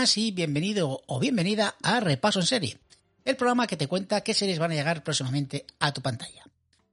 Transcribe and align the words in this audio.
y 0.00 0.30
bienvenido 0.30 1.02
o 1.06 1.20
bienvenida 1.20 1.76
a 1.82 2.00
Repaso 2.00 2.40
en 2.40 2.46
Serie, 2.46 2.78
el 3.26 3.36
programa 3.36 3.66
que 3.66 3.76
te 3.76 3.86
cuenta 3.86 4.22
qué 4.22 4.32
series 4.32 4.58
van 4.58 4.70
a 4.70 4.74
llegar 4.74 5.04
próximamente 5.04 5.66
a 5.78 5.92
tu 5.92 6.00
pantalla. 6.00 6.42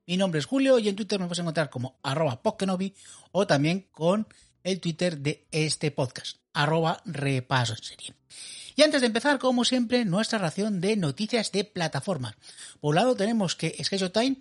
Mi 0.05 0.17
nombre 0.17 0.39
es 0.39 0.45
Julio 0.45 0.77
y 0.77 0.89
en 0.89 0.95
Twitter 0.97 1.17
me 1.17 1.25
puedes 1.25 1.39
encontrar 1.39 1.69
como 1.69 1.95
arroba 2.03 2.41
Pokkenobi 2.41 2.93
o 3.31 3.47
también 3.47 3.87
con 3.93 4.27
el 4.61 4.81
Twitter 4.81 5.19
de 5.19 5.45
este 5.51 5.89
podcast, 5.91 6.39
arroba 6.51 7.01
Repaso 7.05 7.75
en 7.75 7.83
Serie. 7.83 8.13
Y 8.75 8.81
antes 8.81 8.99
de 8.99 9.07
empezar, 9.07 9.39
como 9.39 9.63
siempre, 9.63 10.03
nuestra 10.03 10.37
ración 10.37 10.81
de 10.81 10.97
noticias 10.97 11.53
de 11.53 11.63
plataformas. 11.63 12.35
Por 12.81 12.89
un 12.89 12.95
lado 12.95 13.15
tenemos 13.15 13.55
que 13.55 13.81
Schedule 13.85 14.09
Time, 14.09 14.35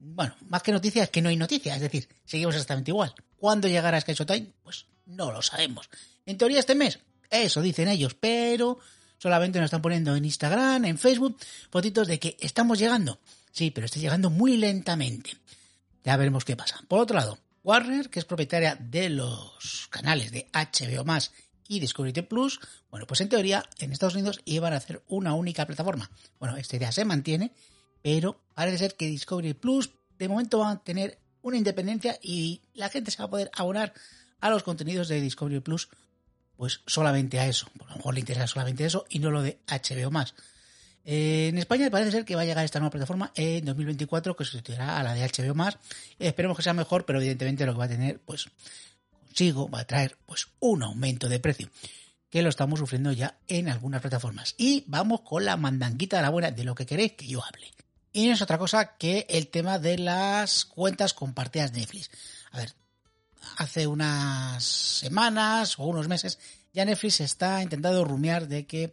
bueno, 0.00 0.34
más 0.48 0.64
que 0.64 0.72
noticias, 0.72 1.10
que 1.10 1.22
no 1.22 1.28
hay 1.28 1.36
noticias, 1.36 1.76
es 1.76 1.82
decir, 1.82 2.08
seguimos 2.24 2.56
exactamente 2.56 2.90
igual. 2.90 3.14
¿Cuándo 3.36 3.68
llegará 3.68 4.00
Schedule 4.00 4.26
Time? 4.26 4.52
Pues 4.64 4.86
no 5.06 5.30
lo 5.30 5.42
sabemos. 5.42 5.88
En 6.26 6.36
teoría 6.36 6.58
este 6.58 6.74
mes, 6.74 6.98
eso 7.30 7.62
dicen 7.62 7.88
ellos, 7.88 8.14
pero 8.14 8.78
solamente 9.18 9.58
nos 9.58 9.66
están 9.66 9.82
poniendo 9.82 10.14
en 10.16 10.24
Instagram, 10.24 10.84
en 10.84 10.98
Facebook, 10.98 11.36
fotitos 11.70 12.08
de 12.08 12.18
que 12.18 12.36
estamos 12.40 12.78
llegando. 12.78 13.20
Sí, 13.52 13.70
pero 13.70 13.86
está 13.86 13.98
llegando 13.98 14.30
muy 14.30 14.56
lentamente. 14.56 15.36
Ya 16.04 16.16
veremos 16.16 16.44
qué 16.44 16.56
pasa. 16.56 16.80
Por 16.88 17.00
otro 17.00 17.16
lado, 17.16 17.38
Warner, 17.64 18.08
que 18.08 18.18
es 18.18 18.24
propietaria 18.24 18.76
de 18.76 19.10
los 19.10 19.88
canales 19.90 20.30
de 20.32 20.48
HBO 20.52 21.04
Más 21.04 21.32
y 21.66 21.80
Discovery 21.80 22.22
Plus, 22.22 22.60
bueno, 22.90 23.06
pues 23.06 23.20
en 23.20 23.28
teoría 23.28 23.68
en 23.78 23.92
Estados 23.92 24.14
Unidos 24.14 24.40
iban 24.44 24.72
a 24.72 24.76
hacer 24.76 25.02
una 25.08 25.34
única 25.34 25.66
plataforma. 25.66 26.10
Bueno, 26.38 26.56
esta 26.56 26.76
idea 26.76 26.92
se 26.92 27.04
mantiene, 27.04 27.52
pero 28.02 28.40
parece 28.54 28.78
ser 28.78 28.94
que 28.96 29.06
Discovery 29.06 29.54
Plus 29.54 29.90
de 30.18 30.28
momento 30.28 30.60
va 30.60 30.70
a 30.70 30.82
tener 30.82 31.18
una 31.42 31.56
independencia 31.56 32.18
y 32.22 32.62
la 32.74 32.88
gente 32.88 33.10
se 33.10 33.18
va 33.18 33.26
a 33.26 33.30
poder 33.30 33.50
abonar 33.54 33.92
a 34.40 34.50
los 34.50 34.62
contenidos 34.62 35.08
de 35.08 35.20
Discovery 35.20 35.60
Plus, 35.60 35.88
pues 36.58 36.80
solamente 36.88 37.38
a 37.38 37.46
eso. 37.46 37.68
Por 37.78 37.88
lo 37.88 37.96
mejor 37.96 38.14
le 38.14 38.20
interesa 38.20 38.48
solamente 38.48 38.84
eso 38.84 39.06
y 39.08 39.20
no 39.20 39.30
lo 39.30 39.42
de 39.42 39.60
HBO 39.68 40.10
más. 40.10 40.34
Eh, 41.04 41.46
en 41.48 41.56
España 41.56 41.88
parece 41.88 42.10
ser 42.10 42.24
que 42.24 42.34
va 42.34 42.42
a 42.42 42.44
llegar 42.44 42.64
esta 42.64 42.80
nueva 42.80 42.90
plataforma 42.90 43.32
en 43.36 43.64
2024 43.64 44.36
que 44.36 44.44
sustituirá 44.44 44.98
a 44.98 45.02
la 45.04 45.14
de 45.14 45.22
HBO 45.22 45.54
más. 45.54 45.78
esperemos 46.18 46.56
que 46.56 46.64
sea 46.64 46.74
mejor, 46.74 47.06
pero 47.06 47.20
evidentemente 47.20 47.64
lo 47.64 47.74
que 47.74 47.78
va 47.78 47.84
a 47.84 47.88
tener, 47.88 48.18
pues 48.18 48.48
consigo 49.12 49.70
va 49.70 49.80
a 49.80 49.86
traer 49.86 50.18
pues 50.26 50.48
un 50.58 50.82
aumento 50.82 51.28
de 51.28 51.38
precio 51.38 51.70
que 52.28 52.42
lo 52.42 52.48
estamos 52.48 52.80
sufriendo 52.80 53.12
ya 53.12 53.38
en 53.46 53.68
algunas 53.68 54.00
plataformas. 54.00 54.56
Y 54.58 54.82
vamos 54.88 55.20
con 55.20 55.44
la 55.44 55.56
mandanguita 55.56 56.16
de 56.16 56.22
la 56.22 56.30
buena 56.30 56.50
de 56.50 56.64
lo 56.64 56.74
que 56.74 56.86
queréis 56.86 57.12
que 57.12 57.28
yo 57.28 57.42
hable. 57.42 57.72
Y 58.12 58.26
no 58.26 58.34
es 58.34 58.42
otra 58.42 58.58
cosa 58.58 58.96
que 58.96 59.26
el 59.30 59.46
tema 59.46 59.78
de 59.78 59.96
las 59.96 60.64
cuentas 60.64 61.14
compartidas 61.14 61.72
de 61.72 61.80
Netflix. 61.80 62.10
A 62.50 62.58
ver, 62.58 62.74
hace 63.56 63.86
unas 63.86 64.64
semanas 64.64 65.78
o 65.78 65.84
unos 65.84 66.08
meses 66.08 66.38
ya 66.72 66.84
Netflix 66.84 67.20
está 67.20 67.62
intentando 67.62 68.04
rumiar 68.04 68.46
de 68.48 68.66
que 68.66 68.92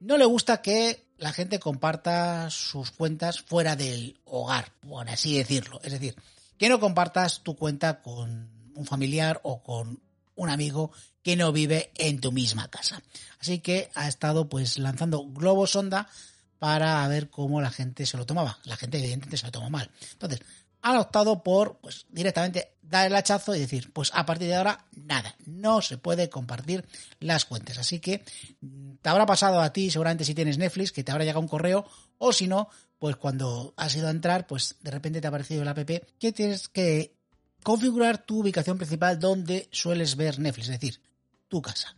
no 0.00 0.16
le 0.16 0.24
gusta 0.24 0.62
que 0.62 1.06
la 1.18 1.32
gente 1.32 1.60
comparta 1.60 2.50
sus 2.50 2.90
cuentas 2.90 3.40
fuera 3.40 3.76
del 3.76 4.20
hogar, 4.24 4.72
por 4.80 5.08
así 5.08 5.36
decirlo. 5.36 5.80
Es 5.84 5.92
decir, 5.92 6.16
que 6.58 6.68
no 6.68 6.80
compartas 6.80 7.42
tu 7.42 7.54
cuenta 7.54 8.02
con 8.02 8.50
un 8.74 8.86
familiar 8.86 9.40
o 9.44 9.62
con 9.62 10.00
un 10.34 10.50
amigo 10.50 10.90
que 11.22 11.36
no 11.36 11.52
vive 11.52 11.92
en 11.96 12.20
tu 12.20 12.32
misma 12.32 12.68
casa. 12.68 13.02
Así 13.38 13.60
que 13.60 13.90
ha 13.94 14.08
estado 14.08 14.48
pues 14.48 14.78
lanzando 14.78 15.24
globos 15.28 15.72
sonda 15.72 16.08
para 16.58 17.06
ver 17.08 17.30
cómo 17.30 17.60
la 17.60 17.70
gente 17.70 18.06
se 18.06 18.16
lo 18.16 18.26
tomaba. 18.26 18.58
La 18.64 18.76
gente 18.76 18.98
evidentemente 18.98 19.36
se 19.36 19.46
lo 19.46 19.52
toma 19.52 19.68
mal. 19.68 19.90
Entonces, 20.12 20.40
han 20.82 20.96
optado 20.96 21.42
por 21.42 21.78
pues 21.78 22.06
directamente 22.10 22.72
dar 22.82 23.06
el 23.06 23.14
hachazo 23.14 23.54
y 23.54 23.60
decir, 23.60 23.90
pues 23.92 24.10
a 24.12 24.26
partir 24.26 24.48
de 24.48 24.56
ahora 24.56 24.84
nada, 24.94 25.34
no 25.46 25.80
se 25.80 25.96
puede 25.96 26.28
compartir 26.28 26.84
las 27.20 27.46
cuentas. 27.46 27.78
Así 27.78 28.00
que 28.00 28.22
mm, 28.60 28.96
te 29.00 29.08
habrá 29.08 29.24
pasado 29.24 29.60
a 29.60 29.72
ti, 29.72 29.90
seguramente 29.90 30.24
si 30.24 30.34
tienes 30.34 30.58
Netflix, 30.58 30.92
que 30.92 31.02
te 31.02 31.10
habrá 31.10 31.24
llegado 31.24 31.40
un 31.40 31.48
correo, 31.48 31.86
o 32.18 32.32
si 32.32 32.46
no, 32.46 32.68
pues 32.98 33.16
cuando 33.16 33.72
has 33.76 33.96
ido 33.96 34.08
a 34.08 34.10
entrar, 34.10 34.46
pues 34.46 34.76
de 34.82 34.90
repente 34.90 35.20
te 35.20 35.26
ha 35.26 35.30
aparecido 35.30 35.62
el 35.62 35.68
app 35.68 35.78
que 36.18 36.32
tienes 36.32 36.68
que 36.68 37.14
configurar 37.62 38.18
tu 38.18 38.40
ubicación 38.40 38.76
principal 38.76 39.18
donde 39.18 39.68
sueles 39.72 40.16
ver 40.16 40.38
Netflix, 40.38 40.68
es 40.68 40.80
decir, 40.80 41.00
tu 41.48 41.62
casa. 41.62 41.96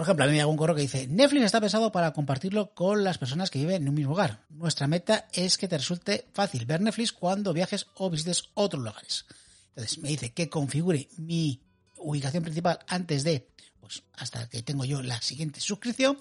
Por 0.00 0.06
ejemplo, 0.06 0.24
a 0.24 0.28
mí 0.28 0.32
me 0.32 0.38
llega 0.38 0.46
un 0.46 0.56
correo 0.56 0.74
que 0.74 0.80
dice, 0.80 1.06
Netflix 1.08 1.44
está 1.44 1.60
pensado 1.60 1.92
para 1.92 2.14
compartirlo 2.14 2.72
con 2.72 3.04
las 3.04 3.18
personas 3.18 3.50
que 3.50 3.58
viven 3.58 3.82
en 3.82 3.88
un 3.90 3.94
mismo 3.94 4.14
hogar. 4.14 4.46
Nuestra 4.48 4.86
meta 4.86 5.28
es 5.30 5.58
que 5.58 5.68
te 5.68 5.76
resulte 5.76 6.24
fácil 6.32 6.64
ver 6.64 6.80
Netflix 6.80 7.12
cuando 7.12 7.52
viajes 7.52 7.86
o 7.96 8.08
visites 8.08 8.44
otros 8.54 8.82
lugares. 8.82 9.26
Entonces 9.68 9.98
me 9.98 10.08
dice 10.08 10.32
que 10.32 10.48
configure 10.48 11.10
mi 11.18 11.60
ubicación 11.98 12.42
principal 12.42 12.78
antes 12.88 13.24
de, 13.24 13.46
pues 13.78 14.02
hasta 14.14 14.48
que 14.48 14.62
tengo 14.62 14.86
yo 14.86 15.02
la 15.02 15.20
siguiente 15.20 15.60
suscripción 15.60 16.16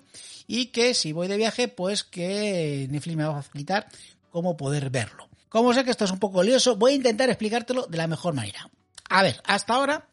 y 0.46 0.66
que 0.74 0.94
si 0.94 1.14
voy 1.14 1.30
de 1.30 1.38
viaje, 1.38 1.70
pues 1.70 2.04
que 2.04 2.86
Netflix 2.92 3.16
me 3.16 3.24
va 3.24 3.40
a 3.40 3.44
facilitar 3.44 3.88
cómo 4.30 4.58
poder 4.58 4.90
verlo. 4.90 5.30
Como 5.48 5.74
sé 5.74 5.86
que 5.86 5.92
esto 5.92 6.04
es 6.04 6.12
un 6.12 6.20
poco 6.20 6.44
lioso, 6.44 6.76
voy 6.76 6.92
a 6.92 6.96
intentar 6.96 7.30
explicártelo 7.30 7.86
de 7.86 7.98
la 7.98 8.08
mejor 8.08 8.34
manera. 8.34 8.70
A 9.10 9.24
ver, 9.24 9.42
hasta 9.46 9.76
ahora, 9.76 10.10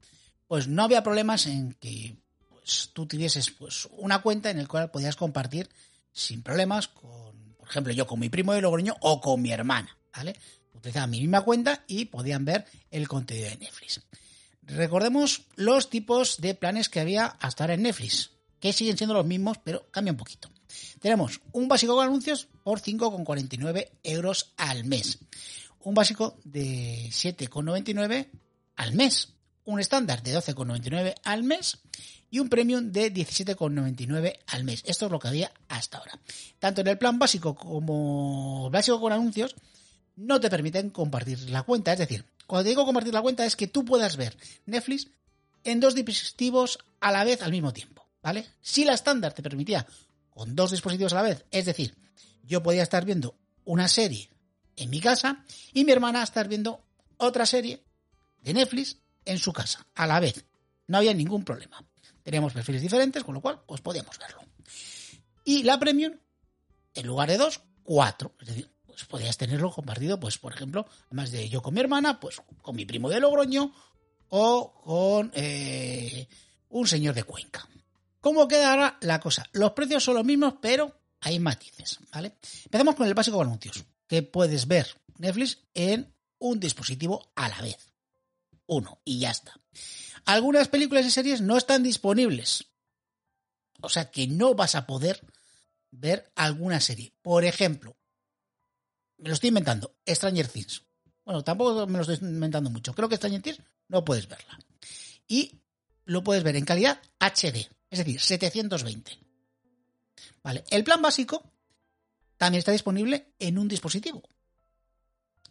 pues 0.47 0.69
no 0.69 0.85
había 0.85 1.03
problemas 1.03 1.49
en 1.49 1.73
que 1.81 2.17
tú 2.93 3.07
tuvieses 3.07 3.51
pues, 3.51 3.89
una 3.93 4.21
cuenta 4.21 4.51
en 4.51 4.59
la 4.59 4.67
cual 4.67 4.91
podías 4.91 5.17
compartir 5.17 5.69
sin 6.13 6.43
problemas 6.43 6.89
con, 6.89 7.55
por 7.59 7.69
ejemplo, 7.69 7.93
yo 7.93 8.07
con 8.07 8.19
mi 8.19 8.29
primo 8.29 8.53
de 8.53 8.61
Logroño 8.61 8.97
o 9.01 9.21
con 9.21 9.41
mi 9.43 9.53
hermana, 9.53 9.97
¿vale? 10.15 10.37
Utilizaban 10.75 11.11
mi 11.11 11.21
misma 11.21 11.43
cuenta 11.43 11.85
y 11.87 12.07
podían 12.07 12.45
ver 12.45 12.67
el 12.91 13.09
contenido 13.09 13.51
de 13.51 13.57
Netflix. 13.57 14.01
Recordemos 14.63 15.43
los 15.55 15.91
tipos 15.91 16.41
de 16.41 16.55
planes 16.55 16.89
que 16.89 17.01
había 17.01 17.27
hasta 17.27 17.65
ahora 17.65 17.75
en 17.75 17.83
Netflix, 17.83 18.31
que 18.59 18.73
siguen 18.73 18.97
siendo 18.97 19.15
los 19.15 19.27
mismos, 19.27 19.59
pero 19.63 19.89
cambia 19.91 20.13
un 20.13 20.19
poquito. 20.19 20.51
Tenemos 21.01 21.41
un 21.53 21.69
básico 21.69 21.95
con 21.95 22.07
anuncios 22.07 22.49
por 22.65 22.81
5,49 22.81 23.91
euros 24.03 24.53
al 24.57 24.85
mes. 24.85 25.19
Un 25.81 25.95
básico 25.95 26.39
de 26.45 27.09
7,99 27.11 28.29
al 28.75 28.95
mes. 28.95 29.35
Un 29.65 29.81
estándar 29.81 30.23
de 30.23 30.37
12,99 30.37 31.15
al 31.25 31.43
mes 31.43 31.79
y 32.31 32.39
un 32.39 32.49
premium 32.49 32.93
de 32.93 33.13
17,99 33.13 34.39
al 34.47 34.65
mes. 34.65 34.83
Esto 34.87 35.07
es 35.07 35.13
lo 35.13 35.19
que 35.19 35.29
había 35.29 35.53
hasta 35.69 35.99
ahora. 35.99 36.19
Tanto 36.59 36.81
en 36.81 36.89
el 36.89 36.99
plan 36.99 37.19
básico 37.19 37.55
como 37.55 38.71
básico 38.71 39.01
con 39.01 39.13
anuncios 39.13 39.55
no 40.17 40.41
te 40.41 40.51
permiten 40.51 40.91
compartir 40.91 41.51
la 41.51 41.63
cuenta. 41.63 41.93
Es 41.93 41.99
decir, 41.99 42.25
cuando 42.47 42.69
digo 42.69 42.85
compartir 42.85 43.15
la 43.15 43.23
cuenta 43.23 43.45
es 43.45 43.57
que 43.57 43.67
tú 43.67 43.85
puedas 43.85 44.17
ver 44.17 44.37
Netflix 44.67 45.09
en 45.65 45.81
dos 45.81 45.95
dispositivos 45.95 46.79
a 47.01 47.13
la 47.13 47.25
vez 47.25 47.43
al 47.43 47.53
mismo 47.53 47.73
tiempo. 47.73 48.07
¿Vale? 48.23 48.47
Si 48.61 48.85
la 48.85 48.95
estándar 48.95 49.33
te 49.35 49.43
permitía 49.43 49.87
con 50.31 50.57
dos 50.57 50.73
dispositivos 50.73 51.13
a 51.13 51.17
la 51.17 51.23
vez, 51.23 51.45
es 51.53 51.65
decir, 51.65 51.95
yo 52.43 52.63
podía 52.63 52.83
estar 52.83 53.05
viendo 53.05 53.37
una 53.65 53.87
serie 53.89 54.29
en 54.77 54.91
mi 54.91 55.01
casa 55.01 55.45
y 55.73 55.85
mi 55.85 55.93
hermana 55.93 56.23
estar 56.23 56.49
viendo 56.49 56.83
otra 57.19 57.47
serie 57.47 57.83
de 58.43 58.55
Netflix 58.55 58.97
en 59.25 59.39
su 59.39 59.53
casa 59.53 59.87
a 59.95 60.07
la 60.07 60.21
vez. 60.21 60.45
No 60.89 60.99
había 60.99 61.15
ningún 61.15 61.45
problema. 61.45 61.85
Teníamos 62.27 62.55
perfiles 62.55 62.83
diferentes, 62.83 63.23
con 63.23 63.37
lo 63.37 63.41
cual, 63.41 63.63
pues 63.65 63.81
podíamos 63.81 64.19
verlo. 64.19 64.41
Y 65.45 65.63
la 65.63 65.79
Premium, 65.79 66.19
en 66.93 67.07
lugar 67.07 67.29
de 67.29 67.37
dos, 67.37 67.61
cuatro. 67.85 68.35
Es 68.41 68.49
decir, 68.49 68.69
pues 68.85 69.05
podías 69.05 69.37
tenerlo 69.37 69.71
compartido, 69.71 70.19
pues, 70.19 70.37
por 70.37 70.53
ejemplo, 70.53 70.89
además 71.07 71.31
de 71.31 71.49
yo 71.49 71.63
con 71.63 71.73
mi 71.73 71.79
hermana, 71.79 72.19
pues 72.19 72.43
con 72.63 72.75
mi 72.75 72.85
primo 72.85 73.09
de 73.09 73.21
Logroño 73.21 73.73
o 74.31 74.73
con 74.83 75.31
eh, 75.37 76.27
un 76.71 76.89
señor 76.89 77.15
de 77.15 77.23
Cuenca. 77.23 77.65
¿Cómo 78.21 78.49
quedará 78.49 78.99
la 79.03 79.21
cosa? 79.21 79.49
Los 79.53 79.71
precios 79.71 80.03
son 80.03 80.17
los 80.17 80.25
mismos, 80.25 80.55
pero 80.61 80.99
hay 81.21 81.39
matices, 81.39 82.01
¿vale? 82.13 82.39
Empezamos 82.65 82.97
con 82.97 83.07
el 83.07 83.15
básico 83.15 83.37
de 83.37 83.45
anuncios, 83.45 83.85
que 84.09 84.25
puedes 84.25 84.67
ver 84.67 85.01
Netflix 85.19 85.59
en 85.75 86.13
un 86.41 86.59
dispositivo 86.59 87.31
a 87.37 87.49
la 87.49 87.63
vez. 87.63 87.93
Uno, 88.67 88.99
y 89.05 89.21
ya 89.21 89.31
está. 89.31 89.61
Algunas 90.25 90.69
películas 90.69 91.07
y 91.07 91.11
series 91.11 91.41
no 91.41 91.57
están 91.57 91.83
disponibles. 91.83 92.67
O 93.81 93.89
sea 93.89 94.11
que 94.11 94.27
no 94.27 94.55
vas 94.55 94.75
a 94.75 94.87
poder 94.87 95.21
ver 95.91 96.33
alguna 96.35 96.81
serie. 96.81 97.13
Por 97.23 97.45
ejemplo, 97.45 97.97
me 99.19 99.29
lo 99.29 99.35
estoy 99.35 99.49
inventando, 99.49 99.97
Stranger 100.07 100.49
Things. 100.49 100.83
Bueno, 101.25 101.43
tampoco 101.43 101.87
me 101.87 101.99
lo 101.99 102.03
estoy 102.03 102.29
inventando 102.29 102.71
mucho. 102.71 102.95
Creo 102.95 103.09
que 103.09 103.17
Stranger 103.17 103.43
Things 103.43 103.61
no 103.89 104.05
puedes 104.05 104.29
verla. 104.29 104.59
Y 105.29 105.61
lo 106.05 106.23
puedes 106.23 106.45
ver 106.45 106.57
en 106.57 106.65
calidad 106.65 107.01
HD, 107.19 107.69
es 107.91 107.99
decir, 107.99 108.21
720. 108.21 109.19
Vale, 110.43 110.65
el 110.71 110.85
plan 110.85 111.03
básico 111.03 111.53
también 112.37 112.61
está 112.61 112.73
disponible 112.73 113.35
en 113.39 113.59
un 113.59 113.69
dispositivo. 113.69 114.23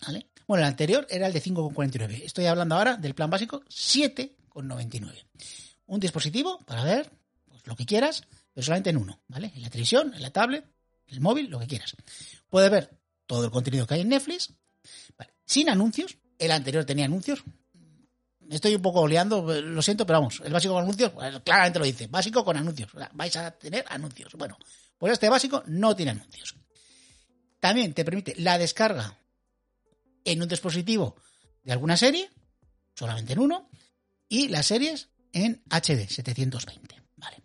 ¿Vale? 0.06 0.28
Bueno, 0.48 0.64
el 0.64 0.68
anterior 0.68 1.08
era 1.10 1.28
el 1.28 1.34
de 1.34 1.42
5,49. 1.42 2.22
Estoy 2.24 2.46
hablando 2.46 2.76
ahora 2.76 2.98
del 2.98 3.16
plan 3.16 3.30
básico 3.30 3.64
7,99. 3.64 5.26
Un 5.88 6.00
dispositivo 6.00 6.60
para 6.66 6.84
ver 6.84 7.12
pues, 7.48 7.66
lo 7.66 7.76
que 7.76 7.86
quieras, 7.86 8.24
pero 8.54 8.64
solamente 8.64 8.92
en 8.92 8.98
uno, 8.98 9.20
¿vale? 9.28 9.52
En 9.56 9.64
la 9.64 9.70
televisión, 9.70 10.14
en 10.14 10.22
la 10.22 10.32
tablet, 10.32 10.64
en 11.08 11.16
el 11.16 11.22
móvil, 11.22 11.50
lo 11.50 11.60
que 11.60 11.68
quieras. 11.68 11.96
Puedes 12.50 12.70
ver 12.70 12.92
todo 13.26 13.46
el 13.46 13.52
contenido 13.52 13.88
que 13.88 13.96
hay 13.96 14.02
en 14.02 14.10
Netflix, 14.10 14.54
sin 15.46 15.70
anuncios. 15.70 16.18
El 16.38 16.52
anterior 16.52 16.86
tenía 16.86 17.06
anuncios. 17.06 17.44
estoy 18.50 18.76
un 18.76 18.82
poco 18.82 19.02
oleando, 19.02 19.62
lo 19.62 19.82
siento, 19.82 20.06
pero 20.06 20.20
vamos, 20.20 20.42
el 20.46 20.54
básico 20.54 20.74
con 20.74 20.84
anuncios, 20.84 21.12
pues, 21.12 21.40
claramente 21.44 21.80
lo 21.80 21.86
dice, 21.86 22.08
básico 22.08 22.46
con 22.46 22.58
anuncios. 22.58 22.92
vais 23.14 23.36
a 23.36 23.52
tener 23.52 23.84
anuncios. 23.88 24.34
Bueno, 24.34 24.58
pues 24.98 25.14
este 25.14 25.30
básico 25.30 25.64
no 25.68 25.96
tiene 25.96 26.12
anuncios. 26.12 26.56
También 27.60 27.94
te 27.94 28.06
permite 28.06 28.36
la 28.38 28.60
descarga 28.60 29.18
en 30.26 30.42
un 30.42 30.48
dispositivo 30.48 31.16
de 31.64 31.72
alguna 31.72 31.96
serie, 31.96 32.30
solamente 32.96 33.34
en 33.34 33.40
uno, 33.40 33.70
y 34.28 34.50
las 34.50 34.66
series 34.66 35.10
en 35.32 35.64
HD 35.70 36.08
720. 36.10 37.02
Vale. 37.16 37.44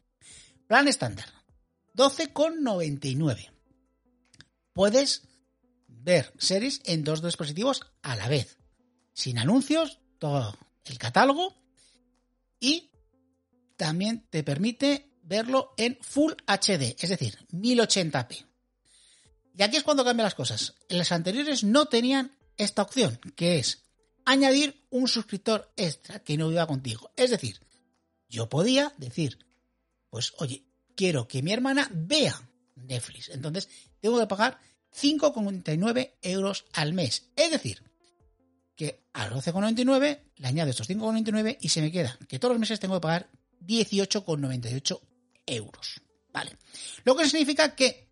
Plan 0.67 0.89
estándar, 0.89 1.27
12,99. 1.95 3.51
Puedes 4.73 5.23
ver 5.87 6.33
series 6.39 6.81
en 6.85 7.05
dos 7.05 7.23
dispositivos 7.23 7.83
a 8.03 8.17
la 8.17 8.29
vez, 8.29 8.59
sin 9.13 9.39
anuncios, 9.39 10.01
todo 10.19 10.57
el 10.85 10.99
catálogo 10.99 11.55
y 12.59 12.91
también 13.77 14.27
te 14.31 14.45
permite 14.45 15.11
verlo 15.23 15.73
en 15.77 15.99
Full 16.03 16.33
HD, 16.47 16.97
es 16.99 17.09
decir, 17.09 17.39
1080p. 17.53 18.47
Y 19.57 19.63
aquí 19.63 19.77
es 19.77 19.83
cuando 19.83 20.05
cambian 20.05 20.25
las 20.25 20.35
cosas. 20.35 20.75
Las 20.89 21.13
anteriores 21.13 21.65
no 21.65 21.87
tenían 21.87 22.37
esta 22.61 22.83
opción, 22.83 23.19
que 23.37 23.59
es 23.59 23.85
añadir 24.25 24.87
un 24.91 25.09
suscriptor 25.09 25.73
extra 25.77 26.21
que 26.21 26.37
no 26.37 26.51
iba 26.53 26.67
contigo. 26.67 27.11
Es 27.17 27.31
decir, 27.31 27.61
yo 28.29 28.49
podía 28.49 28.93
decir, 28.99 29.39
pues 30.11 30.35
oye, 30.39 30.65
quiero 30.95 31.27
que 31.27 31.43
mi 31.43 31.53
hermana 31.53 31.89
vea 31.93 32.49
Netflix. 32.77 33.31
Entonces, 33.31 33.69
tengo 34.01 34.19
que 34.19 34.27
pagar 34.27 34.61
5,99 34.95 36.13
euros 36.23 36.67
al 36.75 36.93
mes. 36.93 37.31
Es 37.35 37.51
decir, 37.51 37.83
que 38.77 39.05
al 39.13 39.31
12,99 39.31 40.21
le 40.37 40.47
añado 40.47 40.71
estos 40.71 40.89
5,99 40.89 41.57
y 41.61 41.69
se 41.71 41.81
me 41.81 41.91
queda 41.91 42.19
que 42.29 42.39
todos 42.39 42.53
los 42.53 42.61
meses 42.61 42.79
tengo 42.79 42.95
que 42.95 43.01
pagar 43.01 43.31
18,98 43.67 45.01
euros. 45.47 46.01
Vale. 46.33 46.57
Lo 47.05 47.17
que 47.17 47.29
significa 47.29 47.75
que 47.75 48.10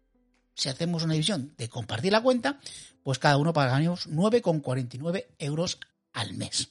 si 0.58 0.68
hacemos 0.68 1.04
una 1.04 1.12
división 1.12 1.54
de 1.56 1.68
compartir 1.68 2.10
la 2.10 2.20
cuenta, 2.20 2.58
pues 3.04 3.20
cada 3.20 3.36
uno 3.36 3.52
pagamos 3.52 4.08
9,49 4.08 5.26
euros 5.38 5.78
al 6.12 6.34
mes. 6.34 6.70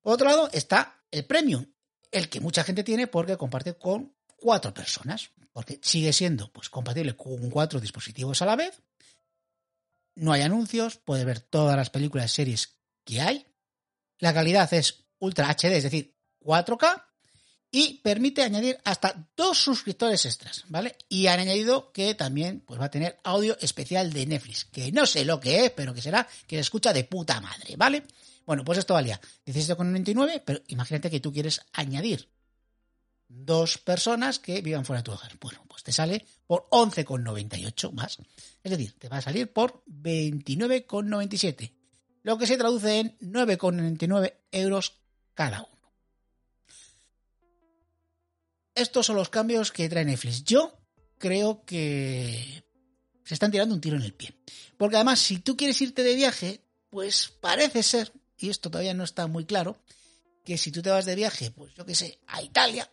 Por 0.00 0.14
otro 0.14 0.26
lado 0.26 0.48
está 0.50 1.02
el 1.10 1.26
premium, 1.26 1.66
el 2.10 2.30
que 2.30 2.40
mucha 2.40 2.64
gente 2.64 2.84
tiene 2.84 3.06
porque 3.06 3.36
comparte 3.36 3.74
con 3.74 4.14
cuatro 4.36 4.72
personas, 4.72 5.30
porque 5.52 5.78
sigue 5.82 6.14
siendo 6.14 6.50
pues, 6.50 6.70
compatible 6.70 7.14
con 7.14 7.50
cuatro 7.50 7.78
dispositivos 7.78 8.40
a 8.40 8.46
la 8.46 8.56
vez. 8.56 8.82
No 10.14 10.32
hay 10.32 10.40
anuncios, 10.40 10.96
puede 10.96 11.26
ver 11.26 11.40
todas 11.40 11.76
las 11.76 11.90
películas 11.90 12.32
y 12.32 12.34
series 12.34 12.78
que 13.04 13.20
hay. 13.20 13.46
La 14.18 14.32
calidad 14.32 14.72
es 14.72 15.04
Ultra 15.18 15.50
HD, 15.50 15.76
es 15.76 15.82
decir, 15.82 16.16
4K. 16.40 17.09
Y 17.72 17.98
permite 17.98 18.42
añadir 18.42 18.78
hasta 18.84 19.28
dos 19.36 19.56
suscriptores 19.58 20.26
extras, 20.26 20.64
¿vale? 20.68 20.96
Y 21.08 21.28
han 21.28 21.38
añadido 21.38 21.92
que 21.92 22.14
también 22.14 22.60
pues, 22.66 22.80
va 22.80 22.86
a 22.86 22.90
tener 22.90 23.20
audio 23.22 23.56
especial 23.60 24.12
de 24.12 24.26
Netflix, 24.26 24.64
que 24.64 24.90
no 24.90 25.06
sé 25.06 25.24
lo 25.24 25.38
que 25.38 25.66
es, 25.66 25.70
pero 25.70 25.94
que 25.94 26.02
será 26.02 26.26
que 26.46 26.56
se 26.56 26.62
escucha 26.62 26.92
de 26.92 27.04
puta 27.04 27.40
madre, 27.40 27.76
¿vale? 27.76 28.02
Bueno, 28.44 28.64
pues 28.64 28.78
esto 28.78 28.94
valía 28.94 29.20
17,99, 29.46 30.42
pero 30.44 30.60
imagínate 30.66 31.10
que 31.10 31.20
tú 31.20 31.32
quieres 31.32 31.60
añadir 31.72 32.28
dos 33.28 33.78
personas 33.78 34.40
que 34.40 34.60
vivan 34.60 34.84
fuera 34.84 35.00
de 35.00 35.04
tu 35.04 35.12
hogar. 35.12 35.32
Bueno, 35.40 35.64
pues 35.68 35.84
te 35.84 35.92
sale 35.92 36.26
por 36.46 36.68
11,98 36.70 37.92
más. 37.92 38.18
Es 38.62 38.70
decir, 38.70 38.98
te 38.98 39.08
va 39.08 39.18
a 39.18 39.22
salir 39.22 39.52
por 39.52 39.84
29,97. 39.86 41.72
Lo 42.22 42.36
que 42.36 42.46
se 42.46 42.58
traduce 42.58 42.98
en 42.98 43.16
9,99 43.20 44.34
euros 44.50 44.96
cada 45.34 45.62
uno. 45.62 45.79
Estos 48.80 49.04
son 49.04 49.16
los 49.16 49.28
cambios 49.28 49.72
que 49.72 49.90
trae 49.90 50.06
Netflix. 50.06 50.42
Yo 50.42 50.72
creo 51.18 51.66
que 51.66 52.64
se 53.24 53.34
están 53.34 53.50
tirando 53.50 53.74
un 53.74 53.80
tiro 53.82 53.96
en 53.96 54.02
el 54.02 54.14
pie. 54.14 54.34
Porque 54.78 54.96
además, 54.96 55.20
si 55.20 55.38
tú 55.38 55.54
quieres 55.54 55.80
irte 55.82 56.02
de 56.02 56.14
viaje, 56.14 56.62
pues 56.88 57.30
parece 57.42 57.82
ser, 57.82 58.10
y 58.38 58.48
esto 58.48 58.70
todavía 58.70 58.94
no 58.94 59.04
está 59.04 59.26
muy 59.26 59.44
claro, 59.44 59.76
que 60.46 60.56
si 60.56 60.72
tú 60.72 60.80
te 60.80 60.88
vas 60.88 61.04
de 61.04 61.14
viaje, 61.14 61.50
pues 61.50 61.74
yo 61.74 61.84
qué 61.84 61.94
sé, 61.94 62.20
a 62.26 62.40
Italia, 62.42 62.90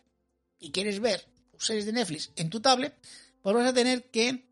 y 0.58 0.72
quieres 0.72 1.00
ver 1.00 1.26
series 1.58 1.86
de 1.86 1.92
Netflix 1.94 2.32
en 2.36 2.50
tu 2.50 2.60
tablet, 2.60 2.94
pues 3.40 3.54
vas 3.54 3.66
a 3.66 3.72
tener 3.72 4.10
que 4.10 4.46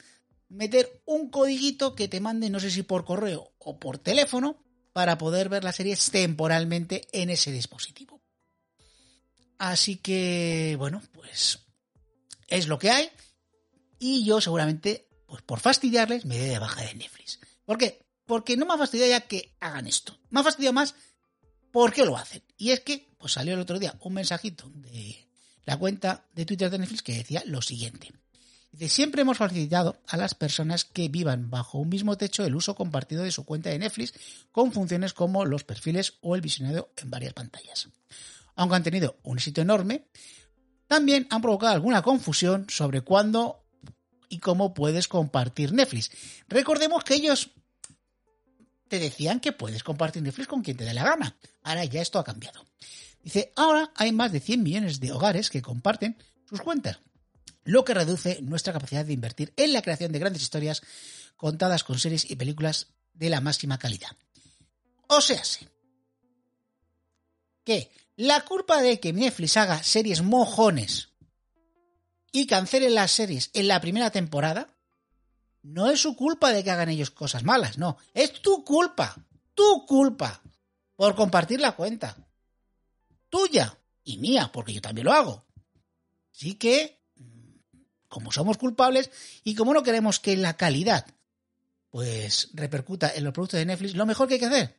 meter 0.48 1.02
un 1.04 1.28
codiguito 1.28 1.94
que 1.94 2.08
te 2.08 2.18
mande, 2.18 2.48
no 2.48 2.60
sé 2.60 2.70
si 2.70 2.82
por 2.82 3.04
correo 3.04 3.52
o 3.58 3.78
por 3.78 3.98
teléfono, 3.98 4.56
para 4.94 5.18
poder 5.18 5.50
ver 5.50 5.64
las 5.64 5.76
series 5.76 6.10
temporalmente 6.10 7.06
en 7.12 7.28
ese 7.28 7.52
dispositivo. 7.52 8.15
Así 9.58 9.97
que, 9.97 10.76
bueno, 10.79 11.03
pues 11.12 11.61
es 12.49 12.69
lo 12.69 12.79
que 12.79 12.91
hay. 12.91 13.11
Y 13.99 14.25
yo 14.25 14.41
seguramente, 14.41 15.08
pues 15.26 15.43
por 15.43 15.61
fastidiarles, 15.61 16.25
me 16.25 16.38
dé 16.38 16.49
de 16.49 16.58
baja 16.58 16.82
de 16.82 16.94
Netflix. 16.94 17.41
¿Por 17.64 17.79
qué? 17.79 18.05
Porque 18.26 18.56
no 18.56 18.67
me 18.67 18.75
ha 18.75 18.79
fastidiado 18.79 19.11
ya 19.11 19.20
que 19.23 19.56
hagan 19.61 19.87
esto. 19.87 20.19
Me 20.31 20.41
ha 20.41 20.44
fastidiado 20.44 20.75
más 20.75 20.94
por 21.70 21.93
qué 21.93 22.05
lo 22.05 22.17
hacen. 22.17 22.43
Y 22.56 22.70
es 22.70 22.81
que, 22.81 23.08
pues 23.19 23.32
salió 23.32 23.55
el 23.55 23.61
otro 23.61 23.79
día 23.79 23.97
un 24.00 24.14
mensajito 24.14 24.70
de 24.75 25.26
la 25.64 25.76
cuenta 25.76 26.26
de 26.32 26.47
Twitter 26.47 26.70
de 26.70 26.79
Netflix 26.79 27.03
que 27.03 27.17
decía 27.17 27.43
lo 27.47 27.62
siguiente. 27.62 28.12
Dice, 28.73 28.88
siempre 28.88 29.23
hemos 29.23 29.38
facilitado 29.38 30.00
a 30.06 30.17
las 30.17 30.35
personas 30.35 30.85
que 30.85 31.08
vivan 31.08 31.50
bajo 31.50 31.79
un 31.79 31.88
mismo 31.88 32.17
techo 32.17 32.44
el 32.44 32.55
uso 32.55 32.75
compartido 32.75 33.23
de 33.23 33.32
su 33.32 33.44
cuenta 33.44 33.70
de 33.70 33.79
Netflix 33.79 34.12
con 34.53 34.73
funciones 34.73 35.14
como 35.14 35.44
los 35.44 35.64
perfiles 35.64 36.14
o 36.20 36.35
el 36.35 36.43
visionado 36.43 36.93
en 36.97 37.11
varias 37.11 37.32
pantallas. 37.32 37.88
Aunque 38.56 38.76
han 38.76 38.82
tenido 38.82 39.19
un 39.23 39.38
éxito 39.38 39.61
enorme, 39.61 40.08
también 40.87 41.26
han 41.31 41.43
provocado 41.43 41.73
alguna 41.73 42.03
confusión 42.03 42.67
sobre 42.69 43.03
cuándo 43.03 43.64
y 44.29 44.38
cómo 44.38 44.75
puedes 44.75 45.08
compartir 45.08 45.73
Netflix. 45.73 46.11
Recordemos 46.49 47.05
que 47.05 47.14
ellos 47.14 47.50
te 48.88 48.99
decían 48.99 49.41
que 49.41 49.53
puedes 49.53 49.82
compartir 49.82 50.23
Netflix 50.23 50.49
con 50.49 50.62
quien 50.62 50.76
te 50.76 50.85
dé 50.85 50.94
la 50.94 51.05
gana. 51.05 51.37
Ahora 51.62 51.85
ya 51.85 52.00
esto 52.00 52.19
ha 52.19 52.25
cambiado. 52.25 52.64
Dice, 53.23 53.53
ahora 53.56 53.93
hay 53.97 54.12
más 54.12 54.32
de 54.32 54.41
100 54.41 54.62
millones 54.62 55.00
de 55.00 55.12
hogares 55.12 55.51
que 55.51 55.63
comparten 55.63 56.17
sus 56.48 56.60
cuentas, 56.60 57.01
lo 57.65 57.84
que 57.84 57.94
reduce 57.94 58.41
nuestra 58.43 58.72
capacidad 58.72 59.05
de 59.05 59.13
invertir 59.13 59.53
en 59.56 59.72
la 59.72 59.82
creación 59.82 60.13
de 60.13 60.20
grandes 60.20 60.43
historias 60.43 60.82
contadas 61.36 61.82
con 61.82 61.98
series 61.98 62.31
y 62.31 62.36
películas 62.36 62.89
de 63.13 63.31
la 63.31 63.41
máxima 63.41 63.79
calidad. 63.79 64.17
O 65.08 65.20
sea, 65.20 65.44
sí, 65.44 65.67
que 67.65 67.91
la 68.17 68.44
culpa 68.44 68.81
de 68.81 68.99
que 68.99 69.13
Netflix 69.13 69.56
haga 69.56 69.82
series 69.82 70.23
mojones 70.23 71.11
y 72.32 72.46
cancele 72.46 72.91
las 72.91 73.13
series 73.13 73.51
en 73.55 73.69
la 73.69 73.81
primera 73.81 74.11
temporada 74.11 74.69
no 75.63 75.91
es 75.91 76.01
su 76.01 76.17
culpa 76.17 76.53
de 76.53 76.63
que 76.63 76.70
hagan 76.70 76.89
ellos 76.89 77.11
cosas 77.11 77.44
malas, 77.44 77.79
no, 77.79 77.99
es 78.15 78.32
tu 78.41 78.65
culpa, 78.65 79.17
tu 79.55 79.85
culpa 79.87 80.43
por 80.94 81.15
compartir 81.15 81.61
la 81.61 81.73
cuenta 81.73 82.17
tuya 83.29 83.77
y 84.05 84.19
mía, 84.19 84.51
porque 84.53 84.73
yo 84.73 84.81
también 84.81 85.06
lo 85.06 85.13
hago. 85.13 85.44
Así 86.32 86.55
que, 86.55 87.01
como 88.08 88.31
somos 88.32 88.56
culpables 88.56 89.11
y 89.43 89.55
como 89.55 89.75
no 89.75 89.82
queremos 89.82 90.20
que 90.20 90.37
la 90.37 90.56
calidad 90.56 91.06
pues 91.91 92.51
repercuta 92.53 93.11
en 93.15 93.25
los 93.25 93.32
productos 93.32 93.58
de 93.58 93.67
Netflix, 93.67 93.94
lo 93.94 94.05
mejor 94.05 94.29
que 94.29 94.35
hay 94.35 94.41
que 94.41 94.46
hacer, 94.46 94.77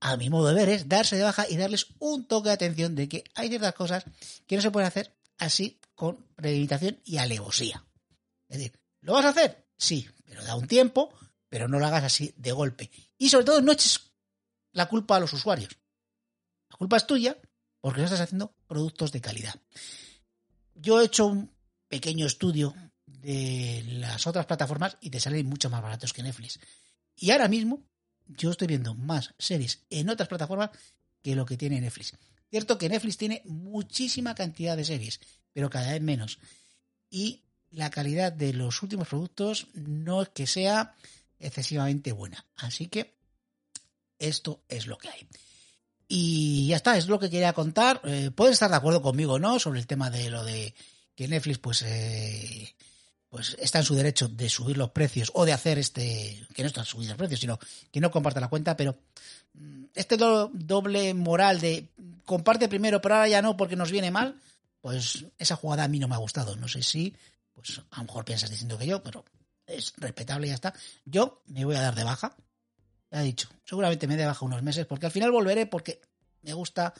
a 0.00 0.16
mi 0.16 0.30
modo 0.30 0.48
de 0.48 0.54
ver, 0.54 0.68
es 0.68 0.88
darse 0.88 1.16
de 1.16 1.22
baja 1.22 1.46
y 1.48 1.56
darles 1.56 1.86
un 1.98 2.26
toque 2.26 2.48
de 2.48 2.54
atención 2.54 2.94
de 2.94 3.08
que 3.08 3.24
hay 3.34 3.48
ciertas 3.48 3.74
cosas 3.74 4.04
que 4.46 4.56
no 4.56 4.62
se 4.62 4.70
pueden 4.70 4.88
hacer 4.88 5.16
así 5.38 5.80
con 5.94 6.26
premeditación 6.36 7.00
y 7.04 7.18
alevosía. 7.18 7.84
Es 8.48 8.58
decir, 8.58 8.78
¿lo 9.00 9.14
vas 9.14 9.24
a 9.24 9.30
hacer? 9.30 9.66
Sí, 9.76 10.08
pero 10.24 10.44
da 10.44 10.56
un 10.56 10.66
tiempo, 10.66 11.12
pero 11.48 11.68
no 11.68 11.78
lo 11.78 11.86
hagas 11.86 12.04
así 12.04 12.34
de 12.36 12.52
golpe. 12.52 12.90
Y 13.18 13.28
sobre 13.28 13.44
todo 13.44 13.60
no 13.60 13.72
eches 13.72 14.00
la 14.72 14.86
culpa 14.86 15.16
a 15.16 15.20
los 15.20 15.32
usuarios 15.32 15.80
culpa 16.80 16.96
es 16.96 17.06
tuya 17.06 17.36
porque 17.82 17.98
no 18.00 18.06
estás 18.06 18.22
haciendo 18.22 18.54
productos 18.66 19.12
de 19.12 19.20
calidad. 19.20 19.54
Yo 20.74 20.98
he 20.98 21.04
hecho 21.04 21.26
un 21.26 21.52
pequeño 21.88 22.24
estudio 22.24 22.74
de 23.04 23.84
las 23.86 24.26
otras 24.26 24.46
plataformas 24.46 24.96
y 25.02 25.10
te 25.10 25.20
salen 25.20 25.46
mucho 25.46 25.68
más 25.68 25.82
baratos 25.82 26.14
que 26.14 26.22
Netflix. 26.22 26.58
Y 27.16 27.32
ahora 27.32 27.48
mismo 27.48 27.82
yo 28.36 28.50
estoy 28.50 28.68
viendo 28.68 28.94
más 28.94 29.34
series 29.38 29.82
en 29.90 30.08
otras 30.08 30.28
plataformas 30.28 30.70
que 31.22 31.34
lo 31.34 31.46
que 31.46 31.56
tiene 31.56 31.80
Netflix. 31.80 32.14
Cierto 32.50 32.78
que 32.78 32.88
Netflix 32.88 33.16
tiene 33.16 33.42
muchísima 33.44 34.34
cantidad 34.34 34.76
de 34.76 34.84
series, 34.84 35.20
pero 35.52 35.70
cada 35.70 35.92
vez 35.92 36.02
menos. 36.02 36.38
Y 37.08 37.42
la 37.70 37.90
calidad 37.90 38.32
de 38.32 38.52
los 38.52 38.82
últimos 38.82 39.08
productos 39.08 39.68
no 39.74 40.22
es 40.22 40.28
que 40.30 40.46
sea 40.46 40.96
excesivamente 41.38 42.12
buena. 42.12 42.44
Así 42.56 42.88
que 42.88 43.14
esto 44.18 44.64
es 44.68 44.86
lo 44.86 44.98
que 44.98 45.08
hay. 45.08 45.26
Y 46.08 46.66
ya 46.68 46.76
está, 46.76 46.96
es 46.96 47.06
lo 47.06 47.20
que 47.20 47.30
quería 47.30 47.52
contar. 47.52 48.00
Eh, 48.04 48.30
puedes 48.34 48.54
estar 48.54 48.70
de 48.70 48.76
acuerdo 48.76 49.00
conmigo, 49.00 49.38
¿no? 49.38 49.60
Sobre 49.60 49.78
el 49.78 49.86
tema 49.86 50.10
de 50.10 50.28
lo 50.28 50.44
de 50.44 50.74
que 51.14 51.28
Netflix, 51.28 51.58
pues, 51.58 51.82
eh, 51.82 52.74
pues 53.30 53.56
está 53.60 53.78
en 53.78 53.84
su 53.84 53.94
derecho 53.94 54.28
de 54.28 54.48
subir 54.48 54.76
los 54.76 54.90
precios 54.90 55.30
o 55.34 55.44
de 55.46 55.52
hacer 55.52 55.78
este, 55.78 56.44
que 56.52 56.62
no 56.62 56.66
está 56.66 56.84
subiendo 56.84 57.14
los 57.14 57.18
precios, 57.18 57.40
sino 57.40 57.58
que 57.90 58.00
no 58.00 58.10
comparte 58.10 58.40
la 58.40 58.48
cuenta, 58.48 58.76
pero 58.76 58.98
mm, 59.54 59.84
este 59.94 60.16
doble 60.16 61.14
moral 61.14 61.60
de 61.60 61.88
comparte 62.26 62.68
primero, 62.68 63.00
pero 63.00 63.14
ahora 63.14 63.28
ya 63.28 63.40
no 63.40 63.56
porque 63.56 63.76
nos 63.76 63.92
viene 63.92 64.10
mal, 64.10 64.34
pues 64.80 65.26
esa 65.38 65.54
jugada 65.54 65.84
a 65.84 65.88
mí 65.88 66.00
no 66.00 66.08
me 66.08 66.16
ha 66.16 66.18
gustado. 66.18 66.56
No 66.56 66.66
sé 66.66 66.82
si, 66.82 67.14
pues 67.54 67.80
a 67.90 67.98
lo 67.98 68.04
mejor 68.04 68.24
piensas 68.24 68.50
diciendo 68.50 68.76
que 68.76 68.86
yo, 68.86 69.00
pero 69.00 69.24
es 69.64 69.92
respetable 69.98 70.48
y 70.48 70.50
ya 70.50 70.54
está. 70.54 70.74
Yo 71.04 71.42
me 71.46 71.64
voy 71.64 71.76
a 71.76 71.82
dar 71.82 71.94
de 71.94 72.02
baja, 72.02 72.36
ya 73.12 73.22
he 73.22 73.24
dicho, 73.24 73.48
seguramente 73.64 74.08
me 74.08 74.16
dé 74.16 74.22
de 74.22 74.28
baja 74.28 74.44
unos 74.44 74.62
meses, 74.62 74.86
porque 74.86 75.06
al 75.06 75.12
final 75.12 75.30
volveré 75.30 75.66
porque 75.66 76.00
me 76.42 76.52
gusta 76.52 76.94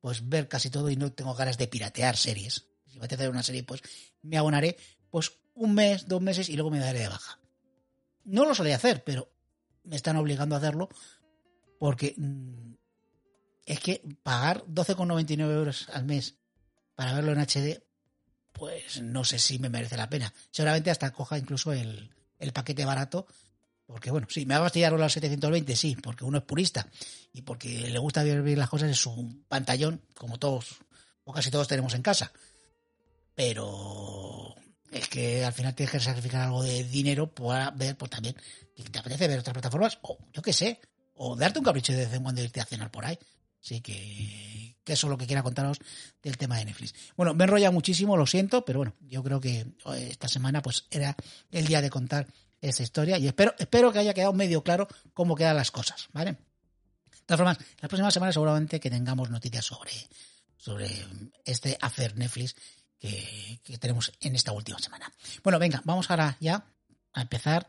pues 0.00 0.28
ver 0.28 0.48
casi 0.48 0.68
todo 0.68 0.90
y 0.90 0.96
no 0.96 1.12
tengo 1.12 1.34
ganas 1.34 1.58
de 1.58 1.68
piratear 1.68 2.16
series. 2.16 2.64
Si 2.86 2.98
voy 2.98 3.08
a 3.08 3.14
hacer 3.14 3.30
una 3.30 3.44
serie, 3.44 3.62
pues 3.62 3.82
me 4.22 4.36
abonaré 4.36 4.76
pues 5.10 5.32
un 5.56 5.74
mes, 5.74 6.06
dos 6.06 6.22
meses 6.22 6.48
y 6.48 6.54
luego 6.54 6.70
me 6.70 6.78
daré 6.78 7.00
de 7.00 7.08
baja. 7.08 7.40
No 8.24 8.44
lo 8.44 8.54
solía 8.54 8.76
hacer, 8.76 9.02
pero 9.04 9.30
me 9.84 9.96
están 9.96 10.16
obligando 10.16 10.54
a 10.54 10.58
hacerlo 10.58 10.88
porque 11.78 12.14
mm, 12.16 12.74
es 13.64 13.80
que 13.80 14.02
pagar 14.22 14.64
12,99 14.66 15.40
euros 15.50 15.88
al 15.92 16.04
mes 16.04 16.36
para 16.94 17.14
verlo 17.14 17.32
en 17.32 17.40
HD, 17.40 17.82
pues 18.52 19.02
no 19.02 19.24
sé 19.24 19.38
si 19.38 19.58
me 19.58 19.68
merece 19.68 19.96
la 19.96 20.08
pena. 20.08 20.32
Seguramente 20.50 20.90
hasta 20.90 21.12
coja 21.12 21.38
incluso 21.38 21.72
el, 21.72 22.10
el 22.38 22.52
paquete 22.52 22.84
barato, 22.84 23.26
porque 23.86 24.10
bueno, 24.10 24.26
sí, 24.30 24.46
me 24.46 24.54
va 24.54 24.60
a 24.60 24.64
fastidiar 24.64 24.92
los 24.92 25.12
720, 25.12 25.76
sí, 25.76 25.96
porque 26.02 26.24
uno 26.24 26.38
es 26.38 26.44
purista 26.44 26.88
y 27.32 27.42
porque 27.42 27.90
le 27.90 27.98
gusta 27.98 28.22
ver 28.22 28.42
las 28.56 28.68
cosas 28.68 28.88
en 28.88 28.94
su 28.94 29.42
pantallón, 29.48 30.02
como 30.16 30.38
todos, 30.38 30.76
o 31.24 31.32
casi 31.32 31.50
todos 31.50 31.68
tenemos 31.68 31.94
en 31.94 32.02
casa. 32.02 32.32
Pero 33.34 34.56
es 34.90 35.08
que 35.08 35.44
al 35.44 35.52
final 35.52 35.74
tienes 35.74 35.92
que 35.92 36.00
sacrificar 36.00 36.42
algo 36.42 36.62
de 36.62 36.84
dinero 36.84 37.32
para 37.32 37.70
ver, 37.70 37.96
pues 37.96 38.10
también, 38.10 38.36
que 38.74 38.84
te 38.84 38.98
apetece 38.98 39.28
ver 39.28 39.40
otras 39.40 39.54
plataformas, 39.54 39.98
o 40.02 40.18
yo 40.32 40.42
qué 40.42 40.52
sé, 40.52 40.80
o 41.14 41.36
darte 41.36 41.58
un 41.58 41.64
capricho 41.64 41.92
de 41.92 42.04
vez 42.04 42.12
en 42.12 42.22
cuando 42.22 42.42
irte 42.42 42.60
a 42.60 42.64
cenar 42.64 42.90
por 42.90 43.04
ahí. 43.04 43.18
Así 43.62 43.80
que, 43.80 44.76
eso 44.86 45.06
es 45.06 45.10
lo 45.10 45.18
que 45.18 45.26
quiera 45.26 45.42
contaros 45.42 45.78
del 46.22 46.36
tema 46.36 46.58
de 46.58 46.66
Netflix. 46.66 46.94
Bueno, 47.16 47.34
me 47.34 47.44
enrolla 47.44 47.70
muchísimo, 47.72 48.16
lo 48.16 48.26
siento, 48.26 48.64
pero 48.64 48.78
bueno, 48.78 48.94
yo 49.00 49.22
creo 49.24 49.40
que 49.40 49.58
eh, 49.58 50.08
esta 50.10 50.28
semana 50.28 50.62
pues 50.62 50.86
era 50.90 51.16
el 51.50 51.66
día 51.66 51.80
de 51.80 51.90
contar 51.90 52.28
esta 52.60 52.84
historia 52.84 53.18
y 53.18 53.26
espero, 53.26 53.54
espero 53.58 53.92
que 53.92 53.98
haya 53.98 54.14
quedado 54.14 54.32
medio 54.32 54.62
claro 54.62 54.86
cómo 55.12 55.34
quedan 55.34 55.56
las 55.56 55.72
cosas, 55.72 56.08
¿vale? 56.12 56.32
De 56.32 56.38
todas 57.26 57.38
formas, 57.38 57.58
la 57.80 57.88
próxima 57.88 58.10
semana 58.12 58.32
seguramente 58.32 58.78
que 58.78 58.90
tengamos 58.90 59.30
noticias 59.30 59.64
sobre, 59.64 59.92
sobre 60.56 60.88
este 61.44 61.76
hacer 61.80 62.16
Netflix 62.16 62.54
que, 62.98 63.60
tenemos 63.78 64.12
en 64.20 64.34
esta 64.34 64.52
última 64.52 64.78
semana. 64.78 65.12
Bueno, 65.42 65.58
venga, 65.58 65.82
vamos 65.84 66.10
ahora 66.10 66.36
ya 66.40 66.64
a 67.12 67.22
empezar 67.22 67.66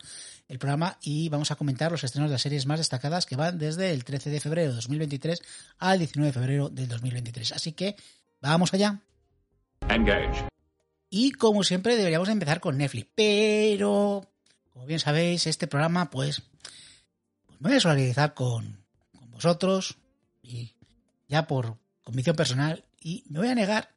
el 0.47 0.59
programa 0.59 0.97
y 1.01 1.29
vamos 1.29 1.51
a 1.51 1.55
comentar 1.55 1.91
los 1.91 2.03
estrenos 2.03 2.29
de 2.29 2.35
las 2.35 2.41
series 2.41 2.65
más 2.65 2.79
destacadas 2.79 3.25
que 3.25 3.35
van 3.35 3.57
desde 3.57 3.91
el 3.91 4.03
13 4.03 4.29
de 4.29 4.39
febrero 4.39 4.69
de 4.69 4.75
2023 4.75 5.41
al 5.79 5.99
19 5.99 6.27
de 6.27 6.33
febrero 6.33 6.69
del 6.69 6.87
2023. 6.87 7.53
Así 7.53 7.73
que 7.73 7.95
vamos 8.41 8.73
allá. 8.73 8.99
Engage. 9.89 10.47
Y 11.09 11.31
como 11.31 11.63
siempre 11.63 11.95
deberíamos 11.95 12.29
empezar 12.29 12.59
con 12.59 12.77
Netflix, 12.77 13.07
pero 13.15 14.29
como 14.73 14.85
bien 14.85 14.99
sabéis, 14.99 15.47
este 15.47 15.67
programa 15.67 16.09
pues, 16.09 16.43
pues 17.45 17.59
me 17.59 17.69
voy 17.69 17.77
a 17.77 17.81
solidarizar 17.81 18.33
con, 18.33 18.83
con 19.17 19.31
vosotros 19.31 19.97
y 20.41 20.73
ya 21.27 21.47
por 21.47 21.77
convicción 22.03 22.35
personal 22.35 22.85
y 22.99 23.23
me 23.29 23.39
voy 23.39 23.47
a 23.47 23.55
negar 23.55 23.96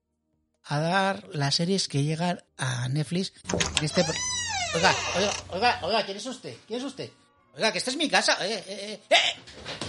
a 0.65 0.81
dar 0.81 1.29
las 1.33 1.55
series 1.55 1.89
que 1.89 2.05
llegan 2.05 2.43
a 2.57 2.89
Netflix 2.89 3.33
este... 3.83 4.05
Oiga, 4.75 4.95
oiga, 5.17 5.33
oiga, 5.51 5.81
oiga, 5.83 6.05
¿quién 6.05 6.17
es 6.17 6.27
usted? 6.27 6.57
¿Quién 6.67 6.79
es 6.79 6.85
usted? 6.85 7.11
Oiga, 7.57 7.73
que 7.73 7.79
esta 7.79 7.91
es 7.91 7.97
mi 7.97 8.09
casa. 8.09 8.37
Eh, 8.47 8.55
eh, 8.55 8.65
eh, 8.69 9.01
¡Eh! 9.11 9.41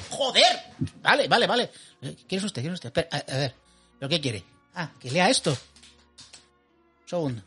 ¡Joder! 0.10 0.60
Vale, 1.02 1.28
vale, 1.28 1.46
vale. 1.46 1.72
Eh, 2.02 2.16
¿Quién 2.28 2.40
es 2.40 2.46
usted? 2.46 2.62
¿Quién 2.62 2.74
es 2.74 2.84
usted? 2.84 3.08
a, 3.12 3.38
ver, 3.38 3.54
¿pero 4.00 4.10
qué 4.10 4.20
quiere? 4.20 4.44
Ah, 4.74 4.92
que 5.00 5.12
lea 5.12 5.30
esto. 5.30 5.52
Un 5.52 7.08
segundo. 7.08 7.44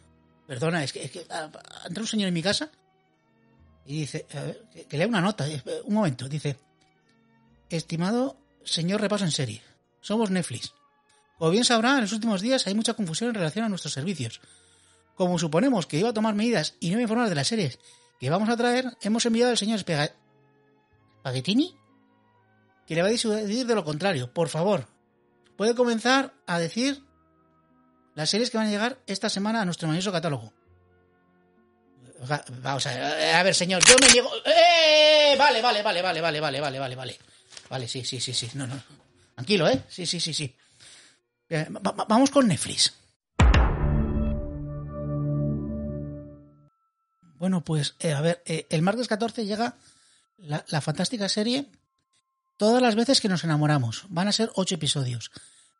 Perdona, 0.47 0.85
es 0.85 0.93
que, 0.93 1.05
es 1.05 1.11
que 1.11 1.27
ah, 1.31 1.51
entra 1.87 2.03
un 2.03 2.07
señor 2.07 2.29
en 2.29 2.35
mi 2.35 2.43
casa 2.43 2.71
y 3.87 4.01
dice, 4.01 4.27
a 4.35 4.43
ver, 4.43 4.65
que, 4.73 4.85
que 4.87 4.97
lea 4.97 5.09
una 5.09 5.21
nota. 5.21 5.45
Un 5.85 5.95
momento, 5.95 6.29
dice, 6.29 6.57
estimado 7.69 8.37
señor 8.65 9.01
repaso 9.01 9.25
en 9.25 9.33
serie, 9.33 9.63
somos 10.01 10.31
Netflix. 10.31 10.73
Como 11.39 11.51
bien 11.51 11.65
sabrá, 11.65 11.95
en 11.97 12.03
los 12.03 12.13
últimos 12.13 12.41
días 12.41 12.67
hay 12.67 12.75
mucha 12.75 12.95
confusión 12.95 13.31
en 13.31 13.35
relación 13.35 13.65
a 13.65 13.69
nuestros 13.69 13.93
servicios. 13.93 14.41
Como 15.15 15.39
suponemos 15.39 15.87
que 15.87 15.99
iba 15.99 16.11
a 16.11 16.15
tomar 16.15 16.35
medidas 16.35 16.75
y 16.81 16.91
no 16.91 17.01
informar 17.01 17.29
de 17.29 17.35
las 17.35 17.49
series 17.49 17.79
que 18.19 18.31
vamos 18.31 18.49
a 18.49 18.57
traer, 18.57 18.97
hemos 19.01 19.27
enviado 19.27 19.51
al 19.51 19.59
señor 19.59 19.81
Spaghettini 21.21 21.77
que 22.87 22.95
le 22.95 23.03
va 23.03 23.09
a 23.09 23.11
decir 23.11 23.67
de 23.67 23.75
lo 23.75 23.85
contrario. 23.85 24.33
Por 24.33 24.49
favor, 24.49 24.89
puede 25.57 25.75
comenzar 25.75 26.35
a 26.47 26.59
decir 26.59 27.03
las 28.15 28.31
series 28.31 28.51
que 28.51 28.59
van 28.59 28.69
a 28.69 28.71
llegar 28.71 28.99
esta 29.07 29.29
semana 29.29 29.63
a 29.63 29.65
nuestro 29.65 29.89
maravilloso 29.89 30.13
catálogo. 30.13 30.53
Vamos 32.63 32.87
a 32.87 32.95
ver, 32.95 33.35
a 33.35 33.43
ver, 33.43 33.55
señor, 33.55 33.83
yo 33.85 33.97
me 34.01 34.09
niego. 34.09 34.31
¡Eh! 34.47 35.35
Vale, 35.39 35.61
vale, 35.61 35.83
vale, 35.83 36.01
vale, 36.01 36.21
vale, 36.21 36.41
vale, 36.41 36.61
vale, 36.61 36.79
vale, 36.79 36.97
vale. 36.97 37.19
Vale, 37.69 37.89
sí, 37.89 38.05
sí, 38.05 38.21
sí, 38.21 38.33
sí. 38.33 38.51
No, 38.55 38.67
no. 38.67 38.81
Tranquilo, 39.35 39.69
¿eh? 39.69 39.83
Sí, 39.89 40.07
sí, 40.07 40.21
sí, 40.21 40.33
sí. 40.33 40.55
Eh, 41.49 41.67
vamos 42.09 42.31
con 42.31 42.49
Netflix. 42.49 42.95
Bueno, 47.39 47.63
pues 47.63 47.95
eh, 48.01 48.13
a 48.13 48.21
ver, 48.23 48.43
eh, 48.47 48.67
el 48.71 48.83
martes 48.83 49.09
14 49.09 49.45
llega 49.45 49.77
la, 50.39 50.81
fantástica 50.81 51.29
serie 51.29 51.67
Todas 52.57 52.81
las 52.81 52.95
veces 52.95 53.21
que 53.21 53.29
nos 53.29 53.43
enamoramos. 53.43 54.05
Van 54.09 54.29
a 54.29 54.33
ser 54.33 54.51
ocho 54.55 54.77
episodios. 54.77 55.33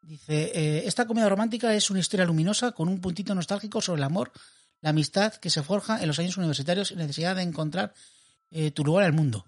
Dice, 0.03 0.87
esta 0.87 1.07
comedia 1.07 1.29
romántica 1.29 1.73
es 1.73 1.89
una 1.89 2.01
historia 2.01 2.27
luminosa 2.27 2.73
con 2.73 2.89
un 2.89 3.01
puntito 3.01 3.33
nostálgico 3.35 3.81
sobre 3.81 4.01
el 4.01 4.05
amor, 4.05 4.33
la 4.81 4.91
amistad 4.91 5.35
que 5.35 5.51
se 5.51 5.63
forja 5.63 6.01
en 6.01 6.09
los 6.09 6.19
años 6.19 6.37
universitarios 6.37 6.91
y 6.91 6.97
necesidad 6.97 7.37
de 7.37 7.43
encontrar 7.43 7.95
tu 8.75 8.85
lugar 8.85 9.07
el 9.07 9.13
mundo. 9.13 9.47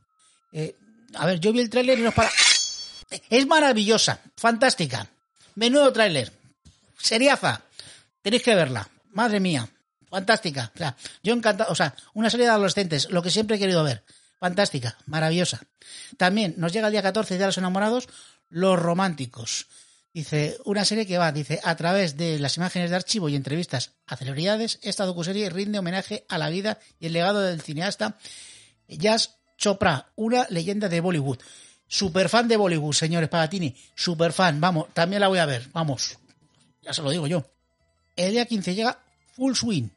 a 1.14 1.26
ver, 1.26 1.40
yo 1.40 1.52
vi 1.52 1.60
el 1.60 1.68
tráiler 1.68 1.98
y 1.98 2.02
nos 2.02 2.14
para... 2.14 2.30
Es 3.28 3.46
maravillosa, 3.46 4.20
fantástica. 4.36 5.10
Menudo 5.56 5.92
tráiler. 5.92 6.32
Seriaza. 6.98 7.62
Tenéis 8.22 8.42
que 8.42 8.54
verla. 8.54 8.88
Madre 9.10 9.40
mía. 9.40 9.68
Fantástica. 10.08 10.70
O 10.74 10.78
sea, 10.78 10.96
yo 11.22 11.32
encantado. 11.32 11.72
O 11.72 11.74
sea, 11.74 11.96
una 12.14 12.30
serie 12.30 12.46
de 12.46 12.52
adolescentes. 12.52 13.10
Lo 13.10 13.22
que 13.22 13.30
siempre 13.30 13.56
he 13.56 13.58
querido 13.58 13.82
ver. 13.82 14.04
Fantástica. 14.38 14.96
Maravillosa. 15.06 15.62
También 16.18 16.54
nos 16.58 16.72
llega 16.72 16.88
el 16.88 16.92
día 16.92 17.02
14 17.02 17.38
de 17.38 17.46
los 17.46 17.58
enamorados. 17.58 18.08
Los 18.48 18.78
románticos. 18.78 19.66
Dice, 20.12 20.58
una 20.64 20.84
serie 20.84 21.06
que 21.06 21.18
va, 21.18 21.32
dice, 21.32 21.60
a 21.62 21.74
través 21.76 22.16
de 22.16 22.38
las 22.38 22.56
imágenes 22.56 22.90
de 22.90 22.96
archivo 22.96 23.28
y 23.28 23.36
entrevistas 23.36 23.92
a 24.06 24.16
celebridades, 24.16 24.78
esta 24.82 25.04
docuserie 25.04 25.50
rinde 25.50 25.78
homenaje 25.78 26.24
a 26.28 26.38
la 26.38 26.48
vida 26.48 26.78
y 26.98 27.06
el 27.06 27.12
legado 27.12 27.42
del 27.42 27.60
cineasta 27.60 28.16
Jazz 28.88 29.36
Chopra, 29.58 30.12
una 30.16 30.46
leyenda 30.48 30.88
de 30.88 31.00
Bollywood. 31.00 31.40
Super 31.88 32.28
fan 32.28 32.48
de 32.48 32.56
Bollywood, 32.56 32.92
señores 32.92 33.28
Pagatini. 33.28 33.74
Super 33.94 34.32
fan. 34.32 34.60
Vamos, 34.60 34.86
también 34.92 35.20
la 35.20 35.28
voy 35.28 35.38
a 35.38 35.46
ver. 35.46 35.68
Vamos. 35.72 36.18
Ya 36.82 36.92
se 36.92 37.02
lo 37.02 37.10
digo 37.10 37.26
yo. 37.26 37.44
El 38.16 38.32
día 38.32 38.46
15 38.46 38.74
llega 38.74 38.98
Full 39.34 39.54
Swing. 39.54 39.88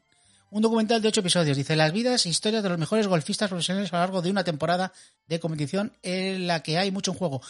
Un 0.50 0.62
documental 0.62 1.00
de 1.00 1.08
ocho 1.08 1.20
episodios. 1.20 1.56
Dice 1.56 1.76
las 1.76 1.92
vidas 1.92 2.26
e 2.26 2.28
historias 2.28 2.62
de 2.62 2.68
los 2.68 2.78
mejores 2.78 3.06
golfistas 3.06 3.48
profesionales 3.48 3.92
a 3.92 3.96
lo 3.96 4.02
largo 4.02 4.22
de 4.22 4.30
una 4.30 4.44
temporada 4.44 4.92
de 5.26 5.40
competición 5.40 5.92
en 6.02 6.46
la 6.46 6.62
que 6.62 6.78
hay 6.78 6.90
mucho 6.90 7.12
en 7.12 7.18
juego. 7.18 7.40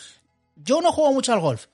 Yo 0.56 0.80
no 0.80 0.92
juego 0.92 1.12
mucho 1.12 1.32
al 1.32 1.40
golf, 1.40 1.66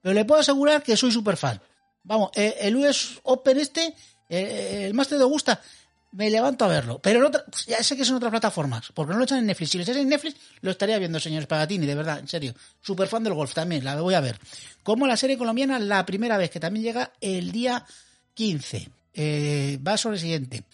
pero 0.00 0.14
le 0.14 0.24
puedo 0.24 0.40
asegurar 0.40 0.82
que 0.82 0.96
soy 0.96 1.12
super 1.12 1.36
fan. 1.36 1.60
Vamos, 2.02 2.30
eh, 2.34 2.56
el 2.60 2.76
US 2.76 3.20
Open 3.22 3.58
este, 3.58 3.94
eh, 4.28 4.86
el 4.86 4.94
Master 4.94 5.18
de 5.18 5.24
Augusta, 5.24 5.60
me 6.12 6.30
levanto 6.30 6.64
a 6.64 6.68
verlo. 6.68 7.00
Pero 7.00 7.30
pues 7.30 7.66
ya 7.66 7.82
sé 7.82 7.96
que 7.96 8.04
son 8.04 8.16
otras 8.16 8.30
plataformas, 8.30 8.90
porque 8.94 9.12
no 9.12 9.18
lo 9.18 9.24
echan 9.24 9.38
en 9.38 9.46
Netflix. 9.46 9.70
Si 9.70 9.78
lo 9.78 9.84
echan 9.84 9.96
en 9.96 10.08
Netflix, 10.08 10.36
lo 10.60 10.70
estaría 10.70 10.98
viendo, 10.98 11.18
señor 11.18 11.46
Pagatini, 11.46 11.86
de 11.86 11.94
verdad, 11.94 12.18
en 12.18 12.28
serio. 12.28 12.54
Super 12.80 13.08
fan 13.08 13.24
del 13.24 13.34
golf 13.34 13.54
también, 13.54 13.84
la 13.84 14.00
voy 14.00 14.14
a 14.14 14.20
ver. 14.20 14.38
Como 14.82 15.06
la 15.06 15.16
serie 15.16 15.38
colombiana, 15.38 15.78
la 15.78 16.06
primera 16.06 16.36
vez, 16.36 16.50
que 16.50 16.60
también 16.60 16.84
llega 16.84 17.12
el 17.20 17.50
día 17.50 17.84
15. 18.34 18.88
Eh, 19.14 19.78
va 19.86 19.96
sobre 19.96 20.16
el 20.16 20.20
siguiente. 20.20 20.64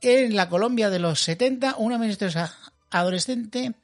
En 0.00 0.34
la 0.34 0.48
Colombia 0.48 0.90
de 0.90 0.98
los 0.98 1.20
70, 1.20 1.76
una 1.78 1.98
ministra 1.98 2.52
adolescente 2.90 3.74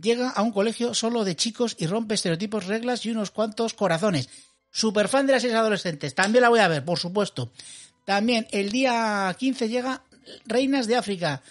llega 0.00 0.30
a 0.30 0.42
un 0.42 0.52
colegio 0.52 0.94
solo 0.94 1.24
de 1.24 1.36
chicos 1.36 1.76
y 1.78 1.86
rompe 1.86 2.14
estereotipos, 2.14 2.66
reglas 2.66 3.04
y 3.04 3.10
unos 3.10 3.30
cuantos 3.30 3.74
corazones. 3.74 4.28
Super 4.70 5.08
fan 5.08 5.26
de 5.26 5.32
las 5.32 5.42
series 5.42 5.58
adolescentes, 5.58 6.14
también 6.14 6.42
la 6.42 6.50
voy 6.50 6.60
a 6.60 6.68
ver, 6.68 6.84
por 6.84 6.98
supuesto. 6.98 7.50
También 8.04 8.46
el 8.52 8.70
día 8.70 9.34
15 9.38 9.68
llega 9.68 10.02
Reinas 10.46 10.86
de 10.86 10.96
África, 10.96 11.42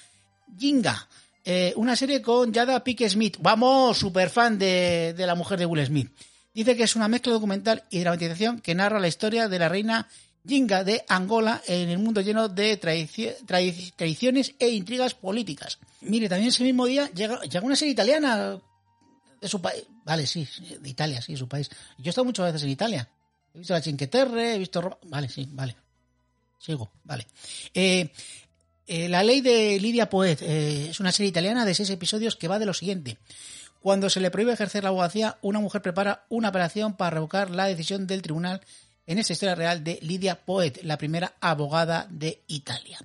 Jinga, 0.57 1.07
eh, 1.45 1.73
una 1.77 1.95
serie 1.95 2.21
con 2.21 2.51
Yada 2.51 2.83
Pique 2.83 3.09
Smith. 3.09 3.37
Vamos, 3.39 3.97
super 3.97 4.29
fan 4.29 4.59
de, 4.59 5.13
la 5.17 5.35
mujer 5.35 5.57
de 5.59 5.65
Will 5.65 5.85
Smith. 5.85 6.11
Dice 6.53 6.75
que 6.75 6.83
es 6.83 6.95
una 6.95 7.07
mezcla 7.07 7.31
documental 7.31 7.83
y 7.89 7.99
dramatización 7.99 8.59
que 8.59 8.75
narra 8.75 8.99
la 8.99 9.07
historia 9.07 9.47
de 9.47 9.59
la 9.59 9.69
reina 9.69 10.07
Jinga 10.45 10.83
de 10.83 11.05
Angola 11.07 11.61
en 11.67 11.89
el 11.89 11.99
mundo 11.99 12.21
lleno 12.21 12.49
de 12.49 12.77
tradiciones 12.77 14.55
e 14.59 14.69
intrigas 14.69 15.13
políticas. 15.13 15.79
Mire, 16.01 16.27
también 16.27 16.49
ese 16.49 16.63
mismo 16.63 16.85
día 16.85 17.09
llega, 17.11 17.41
llega 17.41 17.65
una 17.65 17.75
serie 17.75 17.93
italiana 17.93 18.59
de 19.39 19.47
su 19.47 19.61
país. 19.61 19.83
Vale, 20.03 20.25
sí, 20.25 20.47
de 20.79 20.89
Italia, 20.89 21.21
sí, 21.21 21.35
su 21.35 21.47
país. 21.47 21.69
Yo 21.97 22.05
he 22.05 22.09
estado 22.09 22.25
muchas 22.25 22.45
veces 22.45 22.63
en 22.63 22.69
Italia. 22.69 23.09
He 23.53 23.59
visto 23.59 23.73
la 23.73 23.81
Cinque 23.81 24.07
Terre, 24.07 24.55
he 24.55 24.59
visto 24.59 24.81
Roma. 24.81 24.97
Vale, 25.03 25.29
sí, 25.29 25.47
vale. 25.51 25.75
Sigo, 26.59 26.91
vale. 27.03 27.27
Eh, 27.73 28.09
eh, 28.87 29.09
la 29.09 29.23
ley 29.23 29.41
de 29.41 29.79
Lidia 29.79 30.09
Poet 30.09 30.41
eh, 30.41 30.87
es 30.89 30.99
una 30.99 31.11
serie 31.11 31.29
italiana 31.29 31.65
de 31.65 31.73
seis 31.73 31.89
episodios 31.89 32.35
que 32.35 32.47
va 32.47 32.59
de 32.59 32.65
lo 32.65 32.73
siguiente. 32.73 33.17
Cuando 33.81 34.09
se 34.09 34.19
le 34.19 34.31
prohíbe 34.31 34.53
ejercer 34.53 34.83
la 34.83 34.89
abogacía, 34.89 35.37
una 35.41 35.59
mujer 35.59 35.81
prepara 35.81 36.25
una 36.29 36.49
operación 36.49 36.95
para 36.95 37.11
revocar 37.11 37.49
la 37.49 37.65
decisión 37.65 38.07
del 38.07 38.21
tribunal 38.21 38.61
en 39.05 39.19
esta 39.19 39.33
historia 39.33 39.55
real 39.55 39.83
de 39.83 39.99
Lidia 40.01 40.35
Poet, 40.35 40.81
la 40.83 40.97
primera 40.97 41.33
abogada 41.39 42.07
de 42.09 42.41
Italia. 42.47 42.99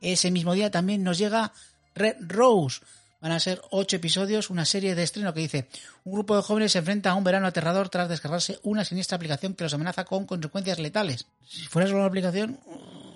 Ese 0.00 0.30
mismo 0.30 0.54
día 0.54 0.70
también 0.70 1.02
nos 1.02 1.18
llega 1.18 1.52
Red 1.94 2.16
Rose. 2.20 2.80
Van 3.20 3.32
a 3.32 3.40
ser 3.40 3.60
ocho 3.70 3.96
episodios, 3.96 4.48
una 4.48 4.64
serie 4.64 4.94
de 4.94 5.02
estreno 5.02 5.34
que 5.34 5.40
dice 5.40 5.68
un 6.04 6.12
grupo 6.12 6.36
de 6.36 6.42
jóvenes 6.42 6.72
se 6.72 6.78
enfrenta 6.78 7.10
a 7.10 7.14
un 7.14 7.24
verano 7.24 7.48
aterrador 7.48 7.88
tras 7.88 8.08
descargarse 8.08 8.60
una 8.62 8.84
siniestra 8.84 9.16
aplicación 9.16 9.54
que 9.54 9.64
los 9.64 9.74
amenaza 9.74 10.04
con 10.04 10.24
consecuencias 10.24 10.78
letales. 10.78 11.26
Si 11.46 11.66
fuera 11.66 11.88
solo 11.88 11.98
una 11.98 12.08
aplicación, 12.08 12.60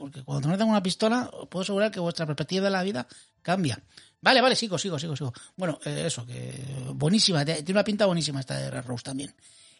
porque 0.01 0.25
cuando 0.25 0.49
no 0.49 0.59
tengo 0.59 0.71
una 0.71 0.83
pistola, 0.83 1.31
puedo 1.49 1.63
asegurar 1.63 1.93
que 1.93 2.01
vuestra 2.01 2.27
perspectiva 2.27 2.65
de 2.65 2.71
la 2.71 2.83
vida 2.83 3.07
cambia. 3.43 3.81
Vale, 4.21 4.41
vale, 4.41 4.57
sigo, 4.57 4.77
sigo, 4.77 4.99
sigo, 4.99 5.17
sigo. 5.17 5.33
Bueno, 5.57 5.79
eh, 5.85 6.05
eso, 6.07 6.27
que 6.27 6.53
buenísima, 6.95 7.45
tiene 7.45 7.71
una 7.71 7.85
pinta 7.85 8.07
buenísima 8.07 8.41
esta 8.41 8.57
de 8.57 8.71
Red 8.71 8.85
Rose 8.85 9.05
también. 9.05 9.33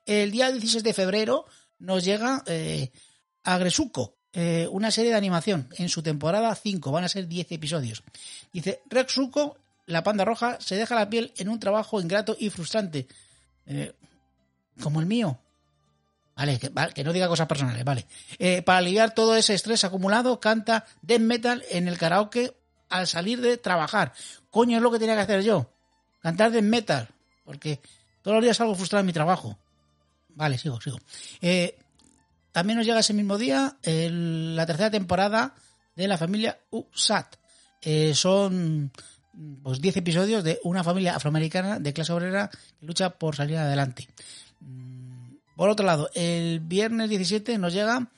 El 0.07 0.31
día 0.31 0.51
16 0.51 0.85
de 0.85 0.93
febrero 0.93 1.47
nos 1.81 2.05
llega 2.05 2.43
eh, 2.47 2.91
Agresuko, 3.45 4.17
eh, 4.33 4.67
una 4.71 4.91
serie 4.91 5.11
de 5.11 5.17
animación 5.17 5.69
en 5.77 5.89
su 5.89 6.03
temporada 6.03 6.55
5, 6.55 6.91
van 6.91 7.05
a 7.05 7.09
ser 7.09 7.29
10 7.29 7.53
episodios. 7.53 8.03
Dice, 8.53 8.83
Rexuko, 8.89 9.59
la 9.93 10.03
panda 10.03 10.25
roja, 10.25 10.59
se 10.61 10.77
deja 10.77 10.95
la 10.95 11.09
piel 11.09 11.33
en 11.37 11.49
un 11.49 11.61
trabajo 11.61 12.01
ingrato 12.01 12.37
y 12.39 12.51
frustrante. 12.51 13.07
Eh, 13.67 13.95
como 14.83 15.01
el 15.01 15.07
mío. 15.07 15.39
Vale 16.35 16.59
que, 16.59 17.05
no 17.05 17.13
diga 17.13 17.29
cosas 17.29 17.47
personales, 17.47 17.85
vale. 17.85 18.07
para 18.65 18.79
aliviar 18.79 19.15
todo 19.15 19.37
ese 19.37 19.55
estrés 19.55 19.85
acumulado, 19.85 20.41
canta 20.41 20.87
death 21.03 21.21
metal 21.21 21.63
en 21.71 21.89
el 21.89 21.99
karaoke 21.99 22.57
al 22.89 23.07
salir 23.07 23.41
de 23.41 23.59
trabajar. 23.59 24.13
Coño, 24.51 24.77
es 24.77 24.83
lo 24.83 24.91
que 24.91 24.99
tenía 24.99 25.15
que 25.15 25.21
hacer 25.21 25.43
yo. 25.43 25.71
Cantar 26.21 26.51
death 26.51 26.65
metal. 26.65 27.09
Porque 27.45 27.81
todos 28.23 28.37
los 28.37 28.45
días 28.45 28.57
salgo 28.57 28.75
frustrado 28.75 29.01
en 29.01 29.07
mi 29.07 29.13
trabajo. 29.13 29.59
Vale, 30.35 30.59
sigo, 30.59 30.81
sigo. 30.81 30.99
Eh, 31.41 31.79
también 32.53 32.79
nos 32.79 32.87
llega 32.87 33.01
ese 33.01 33.15
mismo 33.15 33.39
día 33.39 33.77
la 33.83 34.67
tercera 34.67 34.91
temporada 34.91 35.55
de 35.97 36.09
la 36.09 36.19
familia 36.19 36.59
USAT. 36.71 37.37
Eh, 37.81 38.15
son 38.15 38.93
pues 39.63 39.81
10 39.81 39.99
episodios 39.99 40.45
de 40.45 40.61
una 40.65 40.85
familia 40.85 41.17
afroamericana 41.17 41.79
de 41.79 41.93
clase 41.93 42.13
obrera 42.13 42.51
que 42.79 42.87
lucha 42.87 43.11
por 43.11 43.37
salir 43.37 43.57
adelante. 43.57 44.09
Mm, 44.61 45.35
por 45.57 45.71
otro 45.71 45.87
lado, 45.87 46.11
el 46.15 46.61
viernes 46.61 47.09
17 47.09 47.57
nos 47.59 47.73
llega 47.73 48.09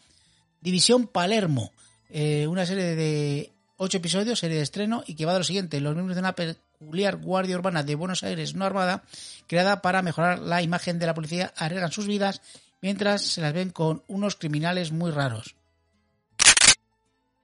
División 0.61 1.06
Palermo, 1.06 1.73
eh, 2.11 2.47
una 2.47 2.66
serie 2.66 2.97
de 2.97 3.52
8 3.76 3.99
episodios, 3.99 4.38
serie 4.38 4.56
de 4.56 4.62
estreno, 4.62 5.04
y 5.06 5.14
que 5.14 5.26
va 5.26 5.33
de 5.33 5.40
lo 5.40 5.44
siguiente. 5.44 5.80
Los 5.80 5.94
miembros 5.94 6.16
de 6.16 6.21
una 6.21 6.35
peculiar 6.35 7.16
Guardia 7.16 7.56
Urbana 7.56 7.83
de 7.83 7.94
Buenos 7.94 8.23
Aires 8.23 8.54
no 8.54 8.64
armada, 8.64 9.02
creada 9.47 9.83
para 9.83 10.02
mejorar 10.02 10.38
la 10.38 10.62
imagen 10.62 10.99
de 10.99 11.06
la 11.06 11.14
policía, 11.14 11.52
arriesgan 11.56 11.92
sus 11.92 12.06
vidas 12.06 12.40
mientras 12.80 13.23
se 13.23 13.40
las 13.40 13.52
ven 13.52 13.71
con 13.71 14.02
unos 14.09 14.37
criminales 14.37 14.92
muy 14.92 15.11
raros. 15.11 15.54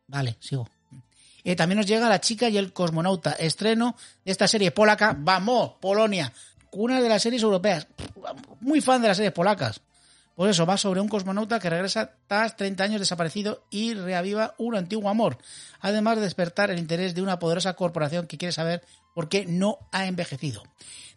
Vale, 0.07 0.37
sigo. 0.41 0.69
Eh, 1.45 1.57
también 1.57 1.79
nos 1.79 1.87
llega 1.87 2.09
La 2.09 2.21
chica 2.21 2.49
y 2.49 2.59
el 2.59 2.73
cosmonauta, 2.73 3.33
estreno 3.33 3.97
de 4.25 4.33
esta 4.33 4.49
serie 4.49 4.71
polaca, 4.71 5.17
Vamos, 5.19 5.73
Polonia, 5.81 6.33
una 6.73 7.01
de 7.01 7.09
las 7.09 7.23
series 7.23 7.43
europeas. 7.43 7.87
Muy 8.61 8.81
fan 8.81 9.03
de 9.03 9.09
las 9.09 9.17
series 9.17 9.33
polacas. 9.33 9.81
Por 10.35 10.49
eso 10.49 10.65
va 10.65 10.79
sobre 10.79 11.01
un 11.01 11.09
cosmonauta 11.09 11.61
que 11.61 11.69
regresa 11.69 12.13
tras 12.27 12.57
30 12.57 12.85
años 12.85 13.01
desaparecido 13.01 13.65
y 13.71 13.93
reaviva 13.95 14.55
un 14.57 14.75
antiguo 14.75 15.11
amor, 15.11 15.37
además 15.81 16.17
de 16.17 16.23
despertar 16.23 16.71
el 16.71 16.79
interés 16.79 17.15
de 17.15 17.21
una 17.21 17.39
poderosa 17.39 17.75
corporación 17.75 18.27
que 18.27 18.39
quiere 18.39 18.53
saber 18.53 18.83
por 19.15 19.29
qué 19.29 19.45
no 19.45 19.79
ha 19.93 20.07
envejecido. 20.07 20.63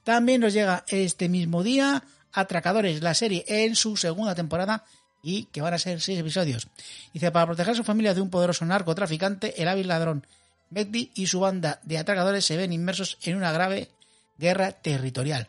También 0.04 0.42
nos 0.42 0.52
llega 0.52 0.84
este 0.90 1.30
mismo 1.30 1.64
día 1.64 2.04
Atracadores, 2.34 3.04
la 3.04 3.14
serie 3.14 3.46
en 3.48 3.76
su 3.76 3.96
segunda 3.96 4.34
temporada 4.34 4.84
y 5.24 5.46
que 5.46 5.62
van 5.62 5.74
a 5.74 5.80
ser 5.80 6.02
seis 6.02 6.20
episodios. 6.20 6.68
Dice, 7.14 7.32
para 7.32 7.48
proteger 7.48 7.72
a 7.72 7.78
su 7.78 7.84
familia 7.84 8.14
de 8.14 8.22
un 8.22 8.30
poderoso 8.30 8.66
narcotraficante, 8.66 9.60
el 9.60 9.70
hábil 9.70 9.88
ladrón 9.88 10.28
Mehdi 10.70 11.12
y 11.16 11.28
su 11.28 11.40
banda 11.40 11.80
de 11.84 11.98
atracadores 11.98 12.46
se 12.46 12.58
ven 12.58 12.74
inmersos 12.74 13.18
en 13.24 13.38
una 13.38 13.52
grave 13.52 13.90
guerra 14.38 14.74
territorial. 14.74 15.48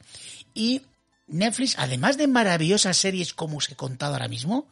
Y 0.54 0.82
Netflix, 1.26 1.74
además 1.78 2.16
de 2.16 2.28
maravillosas 2.28 2.96
series 2.96 3.34
como 3.34 3.58
os 3.58 3.70
he 3.70 3.74
contado 3.74 4.14
ahora 4.14 4.28
mismo, 4.28 4.66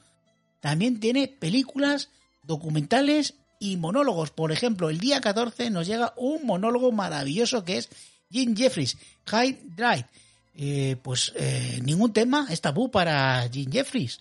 también 0.61 1.01
tiene 1.01 1.27
películas, 1.27 2.11
documentales 2.45 3.35
y 3.59 3.77
monólogos. 3.77 4.31
Por 4.31 4.53
ejemplo, 4.53 4.91
el 4.91 4.99
día 4.99 5.21
14 5.21 5.71
nos 5.71 5.87
llega 5.87 6.15
un 6.17 6.47
monólogo 6.47 6.93
maravilloso 6.93 7.65
que 7.65 7.79
es 7.79 7.89
Jim 8.31 8.57
Jeffries, 8.57 8.97
High 9.27 9.59
Drive. 9.77 10.07
Eh, 10.55 10.97
pues 11.03 11.33
eh, 11.35 11.81
ningún 11.83 12.13
tema 12.13 12.47
es 12.51 12.61
tabú 12.61 12.91
para 12.91 13.49
Jim 13.51 13.73
Jeffries, 13.73 14.21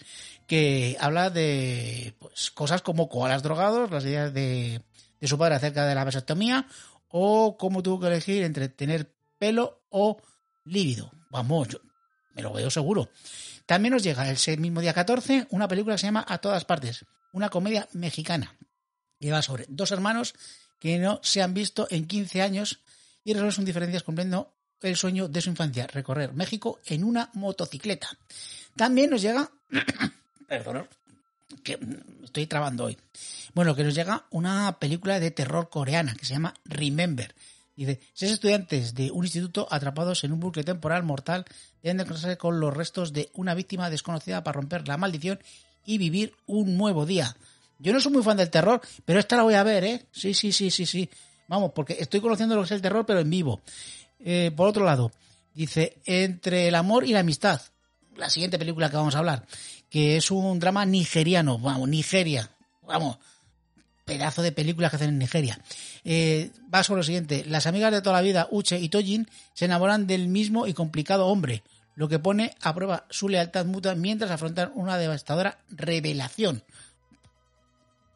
que 0.51 0.97
habla 0.99 1.29
de 1.29 2.13
pues, 2.19 2.51
cosas 2.51 2.81
como 2.81 3.07
koalas 3.07 3.41
drogados, 3.41 3.89
las 3.89 4.03
ideas 4.03 4.33
de, 4.33 4.81
de 5.21 5.27
su 5.29 5.37
padre 5.37 5.55
acerca 5.55 5.85
de 5.85 5.95
la 5.95 6.03
vasectomía, 6.03 6.67
o 7.07 7.55
cómo 7.55 7.81
tuvo 7.81 8.01
que 8.01 8.07
elegir 8.07 8.43
entre 8.43 8.67
tener 8.67 9.15
pelo 9.39 9.85
o 9.87 10.21
lívido. 10.65 11.09
Vamos, 11.29 11.69
yo, 11.69 11.79
me 12.35 12.41
lo 12.41 12.51
veo 12.51 12.69
seguro. 12.69 13.09
También 13.65 13.93
nos 13.93 14.03
llega 14.03 14.29
el 14.29 14.59
mismo 14.59 14.81
día 14.81 14.93
14 14.93 15.47
una 15.51 15.69
película 15.69 15.95
que 15.95 15.99
se 15.99 16.07
llama 16.07 16.25
A 16.27 16.39
todas 16.39 16.65
partes, 16.65 17.05
una 17.31 17.47
comedia 17.47 17.87
mexicana 17.93 18.57
que 19.21 19.31
va 19.31 19.41
sobre 19.41 19.67
dos 19.69 19.91
hermanos 19.91 20.33
que 20.79 20.99
no 20.99 21.21
se 21.23 21.41
han 21.41 21.53
visto 21.53 21.87
en 21.89 22.07
15 22.07 22.41
años 22.41 22.81
y 23.23 23.31
resuelven 23.31 23.53
sus 23.53 23.63
diferencias 23.63 24.03
cumpliendo 24.03 24.53
el 24.81 24.97
sueño 24.97 25.29
de 25.29 25.39
su 25.39 25.49
infancia, 25.49 25.87
recorrer 25.87 26.33
México 26.33 26.81
en 26.87 27.05
una 27.05 27.29
motocicleta. 27.35 28.09
También 28.75 29.11
nos 29.11 29.21
llega, 29.21 29.49
perdón, 30.59 30.87
que 31.63 31.79
estoy 32.23 32.47
trabando 32.47 32.85
hoy. 32.85 32.97
Bueno, 33.53 33.75
que 33.75 33.83
nos 33.83 33.95
llega 33.95 34.25
una 34.31 34.77
película 34.79 35.19
de 35.19 35.31
terror 35.31 35.69
coreana 35.69 36.15
que 36.15 36.25
se 36.25 36.33
llama 36.33 36.53
Remember, 36.65 37.33
Dice, 37.73 37.99
seis 38.13 38.33
estudiantes 38.33 38.93
de 38.93 39.11
un 39.11 39.23
instituto 39.23 39.67
atrapados 39.71 40.23
en 40.23 40.33
un 40.33 40.39
bucle 40.39 40.63
temporal 40.63 41.03
mortal 41.03 41.45
deben 41.81 41.97
de 41.97 42.03
encontrarse 42.03 42.37
con 42.37 42.59
los 42.59 42.75
restos 42.75 43.13
de 43.13 43.29
una 43.33 43.55
víctima 43.55 43.89
desconocida 43.89 44.43
para 44.43 44.59
romper 44.59 44.87
la 44.87 44.97
maldición 44.97 45.39
y 45.85 45.97
vivir 45.97 46.35
un 46.45 46.77
nuevo 46.77 47.05
día. 47.05 47.35
Yo 47.79 47.93
no 47.93 47.99
soy 47.99 48.11
muy 48.11 48.23
fan 48.23 48.37
del 48.37 48.51
terror, 48.51 48.81
pero 49.05 49.19
esta 49.19 49.37
la 49.37 49.43
voy 49.43 49.55
a 49.55 49.63
ver, 49.63 49.83
¿eh? 49.85 50.05
Sí, 50.11 50.33
sí, 50.33 50.51
sí, 50.51 50.69
sí, 50.69 50.85
sí. 50.85 51.09
Vamos, 51.47 51.71
porque 51.73 51.97
estoy 51.99 52.21
conociendo 52.21 52.55
lo 52.55 52.61
que 52.61 52.65
es 52.65 52.71
el 52.71 52.81
terror, 52.81 53.05
pero 53.05 53.21
en 53.21 53.29
vivo. 53.29 53.61
Eh, 54.19 54.51
por 54.55 54.67
otro 54.67 54.85
lado, 54.85 55.11
dice, 55.55 55.97
entre 56.05 56.67
el 56.67 56.75
amor 56.75 57.05
y 57.05 57.13
la 57.13 57.21
amistad, 57.21 57.61
la 58.15 58.29
siguiente 58.29 58.59
película 58.59 58.89
que 58.89 58.97
vamos 58.97 59.15
a 59.15 59.19
hablar, 59.19 59.45
que 59.91 60.15
es 60.15 60.31
un 60.31 60.57
drama 60.59 60.85
nigeriano, 60.85 61.59
vamos, 61.59 61.89
Nigeria, 61.89 62.49
vamos, 62.87 63.17
pedazo 64.05 64.41
de 64.41 64.53
películas 64.53 64.89
que 64.89 64.95
hacen 64.95 65.09
en 65.09 65.19
Nigeria. 65.19 65.59
Eh, 66.05 66.49
va 66.73 66.81
sobre 66.81 66.99
lo 66.99 67.03
siguiente. 67.03 67.43
Las 67.45 67.67
amigas 67.67 67.91
de 67.91 68.01
toda 68.01 68.15
la 68.15 68.21
vida, 68.21 68.47
Uche 68.51 68.79
y 68.79 68.87
Tojin, 68.87 69.29
se 69.53 69.65
enamoran 69.65 70.07
del 70.07 70.29
mismo 70.29 70.65
y 70.65 70.73
complicado 70.73 71.27
hombre, 71.27 71.61
lo 71.95 72.07
que 72.07 72.19
pone 72.19 72.55
a 72.61 72.73
prueba 72.73 73.05
su 73.09 73.27
lealtad 73.27 73.65
mutua 73.65 73.93
mientras 73.95 74.31
afrontan 74.31 74.71
una 74.75 74.97
devastadora 74.97 75.59
revelación. 75.69 76.63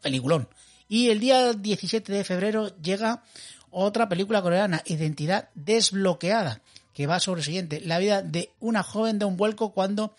Peliculón. 0.01 0.47
Y 0.87 1.09
el 1.09 1.19
día 1.19 1.51
17 1.51 2.09
de 2.09 2.23
febrero 2.23 2.73
llega 2.81 3.21
otra 3.69 4.07
película 4.07 4.41
coreana, 4.41 4.81
Identidad 4.85 5.49
desbloqueada, 5.55 6.61
que 6.93 7.05
va 7.05 7.19
sobre 7.19 7.41
lo 7.41 7.43
siguiente. 7.43 7.81
La 7.81 7.99
vida 7.99 8.21
de 8.21 8.51
una 8.61 8.81
joven 8.81 9.19
da 9.19 9.25
un 9.25 9.35
vuelco 9.35 9.73
cuando 9.73 10.15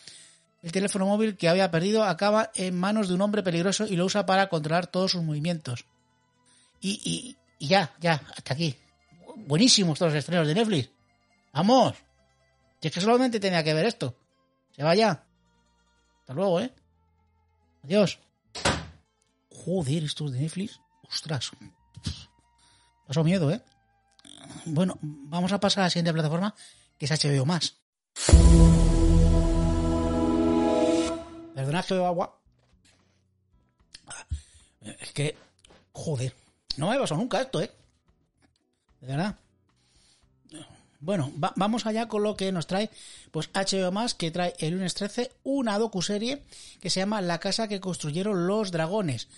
el 0.63 0.73
teléfono 0.73 1.07
móvil 1.07 1.37
que 1.37 1.49
había 1.49 1.71
perdido 1.71 2.05
acaba 2.05 2.51
en 2.55 2.79
manos 2.79 3.09
de 3.09 3.15
un 3.15 3.21
hombre 3.21 3.43
peligroso 3.43 3.87
y 3.87 3.97
lo 3.97 4.05
usa 4.05 4.27
para 4.27 4.49
controlar 4.49 4.87
todos 4.87 5.13
sus 5.13 5.23
movimientos. 5.23 5.87
Y, 6.81 7.37
ya, 7.59 7.95
ya, 8.01 8.23
hasta 8.37 8.55
aquí. 8.55 8.77
Buenísimos 9.37 9.99
todos 9.99 10.13
los 10.13 10.19
estrenos 10.19 10.47
de 10.47 10.55
Netflix. 10.55 10.91
¡Vamos! 11.53 11.95
Si 12.81 12.89
es 12.89 12.95
que 12.95 13.01
solamente 13.01 13.41
tenía 13.41 13.65
que 13.65 13.75
ver 13.75 13.87
esto. 13.87 14.17
Se 14.75 14.83
vaya. 14.83 15.25
Hasta 16.21 16.35
luego, 16.35 16.61
¿eh? 16.61 16.73
Adiós. 17.85 18.19
Joder, 19.51 20.05
estos 20.05 20.33
de 20.33 20.41
Netflix. 20.41 20.81
Ostras. 21.09 21.51
Paso 23.07 23.25
miedo, 23.25 23.51
¿eh? 23.51 23.63
Bueno, 24.67 24.99
vamos 25.01 25.53
a 25.53 25.61
pasar 25.61 25.83
a 25.83 25.87
la 25.87 25.91
siguiente 25.91 26.13
plataforma, 26.13 26.55
que 26.99 27.07
es 27.07 27.11
HBO 27.11 27.47
más. 27.47 27.77
Perdonad 31.57 31.87
que 31.87 31.95
agua. 31.95 32.39
Es 35.01 35.13
que, 35.15 35.35
joder, 35.93 36.35
no 36.77 36.91
me 36.91 36.99
pasado 36.99 37.19
nunca 37.19 37.41
esto, 37.41 37.63
¿eh? 37.63 37.71
De 39.01 39.07
verdad. 39.07 39.37
Bueno, 41.01 41.33
vamos 41.35 41.87
allá 41.87 42.09
con 42.09 42.23
lo 42.23 42.37
que 42.37 42.53
nos 42.53 42.67
trae 42.67 42.91
pues 43.31 43.49
HBO 43.55 43.91
que 44.19 44.31
trae 44.31 44.55
el 44.59 44.75
lunes 44.75 44.93
13 44.93 45.33
una 45.45 45.79
docuserie 45.79 46.43
que 46.83 46.91
se 46.91 47.01
llama 47.01 47.23
La 47.23 47.41
casa 47.41 47.69
que 47.69 47.81
construyeron 47.81 48.47
los 48.47 48.71
dragones. 48.71 49.29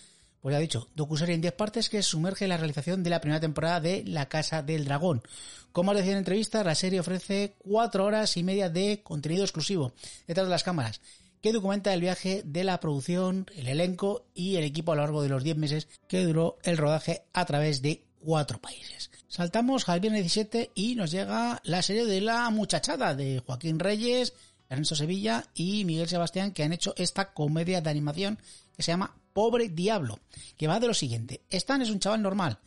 Pues 0.41 0.53
ya 0.53 0.59
he 0.59 0.63
dicho, 0.63 0.89
docuserie 0.97 1.37
en 1.37 1.41
10 1.41 1.55
partes 1.55 1.89
que 1.89 2.03
sumerge 2.03 2.49
la 2.49 2.57
realización 2.57 3.05
de 3.05 3.11
la 3.11 3.21
primera 3.21 3.41
temporada 3.41 3.81
de 3.81 4.03
La 4.05 4.29
Casa 4.29 4.63
del 4.63 4.87
Dragón. 4.87 5.23
Como 5.71 5.93
os 5.93 5.97
decía 5.97 6.13
en 6.13 6.19
entrevista, 6.19 6.65
la 6.65 6.75
serie 6.75 6.99
ofrece 6.99 7.55
4 7.59 8.05
horas 8.05 8.37
y 8.37 8.43
media 8.43 8.69
de 8.69 9.03
contenido 9.05 9.45
exclusivo 9.45 9.93
detrás 10.27 10.49
de 10.49 10.51
las 10.51 10.65
cámaras, 10.65 11.01
que 11.41 11.53
documenta 11.53 11.95
el 11.95 12.01
viaje 12.01 12.43
de 12.45 12.65
la 12.65 12.81
producción, 12.81 13.47
el 13.55 13.69
elenco 13.69 14.27
y 14.35 14.57
el 14.57 14.65
equipo 14.65 14.93
a 14.93 14.97
lo 14.97 15.03
largo 15.03 15.23
de 15.23 15.29
los 15.29 15.45
10 15.45 15.57
meses 15.57 15.89
que 16.09 16.25
duró 16.25 16.59
el 16.63 16.77
rodaje 16.77 17.23
a 17.33 17.45
través 17.45 17.83
de 17.83 18.05
cuatro 18.21 18.61
países. 18.61 19.11
Saltamos 19.29 19.89
al 19.89 20.01
viernes 20.01 20.23
17 20.23 20.73
y 20.75 20.95
nos 20.95 21.11
llega 21.11 21.61
la 21.65 21.83
serie 21.83 22.07
de 22.07 22.21
La 22.21 22.49
Muchachada 22.51 23.15
de 23.15 23.43
Joaquín 23.45 23.79
Reyes, 23.79 24.33
Ernesto 24.69 24.97
Sevilla 24.97 25.45
y 25.55 25.85
Miguel 25.85 26.09
Sebastián 26.09 26.53
que 26.53 26.63
han 26.63 26.73
hecho 26.73 26.95
esta 26.97 27.33
comedia 27.33 27.81
de 27.81 27.91
animación 27.91 28.39
que 28.77 28.83
se 28.83 28.93
llama 28.93 29.17
Pobre 29.33 29.69
Diablo, 29.69 30.21
que 30.57 30.67
va 30.67 30.81
de 30.81 30.89
lo 30.89 30.95
siguiente. 30.95 31.43
Stan 31.51 31.83
es 31.83 31.91
un 31.91 32.01
chaval 32.01 32.23
normal 32.23 32.59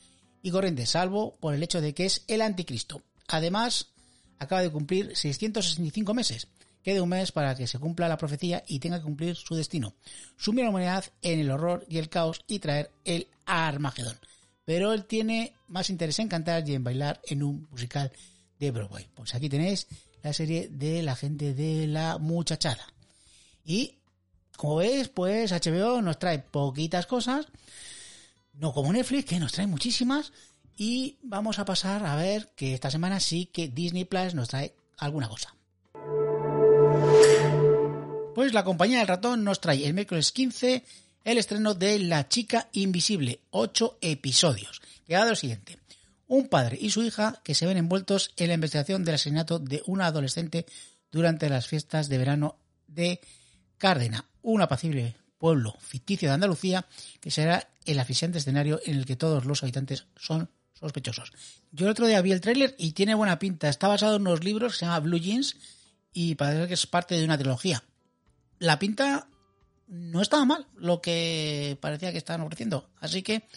y 0.41 0.51
corriente, 0.51 0.86
salvo 0.86 1.36
por 1.39 1.53
el 1.53 1.63
hecho 1.63 1.81
de 1.81 1.93
que 1.93 2.05
es 2.05 2.23
el 2.27 2.41
anticristo. 2.41 3.01
Además, 3.27 3.88
acaba 4.39 4.62
de 4.62 4.71
cumplir 4.71 5.15
665 5.15 6.13
meses. 6.13 6.47
Queda 6.84 7.04
un 7.04 7.10
mes 7.10 7.32
para 7.32 7.56
que 7.56 7.67
se 7.67 7.80
cumpla 7.80 8.08
la 8.08 8.17
profecía 8.17 8.63
y 8.67 8.80
tenga 8.80 8.98
que 8.98 9.06
cumplir 9.06 9.36
su 9.36 9.56
destino. 9.56 9.94
Sumir 10.38 10.63
a 10.63 10.65
la 10.65 10.70
humanidad 10.72 11.06
en 11.22 11.39
el 11.39 11.52
horror 11.52 11.86
y 11.88 11.98
el 11.98 12.10
caos 12.10 12.41
y 12.48 12.60
traer 12.60 12.91
el 13.06 13.28
Armagedón. 13.46 14.17
Pero 14.65 14.94
él 14.94 15.06
tiene 15.06 15.54
más 15.67 15.89
interés 15.89 16.20
en 16.20 16.28
cantar 16.28 16.67
y 16.67 16.74
en 16.74 16.84
bailar 16.84 17.22
en 17.26 17.44
un 17.44 17.67
musical 17.70 18.12
de 18.60 18.72
Broadway. 18.72 19.08
Pues 19.13 19.36
aquí 19.36 19.50
tenéis 19.50 19.88
la 20.24 20.34
serie 20.34 20.70
de 20.70 21.02
la 21.02 21.15
gente 21.15 21.54
de 21.54 21.88
la 21.88 22.17
muchachada. 22.17 22.94
Y 23.65 23.96
como 24.58 24.78
veis, 24.78 25.10
pues 25.10 25.52
HBO 25.52 26.02
nos 26.02 26.20
trae 26.20 26.39
poquitas 26.39 27.08
cosas, 27.08 27.48
no 28.54 28.74
como 28.74 28.94
Netflix, 28.94 29.26
que 29.26 29.39
nos 29.39 29.52
trae 29.52 29.67
muchísimas. 29.67 30.32
Y 30.78 31.17
vamos 31.22 31.60
a 31.60 31.65
pasar 31.65 32.06
a 32.06 32.15
ver 32.15 32.54
que 32.56 32.74
esta 32.74 32.89
semana 32.89 33.20
sí 33.20 33.48
que 33.48 33.67
Disney 33.67 34.06
Plus 34.06 34.36
nos 34.36 34.50
trae 34.50 34.76
alguna 34.98 35.28
cosa. 35.28 35.56
Pues 38.41 38.54
la 38.54 38.63
compañía 38.63 38.97
del 38.97 39.08
ratón 39.08 39.43
nos 39.43 39.62
trae 39.62 39.86
el 39.86 39.93
miércoles 39.93 40.32
15 40.32 40.84
el 41.25 41.38
estreno 41.38 41.75
de 41.75 41.99
La 41.99 42.27
chica 42.27 42.69
invisible, 42.71 43.41
ocho 43.51 43.99
episodios, 44.01 44.82
que 45.06 45.15
ha 45.15 45.23
lo 45.25 45.36
siguiente. 45.36 45.77
Un 46.25 46.47
padre 46.47 46.75
y 46.82 46.89
su 46.89 47.04
hija 47.04 47.39
que 47.43 47.54
se 47.54 47.67
ven 47.67 47.77
envueltos 47.77 48.34
en 48.38 48.47
la 48.47 48.56
investigación 48.56 49.04
del 49.04 49.13
asesinato 49.13 49.60
de 49.60 49.84
una 49.86 50.08
adolescente 50.08 50.65
durante 51.12 51.49
las 51.49 51.67
fiestas 51.67 52.10
de 52.10 52.17
verano 52.17 52.56
de 52.88 53.21
Cárdena, 53.77 54.25
un 54.41 54.63
apacible 54.63 55.15
pueblo 55.38 55.75
ficticio 55.77 56.30
de 56.30 56.34
Andalucía 56.34 56.88
que 57.19 57.30
será 57.30 57.69
el 57.86 57.99
asfixiante 57.99 58.39
escenario 58.39 58.80
en 58.88 58.97
el 58.97 59.06
que 59.06 59.17
todos 59.17 59.45
los 59.45 59.62
habitantes 59.62 60.08
son 60.15 60.49
sospechosos. 60.73 61.32
Yo 61.71 61.86
el 61.86 61.91
otro 61.91 62.08
día 62.08 62.23
vi 62.23 62.32
el 62.32 62.41
tráiler 62.41 62.73
y 62.80 62.93
tiene 62.93 63.13
buena 63.13 63.38
pinta. 63.38 63.69
Está 63.69 63.88
basado 63.88 64.15
en 64.15 64.23
unos 64.23 64.43
libros 64.43 64.73
que 64.73 64.80
se 64.80 64.86
llama 64.86 64.99
Blue 65.01 65.19
Jeans 65.19 65.58
y 66.12 66.34
parece 66.34 66.67
que 66.67 66.73
es 66.73 66.88
parte 66.88 67.13
de 67.13 67.23
una 67.23 67.38
trilogía. 67.38 67.84
La 68.62 68.78
pinta 68.78 69.28
no 69.88 70.21
estaba 70.21 70.45
mal 70.45 70.67
lo 70.76 71.02
que 71.02 71.80
parecía 71.82 72.12
que 72.12 72.19
estaban 72.19 72.41
ofreciendo. 72.41 72.91
Así 73.00 73.24
que, 73.24 73.47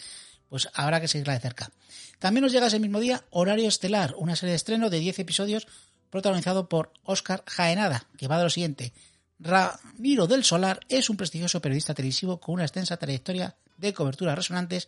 pues 0.49 0.67
habrá 0.73 0.99
que 0.99 1.07
seguirla 1.07 1.33
de 1.33 1.41
cerca. 1.41 1.69
También 2.17 2.41
nos 2.41 2.51
llega 2.51 2.65
ese 2.65 2.79
mismo 2.79 2.99
día 2.99 3.23
Horario 3.29 3.67
Estelar, 3.67 4.15
una 4.17 4.35
serie 4.35 4.53
de 4.53 4.55
estreno 4.55 4.89
de 4.89 4.97
10 4.97 5.19
episodios 5.19 5.67
protagonizado 6.09 6.67
por 6.69 6.91
Oscar 7.03 7.43
Jaenada, 7.45 8.07
que 8.17 8.27
va 8.27 8.39
de 8.39 8.45
lo 8.45 8.49
siguiente. 8.49 8.93
Ramiro 9.37 10.25
del 10.25 10.43
Solar 10.43 10.79
es 10.89 11.07
un 11.11 11.17
prestigioso 11.17 11.61
periodista 11.61 11.93
televisivo 11.93 12.39
con 12.39 12.55
una 12.55 12.63
extensa 12.63 12.97
trayectoria 12.97 13.55
de 13.77 13.93
coberturas 13.93 14.35
resonantes 14.35 14.87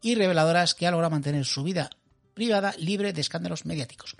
y 0.00 0.14
reveladoras 0.14 0.74
que 0.74 0.86
ha 0.86 0.90
logrado 0.90 1.10
mantener 1.10 1.44
su 1.44 1.62
vida 1.62 1.90
privada 2.32 2.74
libre 2.78 3.12
de 3.12 3.20
escándalos 3.20 3.66
mediáticos. 3.66 4.16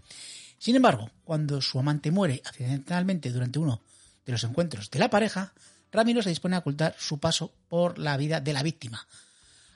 Sin 0.58 0.76
embargo, 0.76 1.10
cuando 1.24 1.62
su 1.62 1.78
amante 1.78 2.10
muere 2.10 2.42
accidentalmente 2.44 3.30
durante 3.32 3.58
uno 3.58 3.80
de 4.28 4.32
los 4.32 4.44
encuentros 4.44 4.90
de 4.90 4.98
la 4.98 5.08
pareja, 5.08 5.54
Ramiro 5.90 6.22
se 6.22 6.28
dispone 6.28 6.54
a 6.54 6.58
ocultar 6.58 6.94
su 6.98 7.18
paso 7.18 7.50
por 7.66 7.98
la 7.98 8.18
vida 8.18 8.42
de 8.42 8.52
la 8.52 8.62
víctima, 8.62 9.08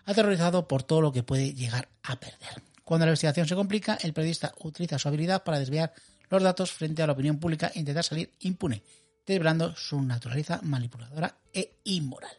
aterrorizado 0.05 0.69
por 0.69 0.83
todo 0.83 1.01
lo 1.01 1.11
que 1.11 1.23
puede 1.23 1.55
llegar 1.55 1.89
a 2.03 2.21
perder. 2.21 2.63
Cuando 2.85 3.07
la 3.07 3.13
investigación 3.13 3.49
se 3.49 3.55
complica, 3.55 3.99
el 4.03 4.13
periodista 4.13 4.53
utiliza 4.59 4.99
su 4.99 5.09
habilidad 5.09 5.43
para 5.43 5.59
desviar 5.59 5.95
los 6.29 6.43
datos 6.43 6.71
frente 6.71 7.03
a 7.03 7.07
la 7.07 7.15
opinión 7.15 7.39
pública 7.39 7.73
e 7.75 7.79
intentar 7.79 8.05
salir 8.05 8.31
impune, 8.41 8.83
celebrando 9.27 9.75
su 9.75 10.03
naturaleza 10.03 10.61
manipuladora 10.63 11.35
e 11.51 11.79
inmoral. 11.85 12.37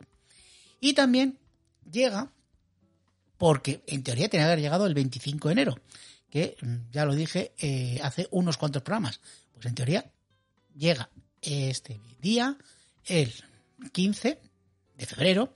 Y 0.79 0.93
también 0.93 1.39
llega, 1.91 2.31
porque 3.39 3.81
en 3.87 4.03
teoría 4.03 4.29
tenía 4.29 4.45
que 4.45 4.51
haber 4.51 4.61
llegado 4.61 4.85
el 4.85 4.93
25 4.93 5.47
de 5.47 5.51
enero, 5.51 5.79
que 6.29 6.57
mm, 6.61 6.91
ya 6.91 7.05
lo 7.05 7.15
dije 7.15 7.53
eh, 7.57 7.99
hace 8.03 8.27
unos 8.29 8.57
cuantos 8.57 8.83
programas, 8.83 9.19
pues 9.51 9.65
en 9.65 9.73
teoría 9.73 10.11
llega 10.75 11.09
este 11.43 11.99
día, 12.21 12.57
el 13.05 13.31
15 13.91 14.39
de 14.97 15.05
febrero, 15.05 15.53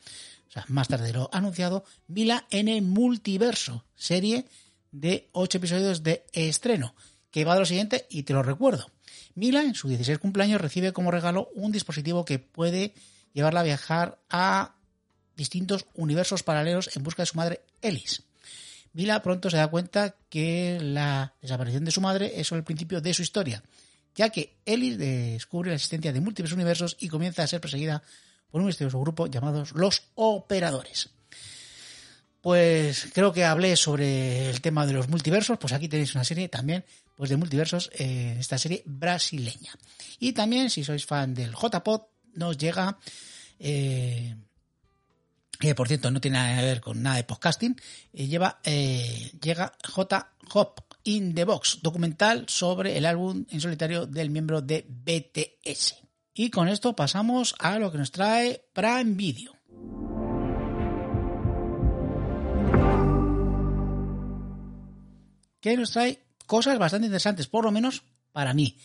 o 0.47 0.52
sea, 0.52 0.65
más 0.67 0.88
tarde 0.88 1.13
lo 1.13 1.30
anunciado, 1.34 1.84
Mila 2.08 2.45
en 2.50 2.67
el 2.67 2.82
multiverso, 2.82 3.86
serie 3.95 4.45
de 4.91 5.30
8 5.32 5.58
episodios 5.58 6.04
de 6.04 6.26
estreno, 6.34 6.95
que 7.32 7.45
va 7.45 7.54
de 7.54 7.62
lo 7.62 7.65
siguiente 7.65 8.06
y 8.10 8.23
te 8.23 8.34
lo 8.34 8.43
recuerdo. 8.43 8.89
Mila, 9.36 9.62
en 9.62 9.76
su 9.76 9.88
16 9.88 10.17
cumpleaños, 10.19 10.62
recibe 10.62 10.93
como 10.93 11.12
regalo 11.12 11.50
un 11.54 11.71
dispositivo 11.71 12.26
que 12.26 12.39
puede 12.39 12.93
llevarla 13.34 13.60
a 13.60 13.63
viajar 13.63 14.19
a 14.30 14.76
distintos 15.36 15.86
universos 15.93 16.43
paralelos 16.43 16.95
en 16.95 17.04
busca 17.04 17.21
de 17.21 17.28
su 17.28 17.38
madre 17.38 17.62
Ellis. 17.82 18.23
Mila 18.93 19.21
pronto 19.21 19.52
se 19.52 19.58
da 19.58 19.67
cuenta 19.67 20.15
que 20.30 20.80
la 20.82 21.36
desaparición 21.39 21.86
de 21.86 21.91
su 21.91 22.02
madre 22.02 22.39
es 22.39 22.47
solo 22.47 22.60
el 22.60 22.65
principio 22.65 23.00
de 23.00 23.13
su 23.13 23.21
historia, 23.21 23.62
ya 24.17 24.32
que 24.32 24.58
Ellis 24.65 24.97
descubre 24.97 25.69
la 25.69 25.75
existencia 25.75 26.12
de 26.12 26.19
múltiples 26.19 26.51
universos 26.51 26.97
y 26.99 27.08
comienza 27.08 27.43
a 27.43 27.47
ser 27.47 27.62
perseguida 27.62 28.01
por 28.49 28.62
un 28.62 28.67
misterioso 28.67 28.99
grupo 28.99 29.27
llamados 29.27 29.71
los 29.73 30.03
Operadores. 30.15 31.12
Pues 32.41 33.10
creo 33.13 33.32
que 33.32 33.45
hablé 33.45 33.75
sobre 33.75 34.49
el 34.49 34.60
tema 34.62 34.88
de 34.88 34.93
los 34.93 35.08
multiversos, 35.08 35.60
pues 35.60 35.71
aquí 35.71 35.88
tenéis 35.88 36.15
una 36.15 36.23
serie 36.23 36.49
también 36.49 36.84
pues 37.15 37.30
de 37.30 37.38
multiversos, 37.38 37.89
en 37.93 38.38
eh, 38.38 38.39
esta 38.39 38.58
serie 38.58 38.84
brasileña. 38.86 39.73
Y 40.19 40.34
también, 40.34 40.69
si 40.69 40.84
sois 40.84 41.06
fan 41.06 41.34
del 41.34 41.51
JPod, 41.51 42.01
nos 42.36 42.58
llega, 42.58 42.97
eh, 43.60 44.36
que 45.60 45.73
por 45.73 45.88
cierto 45.88 46.12
no 46.12 46.21
tiene 46.21 46.38
nada 46.38 46.60
que 46.60 46.65
ver 46.65 46.82
con 46.82 47.01
nada 47.01 47.15
de 47.17 47.23
podcasting, 47.23 47.75
eh, 48.13 48.27
lleva, 48.27 48.62
llega 48.63 49.73
J 49.84 50.34
Hop 50.53 50.87
in 51.08 51.34
the 51.34 51.46
Box, 51.46 51.80
documental 51.82 52.46
sobre 52.50 52.98
el 52.98 53.06
álbum 53.06 53.46
en 53.50 53.62
solitario 53.62 54.06
del 54.06 54.30
miembro 54.30 54.62
de 54.62 54.86
BTS. 54.88 55.96
Y 56.34 56.50
con 56.50 56.67
esto 56.67 56.96
pasamos 56.96 57.56
a 57.60 57.80
lo 57.80 57.91
que 57.91 57.98
nos 57.98 58.12
trae 58.12 58.70
Prime 58.74 59.15
Video. 59.15 59.54
Que 65.62 65.78
nos 65.78 65.91
trae 65.91 66.20
cosas 66.46 66.78
bastante 66.78 67.08
interesantes, 67.08 67.48
por 67.48 67.63
lo 67.63 67.72
menos 67.72 68.04
para 68.34 68.54
mí. 68.54 68.78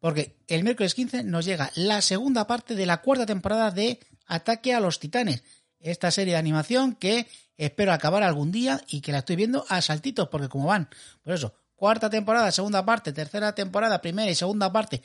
Porque 0.00 0.42
el 0.48 0.64
miércoles 0.64 0.94
15 0.94 1.22
nos 1.22 1.44
llega 1.44 1.70
la 1.76 2.02
segunda 2.02 2.46
parte 2.46 2.74
de 2.74 2.86
la 2.86 3.00
cuarta 3.00 3.26
temporada 3.26 3.70
de 3.70 4.00
Ataque 4.26 4.74
a 4.74 4.80
los 4.80 4.98
Titanes. 4.98 5.44
Esta 5.80 6.10
serie 6.10 6.34
de 6.34 6.38
animación 6.38 6.94
que 6.94 7.26
espero 7.56 7.92
acabar 7.92 8.22
algún 8.22 8.52
día 8.52 8.80
y 8.88 9.00
que 9.00 9.12
la 9.12 9.18
estoy 9.18 9.36
viendo 9.36 9.64
a 9.68 9.82
saltitos, 9.82 10.28
porque 10.28 10.48
como 10.48 10.66
van, 10.66 10.88
por 11.22 11.34
eso, 11.34 11.54
cuarta 11.74 12.08
temporada, 12.10 12.52
segunda 12.52 12.84
parte, 12.84 13.12
tercera 13.12 13.54
temporada, 13.54 14.00
primera 14.00 14.30
y 14.30 14.34
segunda 14.34 14.70
parte, 14.72 15.02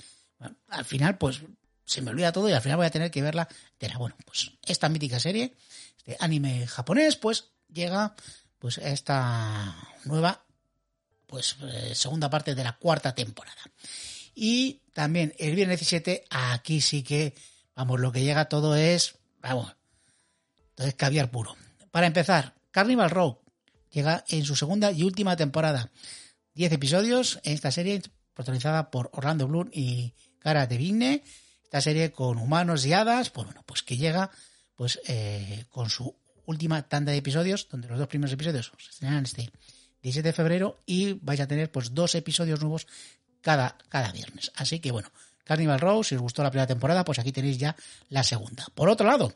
al 0.67 0.85
final 0.85 1.17
pues 1.17 1.41
se 1.85 2.01
me 2.01 2.11
olvida 2.11 2.31
todo 2.31 2.49
y 2.49 2.53
al 2.53 2.61
final 2.61 2.77
voy 2.77 2.87
a 2.87 2.91
tener 2.91 3.11
que 3.11 3.21
verla 3.21 3.47
Bueno, 3.97 4.15
pues 4.25 4.51
esta 4.65 4.89
mítica 4.89 5.19
serie, 5.19 5.55
este 5.97 6.17
anime 6.19 6.67
japonés, 6.67 7.15
pues 7.15 7.51
llega 7.71 8.15
pues 8.59 8.77
esta 8.79 9.75
nueva 10.05 10.43
pues 11.27 11.57
eh, 11.61 11.93
segunda 11.95 12.29
parte 12.29 12.55
de 12.55 12.63
la 12.63 12.77
cuarta 12.77 13.13
temporada. 13.13 13.61
Y 14.33 14.81
también 14.93 15.33
el 15.37 15.55
viernes 15.55 15.79
17, 15.79 16.25
aquí 16.29 16.81
sí 16.81 17.03
que, 17.03 17.33
vamos, 17.75 17.99
lo 17.99 18.11
que 18.11 18.23
llega 18.23 18.49
todo 18.49 18.75
es, 18.75 19.15
vamos, 19.41 19.75
todo 20.75 20.87
es 20.87 20.95
caviar 20.95 21.31
puro. 21.31 21.55
Para 21.91 22.07
empezar, 22.07 22.53
Carnival 22.71 23.09
Row 23.09 23.39
llega 23.89 24.23
en 24.27 24.45
su 24.45 24.55
segunda 24.55 24.91
y 24.91 25.03
última 25.03 25.35
temporada. 25.35 25.91
Diez 26.53 26.71
episodios 26.71 27.39
en 27.43 27.53
esta 27.53 27.71
serie 27.71 28.01
protagonizada 28.33 28.91
por 28.91 29.09
Orlando 29.13 29.47
Bloom 29.47 29.69
y 29.71 30.13
Cara 30.39 30.67
de 30.67 30.77
Vigne. 30.77 31.23
Esta 31.63 31.81
serie 31.81 32.11
con 32.11 32.37
humanos 32.37 32.85
y 32.85 32.93
hadas, 32.93 33.29
pues 33.29 33.47
bueno, 33.47 33.63
pues 33.65 33.81
que 33.81 33.97
llega 33.97 34.29
pues 34.75 34.99
eh, 35.07 35.65
con 35.69 35.89
su 35.89 36.15
última 36.45 36.87
tanda 36.87 37.11
de 37.11 37.17
episodios, 37.17 37.67
donde 37.69 37.87
los 37.87 37.97
dos 37.97 38.07
primeros 38.07 38.33
episodios 38.33 38.71
se 38.77 38.89
estrenarán 38.91 39.23
este 39.23 39.49
17 40.03 40.27
de 40.27 40.33
febrero 40.33 40.81
y 40.85 41.13
vais 41.13 41.39
a 41.39 41.47
tener 41.47 41.71
pues 41.71 41.93
dos 41.93 42.13
episodios 42.13 42.59
nuevos 42.59 42.87
cada, 43.41 43.77
cada 43.89 44.11
viernes. 44.11 44.51
Así 44.55 44.79
que 44.79 44.91
bueno, 44.91 45.11
Carnival 45.43 45.79
Row, 45.79 46.03
si 46.03 46.15
os 46.15 46.21
gustó 46.21 46.43
la 46.43 46.51
primera 46.51 46.67
temporada, 46.67 47.03
pues 47.05 47.19
aquí 47.19 47.31
tenéis 47.31 47.57
ya 47.57 47.75
la 48.09 48.23
segunda. 48.23 48.65
Por 48.75 48.89
otro 48.89 49.07
lado, 49.07 49.33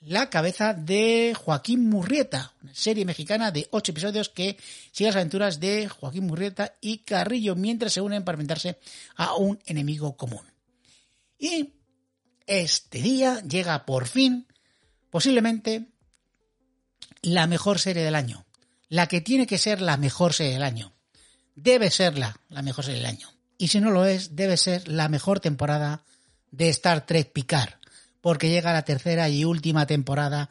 la 0.00 0.30
cabeza 0.30 0.74
de 0.74 1.34
Joaquín 1.36 1.88
Murrieta, 1.88 2.52
una 2.62 2.74
serie 2.74 3.04
mexicana 3.04 3.50
de 3.50 3.66
ocho 3.70 3.92
episodios 3.92 4.28
que 4.28 4.56
sigue 4.92 5.08
las 5.08 5.16
aventuras 5.16 5.58
de 5.60 5.88
Joaquín 5.88 6.26
Murrieta 6.26 6.74
y 6.80 6.98
Carrillo 6.98 7.56
mientras 7.56 7.92
se 7.92 8.00
unen 8.00 8.24
para 8.24 8.36
enfrentarse 8.36 8.78
a 9.16 9.34
un 9.34 9.58
enemigo 9.66 10.16
común. 10.16 10.44
Y 11.38 11.74
este 12.46 13.02
día 13.02 13.40
llega 13.42 13.84
por 13.86 14.06
fin, 14.06 14.46
posiblemente, 15.10 15.88
la 17.22 17.46
mejor 17.46 17.78
serie 17.78 18.04
del 18.04 18.14
año. 18.14 18.46
La 18.88 19.06
que 19.06 19.20
tiene 19.20 19.46
que 19.46 19.58
ser 19.58 19.82
la 19.82 19.96
mejor 19.96 20.32
serie 20.32 20.52
del 20.52 20.62
año. 20.62 20.94
Debe 21.56 21.90
serla 21.90 22.40
la 22.48 22.62
mejor 22.62 22.84
serie 22.84 23.00
del 23.00 23.10
año. 23.10 23.28
Y 23.58 23.68
si 23.68 23.80
no 23.80 23.90
lo 23.90 24.06
es, 24.06 24.36
debe 24.36 24.56
ser 24.56 24.86
la 24.88 25.08
mejor 25.08 25.40
temporada 25.40 26.04
de 26.50 26.68
Star 26.68 27.04
Trek 27.04 27.32
Picard 27.32 27.77
porque 28.28 28.50
llega 28.50 28.74
la 28.74 28.84
tercera 28.84 29.30
y 29.30 29.46
última 29.46 29.86
temporada 29.86 30.50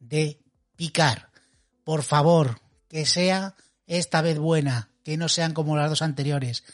de 0.00 0.40
Picar. 0.74 1.28
Por 1.84 2.02
favor, 2.02 2.60
que 2.88 3.06
sea 3.06 3.54
esta 3.86 4.22
vez 4.22 4.40
buena, 4.40 4.90
que 5.04 5.16
no 5.16 5.28
sean 5.28 5.54
como 5.54 5.76
las 5.76 5.88
dos 5.88 6.02
anteriores. 6.02 6.64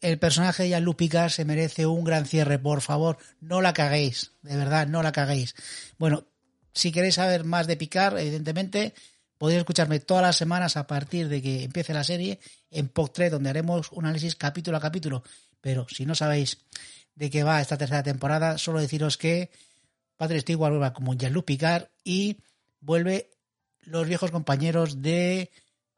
El 0.00 0.18
personaje 0.18 0.62
de 0.62 0.68
Jean-Luc 0.70 0.96
Picard 0.96 1.28
se 1.28 1.44
merece 1.44 1.84
un 1.84 2.02
gran 2.02 2.24
cierre, 2.24 2.58
por 2.58 2.80
favor, 2.80 3.18
no 3.42 3.60
la 3.60 3.74
caguéis, 3.74 4.32
de 4.40 4.56
verdad, 4.56 4.86
no 4.86 5.02
la 5.02 5.12
caguéis. 5.12 5.54
Bueno, 5.98 6.24
si 6.72 6.90
queréis 6.90 7.16
saber 7.16 7.44
más 7.44 7.66
de 7.66 7.76
Picard, 7.76 8.16
evidentemente, 8.16 8.94
podéis 9.36 9.58
escucharme 9.58 10.00
todas 10.00 10.22
las 10.22 10.36
semanas 10.36 10.78
a 10.78 10.86
partir 10.86 11.28
de 11.28 11.42
que 11.42 11.64
empiece 11.64 11.92
la 11.92 12.04
serie 12.04 12.40
en 12.70 12.90
POC3, 12.90 13.28
donde 13.28 13.50
haremos 13.50 13.92
un 13.92 14.06
análisis 14.06 14.34
capítulo 14.34 14.78
a 14.78 14.80
capítulo. 14.80 15.22
Pero 15.60 15.86
si 15.90 16.06
no 16.06 16.14
sabéis 16.14 16.56
de 17.18 17.30
qué 17.30 17.42
va 17.42 17.60
esta 17.60 17.76
tercera 17.76 18.04
temporada, 18.04 18.58
solo 18.58 18.78
deciros 18.78 19.18
que 19.18 19.50
Patrick 20.16 20.42
Stewart 20.42 20.70
vuelve 20.72 20.92
como 20.92 21.14
Jean-Luc 21.14 21.44
Picard 21.44 21.88
y 22.04 22.36
vuelve 22.80 23.30
los 23.80 24.06
viejos 24.06 24.30
compañeros 24.30 25.02
de 25.02 25.50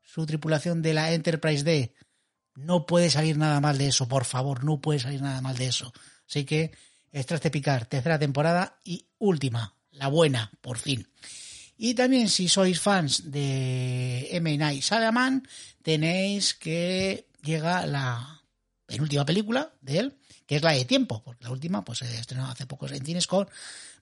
su 0.02 0.24
tripulación 0.24 0.80
de 0.80 0.94
la 0.94 1.12
Enterprise 1.12 1.62
D. 1.62 1.92
No 2.56 2.86
puede 2.86 3.10
salir 3.10 3.36
nada 3.36 3.60
mal 3.60 3.76
de 3.76 3.88
eso, 3.88 4.08
por 4.08 4.24
favor, 4.24 4.64
no 4.64 4.80
puede 4.80 4.98
salir 4.98 5.20
nada 5.20 5.42
mal 5.42 5.56
de 5.56 5.66
eso. 5.66 5.92
Así 6.26 6.44
que 6.44 6.72
Extras 7.12 7.42
de 7.42 7.50
Picard, 7.50 7.86
tercera 7.86 8.18
temporada 8.18 8.78
y 8.82 9.06
última, 9.18 9.74
la 9.92 10.08
buena, 10.08 10.50
por 10.62 10.78
fin. 10.78 11.06
Y 11.76 11.94
también 11.94 12.28
si 12.28 12.48
sois 12.48 12.80
fans 12.80 13.30
de 13.30 14.28
M. 14.32 14.56
Night 14.56 14.84
tenéis 15.82 16.54
que 16.54 17.26
llega 17.42 17.84
la 17.86 18.42
penúltima 18.86 19.24
película 19.24 19.72
de 19.80 19.98
él, 19.98 20.19
que 20.50 20.56
es 20.56 20.62
la 20.62 20.72
de 20.72 20.84
tiempo, 20.84 21.22
porque 21.22 21.44
la 21.44 21.50
última 21.52 21.84
pues 21.84 22.00
se 22.00 22.12
estrenó 22.18 22.44
hace 22.48 22.66
poco 22.66 22.88
en 22.88 23.06
cines 23.06 23.28
con 23.28 23.48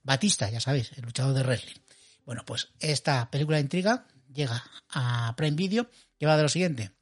Batista, 0.03 0.49
ya 0.49 0.61
sabéis, 0.61 0.93
el 0.97 1.03
luchador 1.03 1.35
de 1.35 1.43
wrestling. 1.43 1.79
Bueno, 2.25 2.43
pues 2.47 2.69
esta 2.81 3.31
película 3.31 3.59
de 3.59 3.65
intriga 3.65 4.07
llega 4.33 4.65
a 4.89 5.35
Prime 5.37 5.59
Video, 5.59 5.91
que 6.19 6.25
va 6.25 6.39
de 6.39 6.45
lo 6.45 6.49
siguiente. 6.49 6.93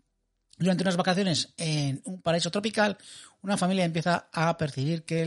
Durante 0.59 0.83
unas 0.83 0.97
vacaciones 0.97 1.51
en 1.59 2.03
un 2.07 2.23
paraíso 2.23 2.51
tropical, 2.51 2.99
una 3.41 3.57
familia 3.57 3.85
empieza 3.85 4.29
a 4.33 4.59
percibir 4.59 5.05
que 5.05 5.23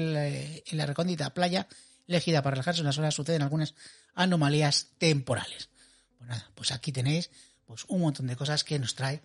en 0.65 0.77
la 0.77 0.85
recóndita 0.85 1.33
playa 1.33 1.69
elegida 2.05 2.41
para 2.41 2.55
relajarse 2.55 2.81
unas 2.81 2.97
horas 2.97 3.15
suceden 3.15 3.41
algunas 3.41 3.73
anomalías 4.15 4.89
temporales. 4.97 5.69
Pues 6.17 6.29
nada, 6.29 6.51
pues 6.55 6.73
aquí 6.73 6.91
tenéis 6.91 7.31
pues 7.65 7.85
un 7.87 8.01
montón 8.01 8.27
de 8.27 8.35
cosas 8.35 8.65
que 8.65 8.79
nos 8.79 8.95
trae 8.95 9.21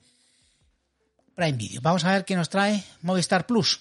Prime 1.34 1.58
Video. 1.58 1.80
Vamos 1.80 2.04
a 2.04 2.12
ver 2.12 2.24
qué 2.24 2.36
nos 2.36 2.48
trae 2.48 2.84
Movistar 3.02 3.44
Plus 3.44 3.80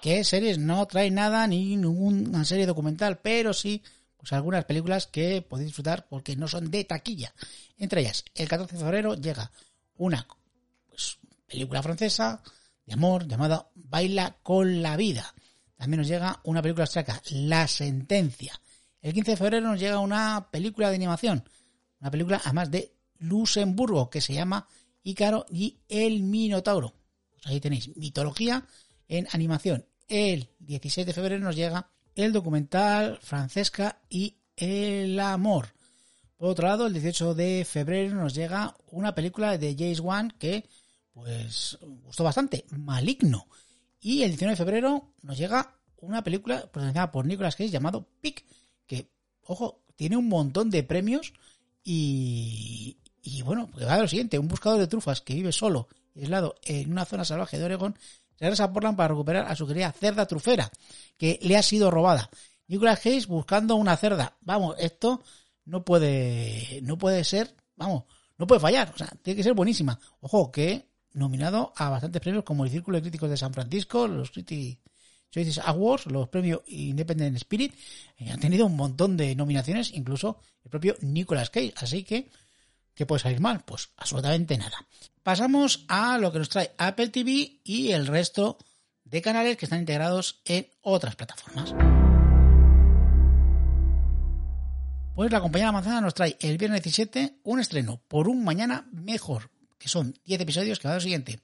que 0.00 0.24
series 0.24 0.58
no 0.58 0.86
trae 0.86 1.10
nada 1.10 1.46
ni 1.46 1.76
ninguna 1.76 2.44
serie 2.44 2.66
documental, 2.66 3.18
pero 3.18 3.52
sí 3.52 3.82
pues 4.18 4.32
algunas 4.32 4.64
películas 4.64 5.06
que 5.06 5.42
podéis 5.42 5.68
disfrutar 5.68 6.06
porque 6.08 6.36
no 6.36 6.48
son 6.48 6.70
de 6.70 6.84
taquilla. 6.84 7.32
Entre 7.78 8.00
ellas, 8.00 8.24
el 8.34 8.48
14 8.48 8.76
de 8.76 8.82
febrero 8.82 9.14
llega 9.14 9.50
una 9.96 10.26
pues, 10.88 11.18
película 11.46 11.82
francesa 11.82 12.42
de 12.84 12.94
amor 12.94 13.26
llamada 13.28 13.70
Baila 13.74 14.36
con 14.42 14.82
la 14.82 14.96
vida. 14.96 15.34
También 15.76 16.00
nos 16.00 16.08
llega 16.08 16.40
una 16.44 16.60
película 16.60 16.84
austriaca, 16.84 17.22
La 17.30 17.68
Sentencia. 17.68 18.60
El 19.00 19.12
15 19.12 19.30
de 19.30 19.36
febrero 19.36 19.68
nos 19.68 19.78
llega 19.78 20.00
una 20.00 20.48
película 20.50 20.88
de 20.88 20.96
animación, 20.96 21.48
una 22.00 22.10
película 22.10 22.40
además 22.44 22.70
de 22.70 22.92
Luxemburgo 23.18 24.10
que 24.10 24.20
se 24.20 24.34
llama 24.34 24.66
Ícaro 25.04 25.46
y 25.48 25.78
el 25.88 26.24
Minotauro. 26.24 26.94
Pues 27.30 27.46
ahí 27.46 27.60
tenéis 27.60 27.96
mitología 27.96 28.66
en 29.06 29.28
animación. 29.32 29.86
El 30.08 30.48
16 30.60 31.06
de 31.06 31.12
febrero 31.12 31.44
nos 31.44 31.54
llega 31.54 31.90
el 32.14 32.32
documental 32.32 33.18
Francesca 33.20 34.00
y 34.08 34.36
el 34.56 35.20
amor. 35.20 35.68
Por 36.38 36.48
otro 36.48 36.66
lado, 36.66 36.86
el 36.86 36.94
18 36.94 37.34
de 37.34 37.66
febrero 37.68 38.14
nos 38.14 38.34
llega 38.34 38.74
una 38.90 39.14
película 39.14 39.58
de 39.58 39.76
James 39.78 40.00
Wan 40.00 40.30
que 40.38 40.64
pues 41.12 41.78
gustó 42.04 42.24
bastante, 42.24 42.64
Maligno. 42.70 43.48
Y 44.00 44.22
el 44.22 44.30
19 44.30 44.52
de 44.52 44.56
febrero 44.56 45.12
nos 45.20 45.36
llega 45.36 45.76
una 45.96 46.24
película 46.24 46.60
protagonizada 46.62 47.10
por 47.10 47.26
Nicolas 47.26 47.56
Cage 47.56 47.70
llamado 47.70 48.08
Pick, 48.20 48.44
que, 48.86 49.10
ojo, 49.42 49.82
tiene 49.94 50.16
un 50.16 50.28
montón 50.28 50.70
de 50.70 50.84
premios 50.84 51.34
y, 51.84 52.96
y 53.22 53.42
bueno, 53.42 53.68
pues 53.70 53.86
va 53.86 53.94
a 53.94 53.98
lo 53.98 54.08
siguiente, 54.08 54.38
un 54.38 54.48
buscador 54.48 54.78
de 54.78 54.86
trufas 54.86 55.20
que 55.20 55.34
vive 55.34 55.52
solo, 55.52 55.88
aislado 56.16 56.54
en 56.62 56.92
una 56.92 57.04
zona 57.04 57.24
salvaje 57.24 57.58
de 57.58 57.64
Oregón, 57.64 57.98
regresa 58.38 58.64
a 58.64 58.72
Portland 58.72 58.96
para 58.96 59.08
recuperar 59.08 59.46
a 59.46 59.54
su 59.54 59.66
querida 59.66 59.92
cerda 59.92 60.26
trufera, 60.26 60.70
que 61.16 61.38
le 61.42 61.56
ha 61.56 61.62
sido 61.62 61.90
robada. 61.90 62.30
Nicolas 62.66 63.00
Cage 63.00 63.26
buscando 63.26 63.76
una 63.76 63.96
cerda. 63.96 64.36
Vamos, 64.40 64.76
esto 64.78 65.22
no 65.64 65.84
puede, 65.84 66.80
no 66.82 66.98
puede 66.98 67.24
ser, 67.24 67.54
vamos, 67.76 68.04
no 68.36 68.46
puede 68.46 68.60
fallar. 68.60 68.92
O 68.94 68.98
sea, 68.98 69.08
tiene 69.22 69.36
que 69.36 69.42
ser 69.42 69.54
buenísima. 69.54 69.98
Ojo, 70.20 70.52
que 70.52 70.88
nominado 71.12 71.72
a 71.76 71.90
bastantes 71.90 72.20
premios 72.20 72.44
como 72.44 72.64
el 72.64 72.70
Círculo 72.70 72.96
de 72.96 73.02
Críticos 73.02 73.30
de 73.30 73.36
San 73.36 73.52
Francisco, 73.52 74.06
los 74.06 74.30
Critics 74.30 74.78
Awards, 75.64 76.06
los 76.06 76.28
premios 76.28 76.60
Independent 76.66 77.36
Spirit, 77.36 77.74
eh, 78.18 78.30
han 78.30 78.40
tenido 78.40 78.66
un 78.66 78.76
montón 78.76 79.16
de 79.16 79.34
nominaciones, 79.34 79.92
incluso 79.94 80.40
el 80.62 80.70
propio 80.70 80.96
Nicolas 81.00 81.50
Cage. 81.50 81.74
Así 81.76 82.04
que, 82.04 82.30
¿qué 82.94 83.06
puede 83.06 83.20
salir 83.20 83.40
mal? 83.40 83.64
Pues 83.64 83.90
absolutamente 83.96 84.56
nada 84.58 84.86
pasamos 85.28 85.84
a 85.88 86.16
lo 86.16 86.32
que 86.32 86.38
nos 86.38 86.48
trae 86.48 86.72
Apple 86.78 87.10
TV 87.10 87.60
y 87.62 87.92
el 87.92 88.06
resto 88.06 88.56
de 89.04 89.20
canales 89.20 89.58
que 89.58 89.66
están 89.66 89.80
integrados 89.80 90.40
en 90.46 90.66
otras 90.80 91.16
plataformas. 91.16 91.74
Pues 95.14 95.30
la 95.30 95.42
compañía 95.42 95.66
la 95.66 95.72
manzana 95.72 96.00
nos 96.00 96.14
trae 96.14 96.38
el 96.40 96.56
viernes 96.56 96.82
17 96.82 97.40
un 97.42 97.60
estreno 97.60 98.00
por 98.08 98.26
un 98.26 98.42
mañana 98.42 98.88
mejor, 98.90 99.50
que 99.76 99.90
son 99.90 100.14
10 100.24 100.40
episodios 100.40 100.78
que 100.78 100.88
va 100.88 100.92
a 100.92 100.96
lo 100.96 101.02
siguiente. 101.02 101.40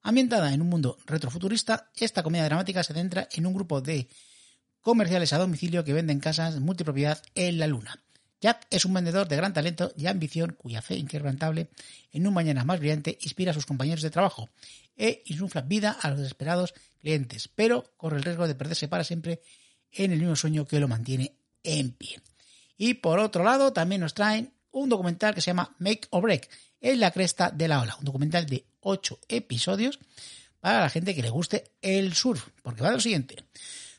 Ambientada 0.00 0.54
en 0.54 0.62
un 0.62 0.70
mundo 0.70 0.96
retrofuturista, 1.04 1.90
esta 1.94 2.22
comedia 2.22 2.46
dramática 2.46 2.82
se 2.84 2.94
centra 2.94 3.28
en 3.30 3.44
un 3.44 3.52
grupo 3.52 3.82
de 3.82 4.08
comerciales 4.80 5.34
a 5.34 5.38
domicilio 5.38 5.84
que 5.84 5.92
venden 5.92 6.20
casas 6.20 6.58
multipropiedad 6.58 7.22
en 7.34 7.58
la 7.58 7.66
luna. 7.66 8.05
Jack 8.40 8.66
es 8.70 8.84
un 8.84 8.94
vendedor 8.94 9.28
de 9.28 9.36
gran 9.36 9.52
talento 9.52 9.92
y 9.96 10.06
ambición 10.06 10.56
cuya 10.58 10.82
fe 10.82 10.96
inquebrantable 10.96 11.68
en 12.12 12.26
un 12.26 12.34
mañana 12.34 12.64
más 12.64 12.78
brillante 12.78 13.18
inspira 13.22 13.50
a 13.50 13.54
sus 13.54 13.66
compañeros 13.66 14.02
de 14.02 14.10
trabajo 14.10 14.50
e 14.96 15.22
insufla 15.26 15.62
vida 15.62 15.96
a 16.00 16.10
los 16.10 16.18
desesperados 16.18 16.74
clientes, 17.00 17.48
pero 17.48 17.92
corre 17.96 18.18
el 18.18 18.24
riesgo 18.24 18.46
de 18.46 18.54
perderse 18.54 18.88
para 18.88 19.04
siempre 19.04 19.40
en 19.92 20.12
el 20.12 20.18
mismo 20.18 20.36
sueño 20.36 20.66
que 20.66 20.80
lo 20.80 20.88
mantiene 20.88 21.36
en 21.62 21.92
pie. 21.92 22.20
Y 22.76 22.94
por 22.94 23.18
otro 23.18 23.42
lado, 23.42 23.72
también 23.72 24.02
nos 24.02 24.14
traen 24.14 24.52
un 24.70 24.88
documental 24.88 25.34
que 25.34 25.40
se 25.40 25.50
llama 25.50 25.74
Make 25.78 26.08
or 26.10 26.22
Break, 26.22 26.50
en 26.80 27.00
la 27.00 27.10
cresta 27.10 27.50
de 27.50 27.68
la 27.68 27.80
ola, 27.80 27.96
un 27.98 28.04
documental 28.04 28.46
de 28.46 28.66
8 28.80 29.20
episodios 29.28 29.98
para 30.60 30.80
la 30.80 30.90
gente 30.90 31.14
que 31.14 31.22
le 31.22 31.30
guste 31.30 31.64
el 31.80 32.14
surf, 32.14 32.48
porque 32.62 32.82
va 32.82 32.88
de 32.88 32.96
lo 32.96 33.00
siguiente. 33.00 33.36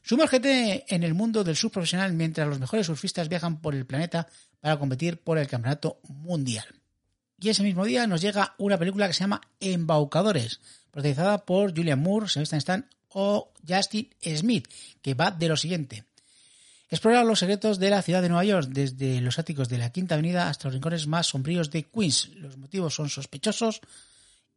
Sumérgete 0.07 0.85
en 0.87 1.03
el 1.03 1.13
mundo 1.13 1.43
del 1.43 1.57
surf 1.57 1.73
profesional 1.73 2.13
mientras 2.13 2.47
los 2.47 2.61
mejores 2.61 2.85
surfistas 2.85 3.27
viajan 3.27 3.59
por 3.59 3.75
el 3.75 3.85
planeta 3.85 4.25
para 4.61 4.79
competir 4.79 5.19
por 5.19 5.37
el 5.37 5.49
campeonato 5.49 5.99
mundial. 6.07 6.63
Y 7.37 7.49
ese 7.49 7.61
mismo 7.61 7.83
día 7.83 8.07
nos 8.07 8.21
llega 8.21 8.55
una 8.57 8.77
película 8.77 9.07
que 9.07 9.13
se 9.13 9.19
llama 9.19 9.41
Embaucadores, 9.59 10.61
protagonizada 10.91 11.43
por 11.43 11.75
Julian 11.75 11.99
Moore, 11.99 12.29
Sebastian 12.29 12.59
Stan 12.59 12.89
o 13.09 13.51
Justin 13.67 14.07
Smith, 14.23 14.69
que 15.01 15.13
va 15.13 15.29
de 15.29 15.49
lo 15.49 15.57
siguiente. 15.57 16.05
Explorar 16.89 17.25
los 17.25 17.39
secretos 17.39 17.77
de 17.77 17.89
la 17.89 18.01
ciudad 18.01 18.21
de 18.21 18.29
Nueva 18.29 18.45
York, 18.45 18.69
desde 18.69 19.19
los 19.19 19.39
áticos 19.39 19.67
de 19.67 19.77
la 19.77 19.89
Quinta 19.89 20.15
Avenida 20.15 20.47
hasta 20.47 20.69
los 20.69 20.75
rincones 20.75 21.05
más 21.07 21.27
sombríos 21.27 21.69
de 21.69 21.83
Queens. 21.83 22.29
Los 22.35 22.55
motivos 22.55 22.95
son 22.95 23.09
sospechosos 23.09 23.81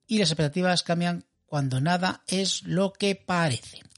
y 0.06 0.18
las 0.18 0.30
expectativas 0.30 0.84
cambian 0.84 1.24
cuando 1.44 1.80
nada 1.80 2.22
es 2.28 2.62
lo 2.62 2.92
que 2.92 3.16
parece. 3.16 3.89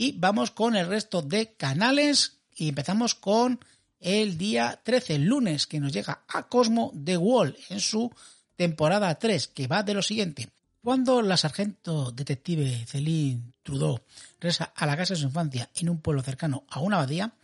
Y 0.00 0.12
vamos 0.12 0.50
con 0.50 0.76
el 0.76 0.86
resto 0.86 1.20
de 1.20 1.52
canales 1.52 2.38
y 2.56 2.70
empezamos 2.70 3.14
con 3.14 3.60
el 4.00 4.38
día 4.38 4.80
13, 4.82 5.16
el 5.16 5.24
lunes, 5.26 5.66
que 5.66 5.78
nos 5.78 5.92
llega 5.92 6.22
a 6.26 6.48
Cosmo 6.48 6.90
The 7.04 7.18
Wall 7.18 7.54
en 7.68 7.80
su 7.80 8.10
temporada 8.56 9.14
3, 9.14 9.48
que 9.48 9.66
va 9.66 9.82
de 9.82 9.92
lo 9.92 10.00
siguiente. 10.00 10.48
Cuando 10.82 11.20
la 11.20 11.36
sargento 11.36 12.12
detective 12.12 12.86
Celine 12.86 13.52
Trudeau 13.62 14.00
regresa 14.40 14.72
a 14.74 14.86
la 14.86 14.96
casa 14.96 15.12
de 15.12 15.20
su 15.20 15.26
infancia 15.26 15.68
en 15.74 15.90
un 15.90 16.00
pueblo 16.00 16.22
cercano 16.22 16.64
a 16.70 16.80
una 16.80 16.96
abadía, 16.96 17.34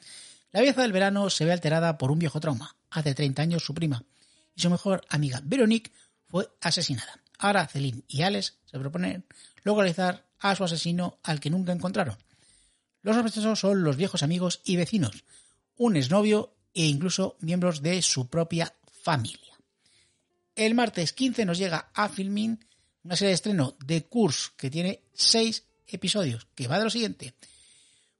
la 0.50 0.60
belleza 0.60 0.80
del 0.80 0.92
verano 0.92 1.28
se 1.28 1.44
ve 1.44 1.52
alterada 1.52 1.98
por 1.98 2.10
un 2.10 2.18
viejo 2.18 2.40
trauma. 2.40 2.74
Hace 2.88 3.14
30 3.14 3.42
años 3.42 3.64
su 3.66 3.74
prima 3.74 4.02
y 4.54 4.62
su 4.62 4.70
mejor 4.70 5.04
amiga 5.10 5.42
Veronique 5.44 5.92
fue 6.26 6.48
asesinada. 6.62 7.20
Ahora 7.36 7.66
Celine 7.66 8.02
y 8.08 8.22
Alex 8.22 8.54
se 8.64 8.78
proponen 8.78 9.26
localizar 9.62 10.24
a 10.38 10.54
su 10.56 10.64
asesino 10.64 11.18
al 11.22 11.38
que 11.38 11.50
nunca 11.50 11.72
encontraron. 11.72 12.16
Los 13.02 13.16
sospechosos 13.16 13.60
son 13.60 13.84
los 13.84 13.96
viejos 13.96 14.22
amigos 14.22 14.60
y 14.64 14.76
vecinos, 14.76 15.24
un 15.76 15.96
exnovio 15.96 16.54
e 16.74 16.86
incluso 16.86 17.36
miembros 17.40 17.82
de 17.82 18.02
su 18.02 18.28
propia 18.28 18.74
familia. 19.02 19.54
El 20.54 20.74
martes 20.74 21.12
15 21.12 21.44
nos 21.44 21.58
llega 21.58 21.90
a 21.94 22.08
Filmin 22.08 22.58
una 23.04 23.14
serie 23.14 23.28
de 23.28 23.34
estreno 23.34 23.76
de 23.84 24.04
Curse 24.04 24.50
que 24.56 24.70
tiene 24.70 25.02
seis 25.12 25.64
episodios, 25.86 26.48
que 26.54 26.66
va 26.66 26.78
de 26.78 26.84
lo 26.84 26.90
siguiente. 26.90 27.34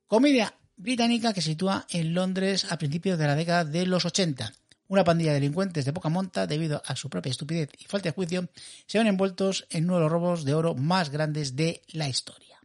Comedia 0.06 0.54
británica 0.76 1.32
que 1.32 1.42
se 1.42 1.50
sitúa 1.50 1.86
en 1.90 2.14
Londres 2.14 2.70
a 2.70 2.78
principios 2.78 3.18
de 3.18 3.26
la 3.26 3.34
década 3.34 3.64
de 3.64 3.86
los 3.86 4.04
80. 4.04 4.52
Una 4.88 5.02
pandilla 5.02 5.32
de 5.32 5.40
delincuentes 5.40 5.84
de 5.84 5.92
poca 5.92 6.08
monta, 6.08 6.46
debido 6.46 6.80
a 6.86 6.94
su 6.94 7.10
propia 7.10 7.30
estupidez 7.30 7.70
y 7.78 7.86
falta 7.86 8.10
de 8.10 8.14
juicio, 8.14 8.48
se 8.86 8.98
ven 8.98 9.08
envueltos 9.08 9.66
en 9.70 9.84
uno 9.84 9.96
de 9.96 10.00
los 10.02 10.12
robos 10.12 10.44
de 10.44 10.54
oro 10.54 10.74
más 10.74 11.10
grandes 11.10 11.56
de 11.56 11.82
la 11.88 12.08
historia. 12.08 12.55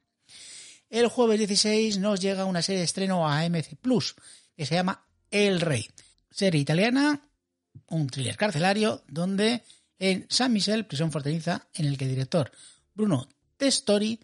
El 0.92 1.08
jueves 1.08 1.38
16 1.38 2.00
nos 2.00 2.20
llega 2.20 2.44
una 2.44 2.62
serie 2.62 2.80
de 2.80 2.86
estreno 2.86 3.26
a 3.26 3.40
AMC 3.40 3.78
Plus 3.80 4.14
que 4.58 4.66
se 4.66 4.76
llama 4.76 5.08
El 5.32 5.62
Rey. 5.62 5.88
Serie 6.30 6.60
italiana, 6.60 7.30
un 7.88 8.08
thriller 8.08 8.36
carcelario 8.36 9.02
donde 9.08 9.64
en 10.00 10.26
San 10.30 10.52
Michel, 10.52 10.86
prisión 10.86 11.10
fortaleza, 11.10 11.70
en 11.74 11.86
el 11.86 11.98
que 11.98 12.04
el 12.04 12.12
director 12.12 12.52
Bruno 12.94 13.30
Testori 13.56 14.20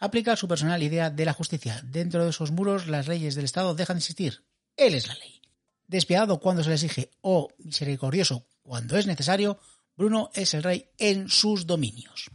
aplica 0.00 0.34
su 0.34 0.48
personal 0.48 0.82
idea 0.82 1.10
de 1.10 1.24
la 1.24 1.32
justicia. 1.32 1.80
Dentro 1.84 2.24
de 2.24 2.30
esos 2.30 2.50
muros, 2.50 2.88
las 2.88 3.06
leyes 3.06 3.36
del 3.36 3.44
Estado 3.44 3.76
dejan 3.76 3.98
de 3.98 4.00
existir. 4.00 4.42
Él 4.76 4.94
es 4.94 5.06
la 5.06 5.14
ley. 5.14 5.40
Despiadado 5.86 6.40
cuando 6.40 6.64
se 6.64 6.70
le 6.70 6.74
exige 6.74 7.12
o 7.20 7.46
misericordioso 7.58 8.48
cuando 8.62 8.96
es 8.96 9.06
necesario, 9.06 9.60
Bruno 9.96 10.32
es 10.34 10.54
el 10.54 10.64
rey 10.64 10.90
en 10.98 11.28
sus 11.28 11.68
dominios. 11.68 12.30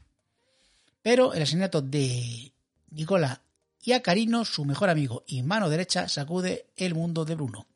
Pero 1.01 1.33
el 1.33 1.41
asesinato 1.41 1.81
de 1.81 2.53
Nicola 2.89 3.41
y 3.85 3.93
a 3.93 4.01
Carino, 4.01 4.43
su 4.43 4.65
mejor 4.65 4.89
amigo 4.89 5.23
y 5.27 5.43
mano 5.43 5.69
derecha, 5.69 6.09
sacude 6.09 6.65
el 6.75 6.95
mundo 6.95 7.23
de 7.23 7.35
Bruno. 7.35 7.67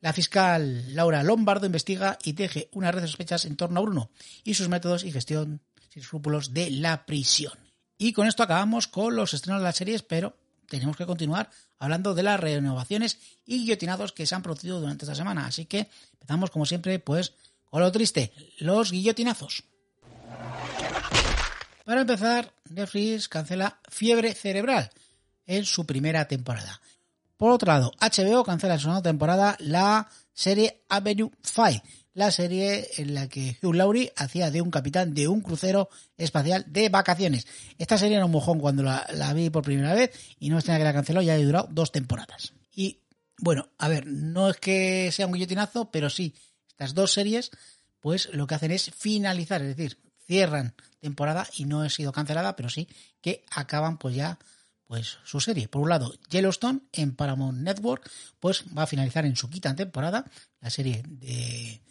La 0.00 0.12
fiscal 0.12 0.94
Laura 0.94 1.24
Lombardo 1.24 1.66
investiga 1.66 2.18
y 2.22 2.34
teje 2.34 2.68
una 2.72 2.92
red 2.92 3.02
de 3.02 3.08
sospechas 3.08 3.44
en 3.44 3.56
torno 3.56 3.80
a 3.80 3.82
Bruno 3.82 4.10
y 4.44 4.54
sus 4.54 4.68
métodos 4.68 5.02
y 5.02 5.10
gestión 5.10 5.60
sin 5.90 6.02
escrúpulos 6.02 6.54
de 6.54 6.70
la 6.70 7.04
prisión. 7.04 7.52
Y 7.98 8.12
con 8.12 8.28
esto 8.28 8.44
acabamos 8.44 8.86
con 8.86 9.16
los 9.16 9.34
estrenos 9.34 9.60
de 9.60 9.64
las 9.64 9.76
series, 9.76 10.02
pero 10.02 10.36
tenemos 10.68 10.96
que 10.96 11.06
continuar 11.06 11.50
hablando 11.80 12.14
de 12.14 12.22
las 12.22 12.38
renovaciones 12.38 13.18
y 13.44 13.58
guillotinados 13.58 14.12
que 14.12 14.26
se 14.26 14.34
han 14.36 14.42
producido 14.42 14.80
durante 14.80 15.04
esta 15.04 15.16
semana. 15.16 15.46
Así 15.46 15.64
que 15.66 15.88
empezamos, 16.12 16.50
como 16.50 16.64
siempre, 16.64 17.00
pues 17.00 17.32
con 17.70 17.80
lo 17.80 17.90
triste, 17.90 18.32
los 18.58 18.92
guillotinazos. 18.92 19.64
Para 21.84 22.02
empezar, 22.02 22.52
Netflix 22.70 23.28
cancela 23.28 23.80
Fiebre 23.90 24.34
Cerebral 24.34 24.90
en 25.46 25.64
su 25.64 25.86
primera 25.86 26.26
temporada. 26.26 26.80
Por 27.36 27.50
otro 27.50 27.72
lado, 27.72 27.92
HBO 28.00 28.44
cancela 28.44 28.74
en 28.74 28.80
su 28.80 28.84
segunda 28.84 29.02
temporada 29.02 29.56
la 29.58 30.08
serie 30.32 30.82
Avenue 30.88 31.30
5, 31.42 31.82
la 32.14 32.30
serie 32.30 32.88
en 32.96 33.14
la 33.14 33.28
que 33.28 33.56
Hugh 33.60 33.74
Laurie 33.74 34.12
hacía 34.16 34.50
de 34.50 34.60
un 34.60 34.70
capitán 34.70 35.14
de 35.14 35.26
un 35.28 35.40
crucero 35.40 35.88
espacial 36.16 36.64
de 36.68 36.88
vacaciones. 36.88 37.46
Esta 37.78 37.98
serie 37.98 38.16
era 38.16 38.24
un 38.24 38.30
mojón 38.30 38.60
cuando 38.60 38.82
la, 38.82 39.32
vi 39.34 39.50
por 39.50 39.64
primera 39.64 39.94
vez 39.94 40.12
y 40.38 40.48
no 40.48 40.58
es 40.58 40.64
que 40.64 40.78
la 40.78 40.92
canceló, 40.92 41.22
ya 41.22 41.34
ha 41.34 41.38
durado 41.38 41.68
dos 41.70 41.90
temporadas. 41.90 42.52
Y 42.72 43.00
bueno, 43.38 43.68
a 43.78 43.88
ver, 43.88 44.06
no 44.06 44.48
es 44.48 44.56
que 44.58 45.10
sea 45.12 45.26
un 45.26 45.32
guillotinazo, 45.32 45.90
pero 45.90 46.08
sí, 46.08 46.34
estas 46.68 46.94
dos 46.94 47.12
series, 47.12 47.50
pues 48.00 48.28
lo 48.32 48.46
que 48.46 48.54
hacen 48.54 48.70
es 48.70 48.90
finalizar, 48.96 49.60
es 49.60 49.76
decir, 49.76 49.98
cierran 50.26 50.74
temporada 51.00 51.48
y 51.56 51.64
no 51.64 51.82
ha 51.82 51.90
sido 51.90 52.12
cancelada, 52.12 52.56
pero 52.56 52.68
sí 52.68 52.88
que 53.20 53.44
acaban 53.50 53.98
pues 53.98 54.14
ya 54.14 54.38
pues 54.94 55.18
su 55.24 55.40
serie. 55.40 55.66
Por 55.66 55.82
un 55.82 55.88
lado, 55.88 56.14
Yellowstone 56.30 56.82
en 56.92 57.16
Paramount 57.16 57.58
Network, 57.58 58.08
pues 58.38 58.62
va 58.78 58.84
a 58.84 58.86
finalizar 58.86 59.26
en 59.26 59.34
su 59.34 59.50
quinta 59.50 59.74
temporada, 59.74 60.24
la 60.60 60.70
serie 60.70 61.02
de 61.04 61.82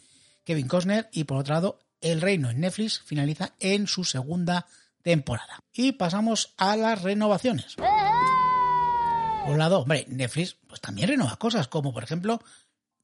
Kevin 0.42 0.66
Costner, 0.66 1.10
y 1.12 1.24
por 1.24 1.36
otro 1.36 1.52
lado, 1.52 1.80
El 2.00 2.22
Reino 2.22 2.48
en 2.48 2.60
Netflix 2.60 3.02
finaliza 3.04 3.52
en 3.60 3.88
su 3.88 4.04
segunda 4.04 4.64
temporada. 5.02 5.62
Y 5.74 5.92
pasamos 5.92 6.54
a 6.56 6.76
las 6.76 7.02
renovaciones. 7.02 7.74
Por 7.74 9.52
un 9.52 9.58
lado, 9.58 9.80
hombre, 9.80 10.06
Netflix 10.08 10.56
pues 10.66 10.80
también 10.80 11.10
renueva 11.10 11.36
cosas, 11.36 11.68
como 11.68 11.92
por 11.92 12.04
ejemplo 12.04 12.40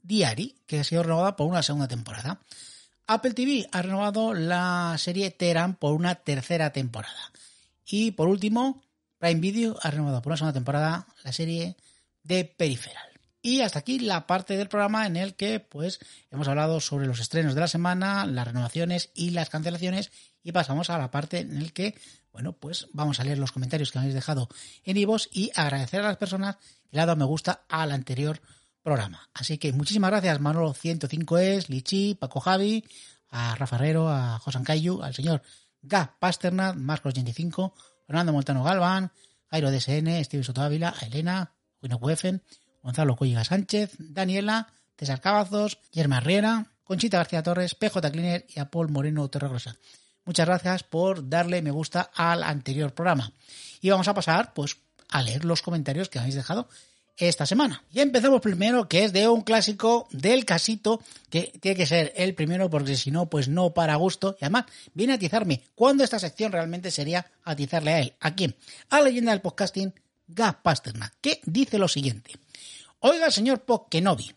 Diary, 0.02 0.62
que 0.66 0.80
ha 0.80 0.84
sido 0.84 1.02
renovada 1.02 1.36
por 1.36 1.46
una 1.46 1.62
segunda 1.62 1.88
temporada. 1.88 2.40
Apple 3.06 3.34
TV 3.34 3.68
ha 3.70 3.82
renovado 3.82 4.32
la 4.32 4.96
serie 4.96 5.30
Teran 5.30 5.74
por 5.74 5.92
una 5.92 6.14
tercera 6.14 6.72
temporada. 6.72 7.32
Y 7.84 8.12
por 8.12 8.28
último, 8.28 8.80
Prime 9.20 9.40
Video 9.40 9.76
ha 9.82 9.90
renovado 9.90 10.22
por 10.22 10.30
una 10.30 10.38
segunda 10.38 10.54
temporada 10.54 11.06
la 11.24 11.32
serie 11.32 11.76
de 12.22 12.46
Peripheral. 12.46 13.10
Y 13.42 13.60
hasta 13.60 13.78
aquí 13.78 13.98
la 13.98 14.26
parte 14.26 14.56
del 14.56 14.68
programa 14.68 15.06
en 15.06 15.16
el 15.16 15.34
que 15.34 15.60
pues 15.60 16.00
hemos 16.30 16.48
hablado 16.48 16.80
sobre 16.80 17.06
los 17.06 17.20
estrenos 17.20 17.54
de 17.54 17.60
la 17.60 17.68
semana, 17.68 18.24
las 18.24 18.46
renovaciones 18.46 19.10
y 19.14 19.30
las 19.30 19.50
cancelaciones 19.50 20.10
y 20.42 20.52
pasamos 20.52 20.88
a 20.88 20.96
la 20.96 21.10
parte 21.10 21.40
en 21.40 21.58
el 21.58 21.74
que 21.74 21.94
bueno, 22.32 22.54
pues 22.54 22.88
vamos 22.92 23.20
a 23.20 23.24
leer 23.24 23.38
los 23.38 23.52
comentarios 23.52 23.92
que 23.92 23.98
habéis 23.98 24.14
dejado 24.14 24.48
en 24.84 24.96
Ivos 24.96 25.28
y 25.32 25.50
agradecer 25.54 26.00
a 26.00 26.08
las 26.08 26.16
personas 26.16 26.56
que 26.56 26.96
le 26.96 27.00
han 27.00 27.06
dado 27.06 27.16
me 27.16 27.24
gusta 27.24 27.64
al 27.68 27.92
anterior 27.92 28.40
programa. 28.82 29.28
Así 29.34 29.58
que 29.58 29.72
muchísimas 29.74 30.10
gracias 30.10 30.40
Manolo 30.40 30.72
105es, 30.72 31.68
Lichi, 31.68 32.14
Paco 32.14 32.40
Javi, 32.40 32.84
a 33.28 33.54
Rafa 33.54 33.76
Herrero, 33.76 34.08
a 34.08 34.38
Josan 34.38 34.64
Cayu, 34.64 35.02
al 35.02 35.14
señor 35.14 35.42
Ga 35.82 36.16
Pasternak, 36.18 36.76
Marcos 36.76 37.12
85, 37.12 37.74
Fernando 38.10 38.32
Montano 38.32 38.64
Galván, 38.64 39.12
Jairo 39.52 39.70
DSN, 39.70 40.24
Steven 40.24 40.42
Soto 40.42 40.62
Ávila, 40.62 40.92
Elena, 41.00 41.54
Wino 41.80 42.00
Cuefen, 42.00 42.42
Gonzalo 42.82 43.14
Cuelliga 43.14 43.44
Sánchez, 43.44 43.94
Daniela, 44.00 44.66
César 44.98 45.20
Cavazos, 45.20 45.78
Yerma 45.92 46.18
Riera, 46.18 46.72
Conchita 46.82 47.18
García 47.18 47.44
Torres, 47.44 47.76
PJ 47.76 48.10
Cleaner 48.10 48.46
y 48.48 48.58
a 48.58 48.68
Paul 48.68 48.88
Moreno 48.88 49.30
Terragrosa. 49.30 49.76
Muchas 50.24 50.44
gracias 50.44 50.82
por 50.82 51.28
darle 51.28 51.62
me 51.62 51.70
gusta 51.70 52.10
al 52.12 52.42
anterior 52.42 52.92
programa. 52.94 53.32
Y 53.80 53.90
vamos 53.90 54.08
a 54.08 54.14
pasar, 54.14 54.54
pues, 54.54 54.78
a 55.08 55.22
leer 55.22 55.44
los 55.44 55.62
comentarios 55.62 56.08
que 56.08 56.18
habéis 56.18 56.34
dejado 56.34 56.68
esta 57.28 57.46
semana. 57.46 57.84
Y 57.92 58.00
empezamos 58.00 58.40
primero, 58.40 58.88
que 58.88 59.04
es 59.04 59.12
de 59.12 59.28
un 59.28 59.42
clásico 59.42 60.08
del 60.10 60.44
casito, 60.44 61.02
que 61.28 61.52
tiene 61.60 61.76
que 61.76 61.86
ser 61.86 62.12
el 62.16 62.34
primero, 62.34 62.70
porque 62.70 62.96
si 62.96 63.10
no, 63.10 63.26
pues 63.26 63.48
no 63.48 63.74
para 63.74 63.96
gusto. 63.96 64.36
Y 64.40 64.44
además, 64.44 64.64
viene 64.94 65.12
a 65.12 65.16
atizarme. 65.16 65.62
¿Cuándo 65.74 66.02
esta 66.02 66.18
sección 66.18 66.52
realmente 66.52 66.90
sería 66.90 67.30
atizarle 67.44 67.92
a 67.92 68.00
él? 68.00 68.14
¿A 68.20 68.34
quién? 68.34 68.56
A 68.88 68.98
la 68.98 69.04
leyenda 69.04 69.32
del 69.32 69.40
podcasting, 69.40 69.92
Gap 70.28 70.62
Pasternak, 70.62 71.14
que 71.20 71.40
dice 71.44 71.78
lo 71.78 71.88
siguiente. 71.88 72.32
Oiga, 73.00 73.30
señor 73.30 73.60
Pokenobi, 73.60 74.32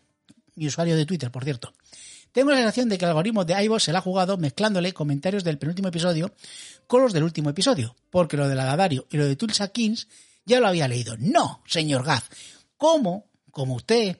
mi 0.56 0.66
usuario 0.66 0.96
de 0.96 1.06
Twitter, 1.06 1.30
por 1.30 1.44
cierto. 1.44 1.72
Tengo 2.32 2.50
la 2.50 2.56
sensación 2.56 2.88
de 2.88 2.98
que 2.98 3.04
el 3.04 3.10
algoritmo 3.10 3.44
de 3.44 3.62
iVoox 3.62 3.84
se 3.84 3.92
la 3.92 4.00
ha 4.00 4.02
jugado 4.02 4.36
mezclándole 4.36 4.92
comentarios 4.92 5.44
del 5.44 5.56
penúltimo 5.56 5.88
episodio 5.88 6.32
con 6.88 7.00
los 7.00 7.12
del 7.12 7.22
último 7.22 7.50
episodio, 7.50 7.94
porque 8.10 8.36
lo 8.36 8.48
de 8.48 8.56
la 8.56 8.88
y 8.90 9.16
lo 9.16 9.26
de 9.26 9.36
Tulsa 9.36 9.68
Kings 9.68 10.08
ya 10.44 10.58
lo 10.58 10.66
había 10.66 10.88
leído. 10.88 11.16
No, 11.18 11.62
señor 11.64 12.04
Gaz, 12.04 12.24
¿Cómo? 12.84 13.30
Como 13.50 13.76
usted 13.76 14.18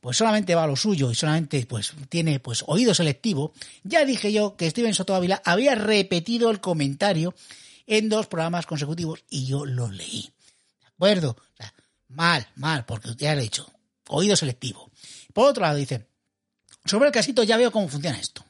pues 0.00 0.16
solamente 0.16 0.56
va 0.56 0.64
a 0.64 0.66
lo 0.66 0.74
suyo 0.74 1.12
y 1.12 1.14
solamente 1.14 1.64
pues 1.64 1.92
tiene 2.08 2.40
pues 2.40 2.64
oído 2.66 2.92
selectivo, 2.92 3.52
ya 3.84 4.04
dije 4.04 4.32
yo 4.32 4.56
que 4.56 4.68
Steven 4.68 4.94
Soto 4.94 5.14
Ávila 5.14 5.40
había 5.44 5.76
repetido 5.76 6.50
el 6.50 6.60
comentario 6.60 7.36
en 7.86 8.08
dos 8.08 8.26
programas 8.26 8.66
consecutivos 8.66 9.22
y 9.30 9.46
yo 9.46 9.64
lo 9.64 9.92
leí. 9.92 10.22
¿De 10.80 10.88
acuerdo? 10.88 11.36
O 11.38 11.56
sea, 11.56 11.72
mal, 12.08 12.48
mal, 12.56 12.84
porque 12.84 13.14
ya 13.16 13.32
lo 13.36 13.42
he 13.42 13.44
dicho. 13.44 13.70
Oído 14.08 14.34
selectivo. 14.34 14.90
Por 15.32 15.48
otro 15.48 15.62
lado, 15.62 15.76
dice, 15.76 16.08
sobre 16.84 17.06
el 17.06 17.12
casito 17.12 17.44
ya 17.44 17.58
veo 17.58 17.70
cómo 17.70 17.88
funciona 17.88 18.18
esto. 18.18 18.44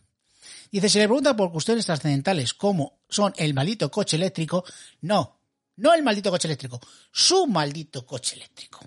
Dice, 0.73 0.89
se 0.89 1.01
le 1.01 1.05
pregunta 1.05 1.37
por 1.37 1.53
cuestiones 1.53 1.85
trascendentales 1.85 2.55
como 2.55 3.01
son 3.11 3.35
el 3.37 3.53
maldito 3.53 3.91
coche 3.91 4.17
eléctrico, 4.17 4.65
no, 5.03 5.39
no 5.77 5.93
el 5.93 6.03
maldito 6.03 6.31
coche 6.31 6.49
eléctrico, 6.49 6.81
su 7.13 7.47
maldito 7.47 8.07
coche 8.07 8.37
eléctrico 8.37 8.81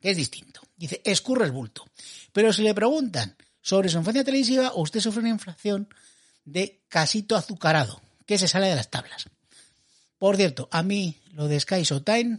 que 0.00 0.10
es 0.10 0.16
distinto. 0.16 0.60
Dice, 0.76 1.00
escurre 1.04 1.44
el 1.44 1.52
bulto. 1.52 1.84
Pero 2.32 2.52
si 2.52 2.62
le 2.62 2.74
preguntan 2.74 3.36
sobre 3.60 3.88
su 3.88 3.98
infancia 3.98 4.24
televisiva, 4.24 4.72
usted 4.74 5.00
sufre 5.00 5.20
una 5.20 5.30
inflación 5.30 5.88
de 6.44 6.80
casito 6.88 7.36
azucarado, 7.36 8.00
que 8.26 8.38
se 8.38 8.48
sale 8.48 8.68
de 8.68 8.76
las 8.76 8.90
tablas. 8.90 9.26
Por 10.18 10.36
cierto, 10.36 10.68
a 10.72 10.82
mí 10.82 11.16
lo 11.32 11.48
de 11.48 11.60
Sky 11.60 11.82
Showtime, 11.82 12.38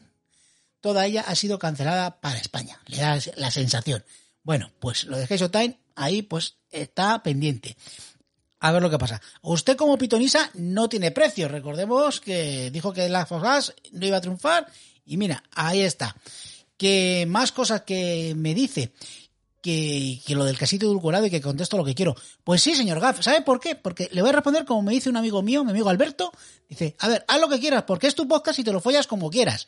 toda 0.82 1.06
ella 1.06 1.24
ha 1.28 1.36
sido 1.36 1.60
cancelada 1.60 2.20
para 2.20 2.40
España. 2.40 2.80
Le 2.88 2.98
da 2.98 3.20
la 3.36 3.52
sensación. 3.52 4.04
Bueno, 4.44 4.72
pues 4.80 5.06
lo 5.06 5.18
de 5.18 5.28
Heisho 5.30 5.52
Time 5.52 5.78
ahí 5.96 6.22
pues 6.22 6.56
está 6.72 7.22
pendiente. 7.22 7.78
A 8.62 8.72
ver 8.72 8.82
lo 8.82 8.90
que 8.90 8.98
pasa. 8.98 9.22
Usted 9.42 9.78
como 9.78 9.98
pitonisa 9.98 10.50
no 10.54 10.90
tiene 10.90 11.12
precio. 11.12 11.48
Recordemos 11.48 12.20
que 12.20 12.72
dijo 12.72 12.92
que 12.92 13.08
la 13.08 13.28
Us 13.30 13.74
no 13.92 14.06
iba 14.06 14.18
a 14.18 14.22
triunfar 14.22 14.68
y 15.06 15.18
mira, 15.18 15.44
ahí 15.52 15.82
está. 15.82 16.16
Que 16.80 17.28
más 17.28 17.52
cosas 17.52 17.82
que 17.84 18.34
me 18.36 18.56
dice 18.56 18.92
que, 19.62 20.20
que, 20.26 20.34
lo 20.34 20.46
del 20.46 20.58
casito 20.58 20.88
edulcorado 20.88 21.28
y 21.28 21.30
que 21.30 21.42
contesto 21.42 21.78
lo 21.78 21.86
que 21.86 21.94
quiero. 21.94 22.16
Pues 22.44 22.64
sí, 22.64 22.76
señor 22.76 23.00
Gaff. 23.00 23.22
¿Sabe 23.22 23.42
por 23.42 23.60
qué? 23.60 23.76
Porque 23.76 24.10
le 24.12 24.22
voy 24.22 24.30
a 24.30 24.34
responder 24.34 24.66
como 24.66 24.82
me 24.82 24.94
dice 24.94 25.10
un 25.10 25.18
amigo 25.18 25.44
mío, 25.44 25.64
mi 25.64 25.72
amigo 25.72 25.90
Alberto. 25.90 26.32
Dice, 26.68 26.96
a 27.00 27.08
ver, 27.08 27.26
haz 27.28 27.40
lo 27.40 27.50
que 27.50 27.60
quieras, 27.60 27.84
porque 27.84 28.08
es 28.08 28.16
tu 28.16 28.28
podcast 28.28 28.58
y 28.58 28.64
te 28.64 28.72
lo 28.72 28.82
follas 28.82 29.06
como 29.06 29.30
quieras. 29.30 29.68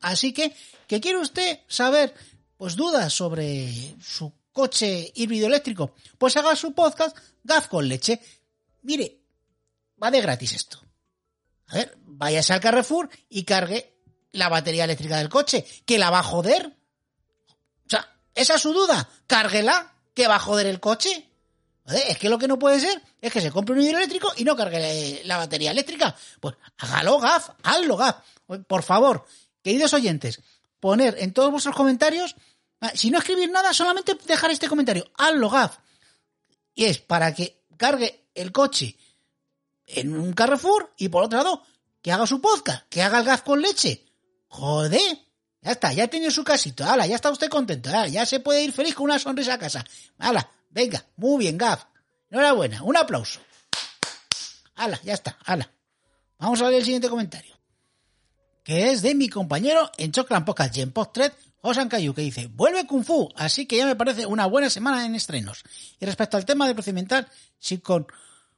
Así 0.00 0.32
que, 0.32 0.54
¿qué 0.86 1.00
quiere 1.00 1.18
usted 1.18 1.60
saber? 1.66 2.14
Pues 2.56 2.76
dudas 2.76 3.12
sobre 3.12 3.96
su 4.00 4.32
coche 4.52 5.10
híbrido 5.14 5.46
eléctrico. 5.46 5.94
Pues 6.18 6.36
haga 6.36 6.54
su 6.54 6.74
podcast 6.74 7.16
Gaff 7.42 7.68
con 7.68 7.88
leche. 7.88 8.20
Mire, 8.82 9.20
va 10.00 10.10
de 10.10 10.20
gratis 10.20 10.52
esto. 10.54 10.80
A 11.68 11.76
ver, 11.76 11.96
váyase 12.04 12.52
al 12.52 12.60
Carrefour 12.60 13.08
y 13.28 13.44
cargue 13.44 13.91
la 14.32 14.48
batería 14.48 14.84
eléctrica 14.84 15.18
del 15.18 15.28
coche. 15.28 15.64
¿Que 15.86 15.98
la 15.98 16.10
va 16.10 16.20
a 16.20 16.24
joder? 16.24 16.76
¿Esa 18.34 18.54
es 18.54 18.62
su 18.62 18.72
duda? 18.72 19.08
Cárguela, 19.26 19.92
que 20.14 20.26
va 20.26 20.36
a 20.36 20.40
joder 20.40 20.66
el 20.66 20.80
coche. 20.80 21.28
Es 21.86 22.16
que 22.18 22.28
lo 22.28 22.38
que 22.38 22.48
no 22.48 22.58
puede 22.58 22.80
ser 22.80 23.02
es 23.20 23.32
que 23.32 23.40
se 23.40 23.50
compre 23.50 23.74
un 23.74 23.82
hidroeléctrico 23.82 24.32
y 24.36 24.44
no 24.44 24.56
cargue 24.56 25.22
la 25.24 25.36
batería 25.36 25.72
eléctrica. 25.72 26.14
Pues 26.40 26.54
hágalo, 26.78 27.18
gaf, 27.18 27.50
hazlo, 27.62 27.96
gaf. 27.96 28.16
Por 28.66 28.82
favor, 28.82 29.26
queridos 29.62 29.92
oyentes, 29.92 30.40
poner 30.80 31.16
en 31.18 31.32
todos 31.32 31.50
vuestros 31.50 31.74
comentarios, 31.74 32.36
ah, 32.80 32.92
si 32.94 33.10
no 33.10 33.18
escribir 33.18 33.50
nada, 33.50 33.72
solamente 33.72 34.16
dejar 34.26 34.50
este 34.50 34.68
comentario, 34.68 35.10
hazlo, 35.16 35.50
gaf. 35.50 35.78
Y 36.74 36.84
es 36.84 36.98
para 36.98 37.34
que 37.34 37.62
cargue 37.76 38.26
el 38.34 38.52
coche 38.52 38.96
en 39.86 40.16
un 40.16 40.32
Carrefour 40.32 40.92
y 40.96 41.08
por 41.08 41.24
otro 41.24 41.38
lado, 41.38 41.62
que 42.00 42.12
haga 42.12 42.26
su 42.26 42.40
podcast, 42.40 42.88
que 42.88 43.02
haga 43.02 43.18
el 43.18 43.24
gaf 43.24 43.42
con 43.42 43.60
leche. 43.60 44.04
Joder. 44.52 45.18
Ya 45.62 45.72
está, 45.72 45.92
ya 45.94 46.08
tiene 46.08 46.30
su 46.30 46.44
casito. 46.44 46.84
Hala, 46.84 47.06
ya 47.06 47.14
está 47.14 47.30
usted 47.30 47.48
contento. 47.48 47.90
ya 48.08 48.26
se 48.26 48.40
puede 48.40 48.62
ir 48.62 48.72
feliz 48.72 48.94
con 48.94 49.04
una 49.04 49.18
sonrisa 49.18 49.54
a 49.54 49.58
casa. 49.58 49.84
Hala, 50.18 50.50
venga, 50.70 51.06
muy 51.16 51.44
bien, 51.44 51.56
Gaf. 51.56 51.84
Enhorabuena, 52.30 52.82
un 52.82 52.96
aplauso. 52.96 53.40
Hala, 54.74 55.00
ya 55.04 55.14
está, 55.14 55.38
hala. 55.44 55.70
Vamos 56.38 56.60
a 56.60 56.66
ver 56.66 56.74
el 56.74 56.84
siguiente 56.84 57.08
comentario. 57.08 57.58
Que 58.62 58.90
es 58.90 59.00
de 59.00 59.14
mi 59.14 59.28
compañero 59.28 59.90
en 59.96 60.12
Choclan 60.12 60.44
Podcast 60.44 60.76
y 60.76 60.82
en 60.82 60.92
Post 60.92 61.12
3, 61.14 61.32
Osan 61.62 61.88
Cayu, 61.88 62.12
que 62.12 62.22
dice, 62.22 62.48
vuelve 62.48 62.86
Kung 62.86 63.04
Fu, 63.04 63.30
así 63.36 63.64
que 63.66 63.78
ya 63.78 63.86
me 63.86 63.96
parece 63.96 64.26
una 64.26 64.46
buena 64.46 64.68
semana 64.68 65.06
en 65.06 65.14
estrenos. 65.14 65.62
Y 65.98 66.04
respecto 66.04 66.36
al 66.36 66.44
tema 66.44 66.66
de 66.66 66.74
procedimental, 66.74 67.26
si 67.58 67.78
con 67.78 68.06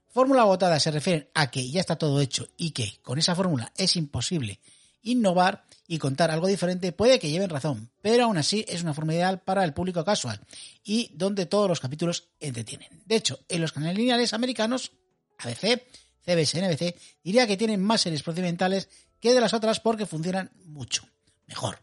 fórmula 0.09 0.43
agotada 0.43 0.81
se 0.81 0.91
refieren 0.91 1.29
a 1.35 1.51
que 1.51 1.71
ya 1.71 1.81
está 1.81 1.97
todo 1.97 2.21
hecho 2.21 2.49
y 2.57 2.73
que 2.73 2.99
con 3.03 3.19
esa 3.19 3.35
fórmula 3.37 3.73
es 3.77 3.97
imposible 3.97 4.61
innovar 5.05 5.65
y 5.87 5.99
contar 5.99 6.31
algo 6.31 6.49
diferente 6.49 6.93
puede 6.93 7.19
que 7.19 7.31
lleven 7.31 7.51
razón, 7.51 7.91
pero 8.03 8.25
aún 8.25 8.39
así 8.39 8.65
es 8.69 8.83
una 8.83 8.95
forma 8.95 9.15
ideal 9.15 9.41
para 9.43 9.65
el 9.65 9.75
público 9.75 10.05
casual 10.05 10.41
y 10.83 11.11
donde 11.15 11.47
todos 11.47 11.69
los 11.69 11.81
capítulos 11.81 12.29
entretienen. 12.41 13.03
De 13.05 13.17
hecho, 13.17 13.39
en 13.49 13.61
los 13.61 13.73
canales 13.73 13.97
lineales 13.97 14.33
americanos, 14.33 14.93
ABC, 15.39 15.83
CBS, 16.25 16.61
NBC, 16.61 16.97
diría 17.23 17.47
que 17.47 17.57
tienen 17.57 17.83
más 17.83 18.01
series 18.01 18.23
procedimentales 18.23 18.89
que 19.21 19.35
de 19.35 19.41
las 19.41 19.55
otras 19.55 19.81
porque 19.81 20.07
funcionan 20.07 20.51
mucho 20.65 21.07
mejor. 21.47 21.79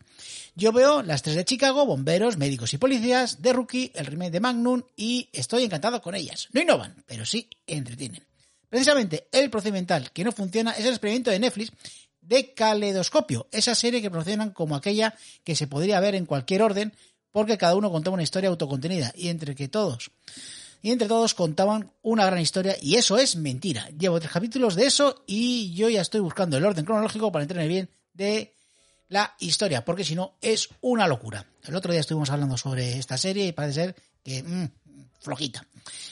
Yo 0.56 0.72
veo 0.72 1.02
las 1.02 1.22
tres 1.22 1.36
de 1.36 1.46
Chicago, 1.46 1.86
Bomberos, 1.86 2.38
Médicos 2.38 2.74
y 2.74 2.78
Policías, 2.78 3.42
de 3.42 3.54
Rookie, 3.54 3.92
el 3.96 4.06
remake 4.06 4.32
de 4.32 4.40
Magnum 4.40 4.84
y 4.98 5.30
estoy 5.32 5.64
encantado 5.64 6.02
con 6.02 6.16
ellas. 6.16 6.50
No 6.52 6.62
innovan, 6.62 7.04
pero 7.06 7.26
sí 7.26 7.50
entretienen. 7.68 8.26
Precisamente 8.68 9.28
el 9.32 9.50
procedimental 9.50 10.12
que 10.12 10.24
no 10.24 10.32
funciona 10.32 10.72
es 10.72 10.86
el 10.86 10.92
experimento 10.92 11.32
de 11.32 11.40
Netflix 11.40 11.72
de 12.32 12.54
Caleidoscopio, 12.54 13.48
esa 13.52 13.76
serie 13.76 14.02
que 14.02 14.10
promocionan 14.10 14.52
como 14.52 14.78
aquella 14.78 15.14
que 15.44 15.54
se 15.54 15.68
podría 15.68 16.00
ver 16.00 16.16
en 16.16 16.26
cualquier 16.26 16.62
orden 16.62 16.94
porque 17.30 17.58
cada 17.58 17.76
uno 17.76 17.92
contaba 17.92 18.14
una 18.14 18.24
historia 18.24 18.50
autocontenida 18.50 19.12
y 19.18 19.28
entre 19.28 19.54
que 19.54 19.68
todos 19.68 20.12
y 20.82 20.92
entre 20.92 21.10
todos 21.10 21.34
contaban 21.34 21.92
una 22.02 22.26
gran 22.26 22.40
historia 22.40 22.78
y 22.82 22.96
eso 22.96 23.18
es 23.18 23.36
mentira. 23.36 23.90
Llevo 23.90 24.20
tres 24.22 24.32
capítulos 24.32 24.76
de 24.76 24.86
eso 24.86 25.24
y 25.28 25.74
yo 25.74 25.90
ya 25.90 26.02
estoy 26.02 26.22
buscando 26.22 26.56
el 26.58 26.64
orden 26.64 26.86
cronológico 26.86 27.34
para 27.34 27.44
entender 27.44 27.68
bien 27.68 27.90
de 28.14 28.56
la 29.10 29.36
historia, 29.40 29.84
porque 29.84 30.06
si 30.06 30.16
no 30.16 30.38
es 30.42 30.70
una 30.80 31.08
locura. 31.08 31.46
El 31.66 31.76
otro 31.76 31.92
día 31.92 32.00
estuvimos 32.00 32.30
hablando 32.30 32.56
sobre 32.56 32.98
esta 32.98 33.18
serie 33.18 33.46
y 33.46 33.52
parece 33.52 33.74
ser 33.74 33.96
que 34.24 34.42
mm, 34.42 34.72
flojita. 35.20 35.66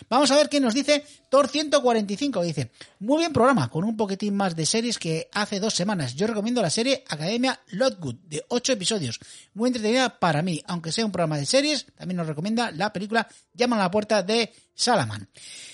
Vamos 0.09 0.31
a 0.31 0.35
ver 0.35 0.49
qué 0.49 0.59
nos 0.59 0.73
dice 0.73 1.03
Thor 1.29 1.47
145. 1.47 2.41
Dice, 2.41 2.71
muy 2.99 3.19
bien 3.19 3.33
programa, 3.33 3.69
con 3.69 3.83
un 3.83 3.95
poquitín 3.95 4.35
más 4.35 4.55
de 4.55 4.65
series 4.65 4.97
que 4.97 5.29
hace 5.33 5.59
dos 5.59 5.73
semanas. 5.73 6.15
Yo 6.15 6.27
recomiendo 6.27 6.61
la 6.61 6.69
serie 6.69 7.03
Academia 7.07 7.59
Lotgood, 7.69 8.15
de 8.27 8.43
ocho 8.49 8.73
episodios. 8.73 9.19
Muy 9.53 9.67
entretenida 9.67 10.19
para 10.19 10.41
mí, 10.41 10.61
aunque 10.67 10.91
sea 10.91 11.05
un 11.05 11.11
programa 11.11 11.37
de 11.37 11.45
series. 11.45 11.85
También 11.97 12.17
nos 12.17 12.27
recomienda 12.27 12.71
la 12.71 12.91
película 12.91 13.27
Llama 13.53 13.75
a 13.75 13.79
la 13.79 13.91
puerta 13.91 14.23
de 14.23 14.53
Salaman. 14.73 15.29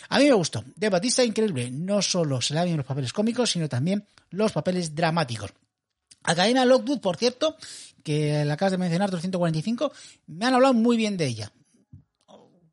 A 0.10 0.20
mí 0.20 0.26
me 0.26 0.34
gustó. 0.34 0.64
De 0.76 0.90
Batista 0.90 1.24
increíble. 1.24 1.72
No 1.72 2.02
solo 2.02 2.42
se 2.42 2.54
le 2.54 2.64
bien 2.66 2.78
los 2.78 2.86
papeles 2.86 3.14
cómicos, 3.14 3.52
sino 3.52 3.70
también 3.70 4.06
los 4.32 4.52
papeles 4.52 4.96
dramáticos. 4.96 5.52
Academia 6.24 6.66
Lockwood, 6.66 7.00
por 7.00 7.18
cierto, 7.18 7.56
que 8.04 8.44
la 8.44 8.56
acabas 8.56 8.72
de 8.72 8.78
mencionar, 8.80 9.12
245, 9.12 9.92
me 10.28 10.46
han 10.46 10.56
hablado 10.56 10.74
muy 10.74 10.98
bien 10.98 11.18
de 11.18 11.28
ella 11.28 11.52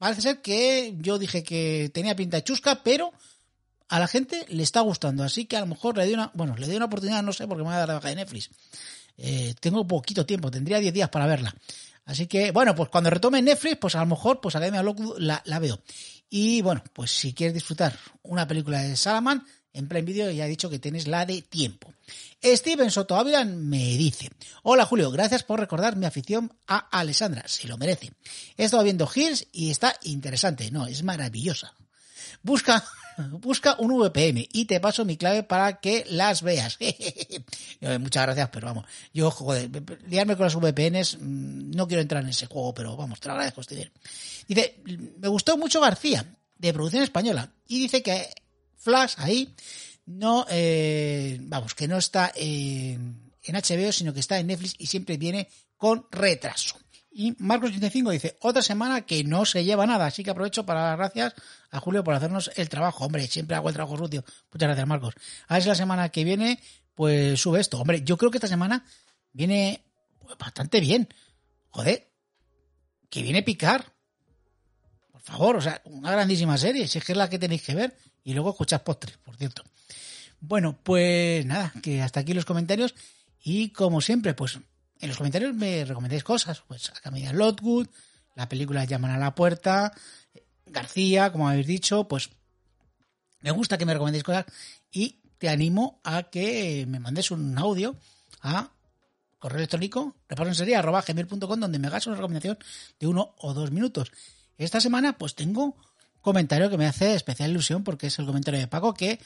parece 0.02 0.20
ser 0.20 0.42
que 0.42 0.96
yo 0.98 1.16
dije 1.16 1.44
que 1.44 1.88
tenía 1.94 2.16
pinta 2.16 2.42
chusca, 2.42 2.82
pero 2.82 3.12
a 3.88 4.00
la 4.00 4.08
gente 4.08 4.44
le 4.48 4.64
está 4.64 4.80
gustando. 4.80 5.22
Así 5.22 5.44
que 5.44 5.56
a 5.56 5.60
lo 5.60 5.66
mejor 5.66 5.96
le 5.96 6.04
doy 6.04 6.14
una, 6.14 6.32
bueno, 6.34 6.56
le 6.56 6.66
doy 6.66 6.74
una 6.74 6.86
oportunidad, 6.86 7.22
no 7.22 7.32
sé, 7.32 7.46
porque 7.46 7.62
me 7.62 7.68
voy 7.68 7.76
a 7.76 7.78
dar 7.78 7.86
la 7.86 7.94
baja 7.94 8.08
de 8.08 8.16
Netflix. 8.16 8.50
Eh, 9.16 9.54
tengo 9.60 9.86
poquito 9.86 10.26
tiempo, 10.26 10.50
tendría 10.50 10.80
10 10.80 10.92
días 10.92 11.08
para 11.08 11.28
verla. 11.28 11.54
Así 12.04 12.26
que, 12.26 12.50
bueno, 12.50 12.74
pues 12.74 12.88
cuando 12.88 13.10
retome 13.10 13.40
Netflix, 13.42 13.76
pues 13.76 13.94
a 13.94 14.00
lo 14.00 14.06
mejor, 14.06 14.40
pues 14.40 14.56
Academia 14.56 14.82
la, 15.18 15.40
la 15.44 15.58
veo. 15.60 15.80
Y 16.28 16.62
bueno, 16.62 16.82
pues 16.92 17.12
si 17.12 17.32
quieres 17.32 17.54
disfrutar 17.54 17.96
una 18.24 18.44
película 18.48 18.82
de 18.82 18.96
Salaman, 18.96 19.46
en 19.74 19.88
Prime 19.88 20.02
Video 20.02 20.30
ya 20.30 20.46
he 20.46 20.48
dicho 20.48 20.70
que 20.70 20.78
tienes 20.78 21.06
la 21.06 21.24
de 21.26 21.42
tiempo. 21.42 21.92
Steven 22.42 22.90
Soto 22.90 23.16
Ávila 23.16 23.44
me 23.44 23.96
dice, 23.96 24.30
hola 24.62 24.84
Julio, 24.84 25.10
gracias 25.10 25.42
por 25.42 25.60
recordar 25.60 25.96
mi 25.96 26.06
afición 26.06 26.52
a 26.66 26.78
Alessandra, 26.78 27.44
se 27.46 27.68
lo 27.68 27.78
merece. 27.78 28.12
He 28.56 28.64
estado 28.64 28.82
viendo 28.82 29.08
Hills 29.12 29.46
y 29.52 29.70
está 29.70 29.94
interesante, 30.02 30.70
no, 30.70 30.86
es 30.86 31.02
maravillosa. 31.02 31.72
Busca, 32.42 32.84
busca 33.40 33.76
un 33.78 33.96
VPN 33.96 34.46
y 34.52 34.64
te 34.64 34.80
paso 34.80 35.04
mi 35.04 35.16
clave 35.16 35.44
para 35.44 35.78
que 35.80 36.04
las 36.08 36.42
veas. 36.42 36.78
Muchas 38.00 38.24
gracias, 38.24 38.48
pero 38.50 38.66
vamos, 38.66 38.86
yo, 39.14 39.30
joder, 39.30 39.70
liarme 40.08 40.36
con 40.36 40.44
las 40.44 40.56
VPNs, 40.56 41.18
mm, 41.20 41.70
no 41.70 41.86
quiero 41.86 42.02
entrar 42.02 42.22
en 42.22 42.30
ese 42.30 42.46
juego, 42.46 42.74
pero 42.74 42.96
vamos, 42.96 43.20
te 43.20 43.28
lo 43.28 43.34
agradezco, 43.34 43.62
Steven. 43.62 43.90
Dice, 44.48 44.80
me 45.18 45.28
gustó 45.28 45.56
mucho 45.56 45.80
García, 45.80 46.26
de 46.58 46.72
producción 46.72 47.02
española, 47.02 47.52
y 47.68 47.80
dice 47.80 48.02
que 48.02 48.28
Flash 48.82 49.14
ahí, 49.18 49.54
no, 50.06 50.44
eh, 50.50 51.38
vamos, 51.42 51.74
que 51.74 51.86
no 51.86 51.98
está 51.98 52.32
en, 52.34 53.30
HBO, 53.46 53.92
sino 53.92 54.12
que 54.12 54.20
está 54.20 54.38
en 54.38 54.48
Netflix 54.48 54.74
y 54.78 54.86
siempre 54.86 55.16
viene 55.16 55.48
con 55.76 56.06
retraso. 56.10 56.76
Y 57.12 57.36
Marcos85 57.36 58.10
dice, 58.10 58.36
otra 58.40 58.62
semana 58.62 59.02
que 59.02 59.22
no 59.22 59.44
se 59.44 59.64
lleva 59.64 59.86
nada, 59.86 60.06
así 60.06 60.24
que 60.24 60.30
aprovecho 60.30 60.66
para 60.66 60.80
dar 60.80 60.96
gracias 60.96 61.34
a 61.70 61.78
Julio 61.78 62.02
por 62.02 62.14
hacernos 62.14 62.50
el 62.56 62.68
trabajo. 62.68 63.04
Hombre, 63.04 63.26
siempre 63.28 63.54
hago 63.54 63.68
el 63.68 63.74
trabajo 63.74 63.96
sucio. 63.96 64.24
Muchas 64.50 64.66
gracias, 64.66 64.86
Marcos. 64.88 65.14
A 65.46 65.54
ver 65.54 65.62
si 65.62 65.68
la 65.68 65.74
semana 65.74 66.08
que 66.08 66.24
viene, 66.24 66.58
pues 66.94 67.40
sube 67.40 67.60
esto. 67.60 67.78
Hombre, 67.78 68.02
yo 68.02 68.16
creo 68.16 68.30
que 68.30 68.38
esta 68.38 68.48
semana 68.48 68.84
viene 69.32 69.84
pues, 70.20 70.36
bastante 70.38 70.80
bien. 70.80 71.08
Joder, 71.70 72.10
que 73.10 73.22
viene 73.22 73.42
picar. 73.42 73.92
Por 75.12 75.20
favor, 75.20 75.56
o 75.56 75.60
sea, 75.60 75.82
una 75.84 76.10
grandísima 76.10 76.56
serie, 76.56 76.88
si 76.88 76.98
es 76.98 77.04
que 77.04 77.12
es 77.12 77.18
la 77.18 77.28
que 77.28 77.38
tenéis 77.38 77.62
que 77.62 77.74
ver 77.74 77.94
y 78.24 78.34
luego 78.34 78.50
escuchar 78.50 78.84
postres, 78.84 79.16
por 79.18 79.36
cierto. 79.36 79.62
Bueno, 80.40 80.78
pues 80.82 81.46
nada, 81.46 81.72
que 81.82 82.02
hasta 82.02 82.20
aquí 82.20 82.34
los 82.34 82.44
comentarios 82.44 82.94
y 83.42 83.70
como 83.70 84.00
siempre, 84.00 84.34
pues 84.34 84.58
en 85.00 85.08
los 85.08 85.16
comentarios 85.16 85.54
me 85.54 85.84
recomendáis 85.84 86.24
cosas, 86.24 86.62
pues 86.66 86.90
a 86.90 87.00
Camila 87.00 87.32
Lotwood, 87.32 87.88
la 88.34 88.48
película 88.48 88.84
Llaman 88.84 89.12
a 89.12 89.18
la 89.18 89.34
puerta, 89.34 89.92
García, 90.66 91.32
como 91.32 91.48
habéis 91.48 91.66
dicho, 91.66 92.08
pues 92.08 92.30
me 93.40 93.50
gusta 93.50 93.78
que 93.78 93.84
me 93.84 93.92
recomendéis 93.92 94.24
cosas 94.24 94.46
y 94.90 95.20
te 95.38 95.48
animo 95.48 96.00
a 96.04 96.24
que 96.24 96.86
me 96.88 97.00
mandes 97.00 97.30
un 97.30 97.58
audio 97.58 97.96
a 98.40 98.70
correo 99.38 99.58
electrónico 99.58 100.14
gmail.com 100.28 101.60
donde 101.60 101.78
me 101.80 101.88
hagas 101.88 102.06
una 102.06 102.16
recomendación 102.16 102.58
de 103.00 103.06
uno 103.08 103.34
o 103.38 103.52
dos 103.54 103.72
minutos. 103.72 104.12
Esta 104.56 104.80
semana 104.80 105.18
pues 105.18 105.34
tengo 105.34 105.76
comentario 106.22 106.70
que 106.70 106.78
me 106.78 106.86
hace 106.86 107.14
especial 107.14 107.50
ilusión 107.50 107.84
porque 107.84 108.06
es 108.06 108.18
el 108.18 108.26
comentario 108.26 108.58
de 108.58 108.68
Paco 108.68 108.94
que 108.94 109.20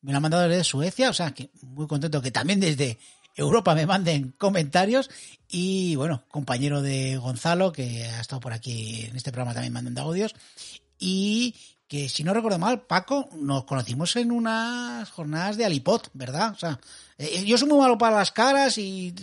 me 0.00 0.12
lo 0.12 0.18
ha 0.18 0.20
mandado 0.20 0.48
desde 0.48 0.64
Suecia, 0.64 1.10
o 1.10 1.12
sea 1.12 1.32
que 1.32 1.50
muy 1.62 1.86
contento 1.86 2.22
que 2.22 2.30
también 2.30 2.60
desde 2.60 2.98
Europa 3.34 3.74
me 3.74 3.86
manden 3.86 4.32
comentarios 4.38 5.10
y 5.48 5.96
bueno, 5.96 6.24
compañero 6.28 6.80
de 6.80 7.18
Gonzalo 7.18 7.72
que 7.72 8.04
ha 8.04 8.20
estado 8.20 8.40
por 8.40 8.52
aquí 8.52 9.04
en 9.04 9.16
este 9.16 9.32
programa 9.32 9.54
también 9.54 9.72
mandando 9.72 10.02
audios 10.02 10.34
y 10.98 11.54
que 11.88 12.08
si 12.08 12.24
no 12.24 12.34
recuerdo 12.34 12.58
mal, 12.58 12.82
Paco, 12.82 13.28
nos 13.34 13.64
conocimos 13.64 14.16
en 14.16 14.32
unas 14.32 15.08
jornadas 15.10 15.56
de 15.56 15.64
Alipot, 15.64 16.10
¿verdad? 16.14 16.52
O 16.52 16.58
sea, 16.58 16.80
yo 17.18 17.56
soy 17.56 17.68
muy 17.68 17.78
malo 17.78 17.96
para 17.96 18.16
las 18.16 18.32
caras 18.32 18.76
y, 18.78 19.14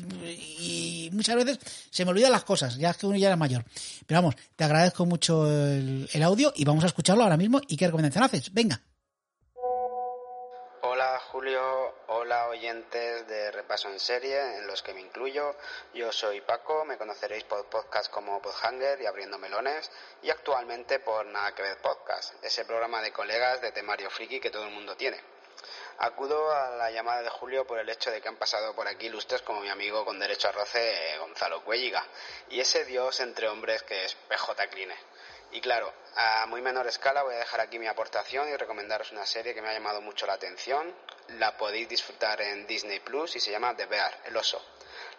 y, 0.59 1.09
muchas 1.13 1.35
veces 1.35 1.59
se 1.91 2.05
me 2.05 2.11
olvidan 2.11 2.31
las 2.31 2.43
cosas, 2.43 2.75
ya 2.77 2.93
que 2.93 3.05
uno 3.05 3.17
ya 3.17 3.27
era 3.27 3.35
mayor. 3.35 3.63
Pero 4.07 4.21
vamos, 4.21 4.35
te 4.55 4.63
agradezco 4.63 5.05
mucho 5.05 5.45
el, 5.47 6.09
el 6.11 6.23
audio 6.23 6.51
y 6.55 6.65
vamos 6.65 6.83
a 6.83 6.87
escucharlo 6.87 7.23
ahora 7.23 7.37
mismo. 7.37 7.61
¿Y 7.67 7.77
qué 7.77 7.85
recomendación 7.85 8.23
haces? 8.23 8.51
Venga. 8.51 8.81
Hola 10.85 11.19
Julio, 11.31 11.95
hola 12.07 12.47
oyentes 12.47 13.27
de 13.27 13.51
Repaso 13.51 13.89
en 13.89 13.99
Serie, 13.99 14.57
en 14.57 14.67
los 14.67 14.81
que 14.81 14.93
me 14.93 15.01
incluyo. 15.01 15.55
Yo 15.93 16.11
soy 16.11 16.41
Paco, 16.41 16.85
me 16.85 16.97
conoceréis 16.97 17.43
por 17.45 17.65
podcast 17.69 18.11
como 18.11 18.41
Podhanger 18.41 18.99
y 19.01 19.05
Abriendo 19.05 19.37
Melones, 19.37 19.91
y 20.21 20.29
actualmente 20.29 20.99
por 20.99 21.25
Nada 21.27 21.53
que 21.55 21.61
Ver 21.61 21.77
Podcast, 21.81 22.33
ese 22.43 22.65
programa 22.65 23.01
de 23.01 23.11
colegas 23.11 23.61
de 23.61 23.71
temario 23.71 24.09
friki 24.09 24.39
que 24.39 24.49
todo 24.49 24.65
el 24.65 24.73
mundo 24.73 24.95
tiene. 24.97 25.32
Acudo 25.99 26.51
a 26.51 26.71
la 26.71 26.91
llamada 26.91 27.21
de 27.21 27.29
Julio 27.29 27.65
por 27.65 27.79
el 27.79 27.89
hecho 27.89 28.11
de 28.11 28.21
que 28.21 28.27
han 28.27 28.37
pasado 28.37 28.75
por 28.75 28.87
aquí 28.87 29.05
ilustres 29.05 29.41
como 29.41 29.61
mi 29.61 29.69
amigo 29.69 30.03
con 30.03 30.19
derecho 30.19 30.49
a 30.49 30.51
roce 30.51 31.17
Gonzalo 31.19 31.63
Cuelliga 31.63 32.03
y 32.49 32.59
ese 32.59 32.83
dios 32.85 33.19
entre 33.19 33.47
hombres 33.47 33.83
que 33.83 34.05
es 34.05 34.15
PJ 34.15 34.67
Cline. 34.69 34.95
Y 35.51 35.61
claro, 35.61 35.93
a 36.15 36.47
muy 36.47 36.61
menor 36.61 36.87
escala 36.87 37.21
voy 37.21 37.35
a 37.35 37.39
dejar 37.39 37.61
aquí 37.61 37.77
mi 37.77 37.87
aportación 37.87 38.49
y 38.49 38.57
recomendaros 38.57 39.11
una 39.11 39.25
serie 39.25 39.53
que 39.53 39.61
me 39.61 39.69
ha 39.69 39.73
llamado 39.73 40.01
mucho 40.01 40.25
la 40.25 40.33
atención. 40.33 40.93
La 41.37 41.55
podéis 41.57 41.87
disfrutar 41.87 42.41
en 42.41 42.65
Disney 42.65 42.99
Plus 42.99 43.35
y 43.35 43.39
se 43.39 43.51
llama 43.51 43.75
The 43.75 43.85
Bear, 43.85 44.21
el 44.25 44.35
oso. 44.35 44.59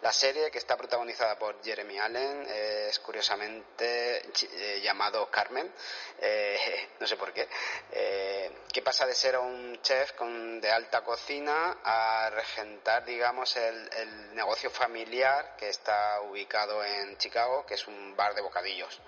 La 0.01 0.11
serie, 0.11 0.51
que 0.51 0.57
está 0.57 0.77
protagonizada 0.77 1.37
por 1.37 1.63
Jeremy 1.63 1.97
Allen, 1.99 2.47
es 2.49 2.99
curiosamente 2.99 4.23
eh, 4.51 4.81
llamado 4.81 5.29
Carmen, 5.29 5.71
eh, 6.19 6.89
no 6.99 7.07
sé 7.07 7.15
por 7.17 7.33
qué, 7.33 7.47
eh, 7.91 8.51
que 8.71 8.81
pasa 8.81 9.05
de 9.05 9.15
ser 9.15 9.37
un 9.37 9.81
chef 9.81 10.13
con, 10.13 10.59
de 10.61 10.71
alta 10.71 11.03
cocina 11.03 11.77
a 11.83 12.29
regentar, 12.29 13.05
digamos, 13.05 13.55
el, 13.57 13.89
el 13.93 14.35
negocio 14.35 14.69
familiar 14.69 15.55
que 15.57 15.69
está 15.69 16.21
ubicado 16.21 16.83
en 16.83 17.17
Chicago, 17.17 17.65
que 17.65 17.75
es 17.75 17.87
un 17.87 18.15
bar 18.15 18.35
de 18.35 18.41
bocadillos. 18.41 19.01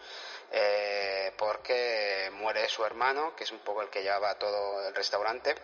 Eh, 0.51 1.33
porque 1.37 2.29
muere 2.33 2.69
su 2.69 2.85
hermano, 2.85 3.35
que 3.35 3.43
es 3.43 3.51
un 3.51 3.59
poco 3.59 3.81
el 3.81 3.89
que 3.89 4.01
llevaba 4.01 4.35
todo 4.35 4.87
el 4.87 4.95
restaurante, 4.95 5.55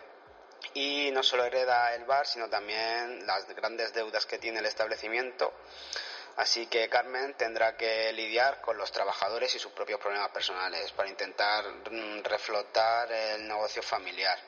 y 0.73 1.11
no 1.11 1.23
solo 1.23 1.45
hereda 1.45 1.93
el 1.95 2.05
bar, 2.05 2.25
sino 2.25 2.49
también 2.49 3.25
las 3.25 3.47
grandes 3.55 3.93
deudas 3.93 4.25
que 4.25 4.39
tiene 4.39 4.59
el 4.59 4.65
establecimiento. 4.65 5.53
Así 6.35 6.65
que 6.65 6.89
Carmen 6.89 7.35
tendrá 7.35 7.77
que 7.77 8.11
lidiar 8.11 8.59
con 8.61 8.75
los 8.75 8.91
trabajadores 8.91 9.53
y 9.53 9.59
sus 9.59 9.71
propios 9.71 9.99
problemas 9.99 10.31
personales 10.31 10.91
para 10.93 11.07
intentar 11.07 11.63
mm, 11.91 12.23
reflotar 12.23 13.11
el 13.11 13.47
negocio 13.47 13.83
familiar. 13.83 14.39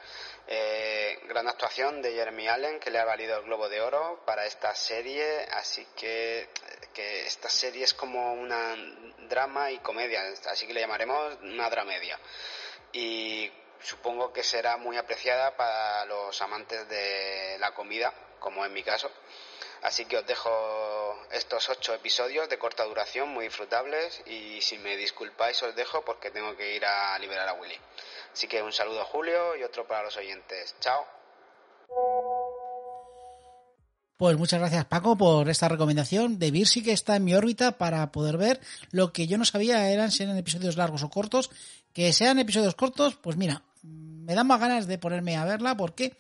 Eh, 0.47 1.19
gran 1.27 1.47
actuación 1.47 2.01
de 2.01 2.13
Jeremy 2.13 2.47
Allen 2.47 2.79
que 2.79 2.89
le 2.89 2.99
ha 2.99 3.05
valido 3.05 3.37
el 3.37 3.43
Globo 3.43 3.69
de 3.69 3.81
Oro 3.81 4.23
para 4.25 4.45
esta 4.45 4.73
serie, 4.73 5.45
así 5.51 5.85
que, 5.95 6.49
que 6.91 7.27
esta 7.27 7.49
serie 7.49 7.83
es 7.83 7.93
como 7.93 8.33
una 8.33 8.75
drama 9.27 9.69
y 9.71 9.77
comedia, 9.79 10.23
así 10.49 10.65
que 10.65 10.73
le 10.73 10.81
llamaremos 10.81 11.37
una 11.43 11.69
dramedia. 11.69 12.19
Y 12.93 13.51
supongo 13.85 14.33
que 14.33 14.43
será 14.43 14.77
muy 14.77 14.97
apreciada 14.97 15.55
para 15.55 16.05
los 16.05 16.41
amantes 16.41 16.89
de 16.89 17.57
la 17.59 17.73
comida, 17.73 18.13
como 18.39 18.65
en 18.65 18.73
mi 18.73 18.83
caso. 18.83 19.09
Así 19.81 20.05
que 20.05 20.17
os 20.17 20.25
dejo 20.25 20.49
estos 21.31 21.69
ocho 21.69 21.93
episodios 21.93 22.49
de 22.49 22.57
corta 22.57 22.83
duración, 22.85 23.29
muy 23.29 23.45
disfrutables, 23.45 24.23
y 24.25 24.59
si 24.61 24.79
me 24.79 24.97
disculpáis 24.97 25.61
os 25.61 25.75
dejo 25.75 26.03
porque 26.03 26.31
tengo 26.31 26.55
que 26.57 26.75
ir 26.75 26.83
a 26.85 27.17
liberar 27.19 27.47
a 27.47 27.53
Willy. 27.53 27.79
Así 28.33 28.47
que 28.47 28.63
un 28.63 28.73
saludo 28.73 29.01
a 29.01 29.05
Julio 29.05 29.55
y 29.55 29.63
otro 29.63 29.87
para 29.87 30.03
los 30.03 30.17
oyentes. 30.17 30.75
Chao. 30.79 31.05
Pues 34.17 34.37
muchas 34.37 34.59
gracias 34.59 34.85
Paco 34.85 35.17
por 35.17 35.49
esta 35.49 35.67
recomendación. 35.67 36.39
De 36.39 36.49
Vir 36.49 36.67
que 36.83 36.93
está 36.93 37.17
en 37.17 37.25
mi 37.25 37.35
órbita 37.35 37.77
para 37.77 38.11
poder 38.11 38.37
ver 38.37 38.61
lo 38.91 39.11
que 39.11 39.27
yo 39.27 39.37
no 39.37 39.45
sabía 39.45 39.89
eran 39.91 40.09
si 40.09 40.23
eran 40.23 40.37
episodios 40.37 40.77
largos 40.77 41.03
o 41.03 41.09
cortos. 41.09 41.51
Que 41.93 42.11
sean 42.11 42.39
episodios 42.39 42.75
cortos, 42.75 43.15
pues 43.15 43.37
mira, 43.37 43.61
me 43.85 44.35
dan 44.35 44.47
más 44.47 44.59
ganas 44.59 44.87
de 44.87 44.97
ponerme 44.97 45.35
a 45.37 45.45
verla 45.45 45.77
porque 45.77 46.17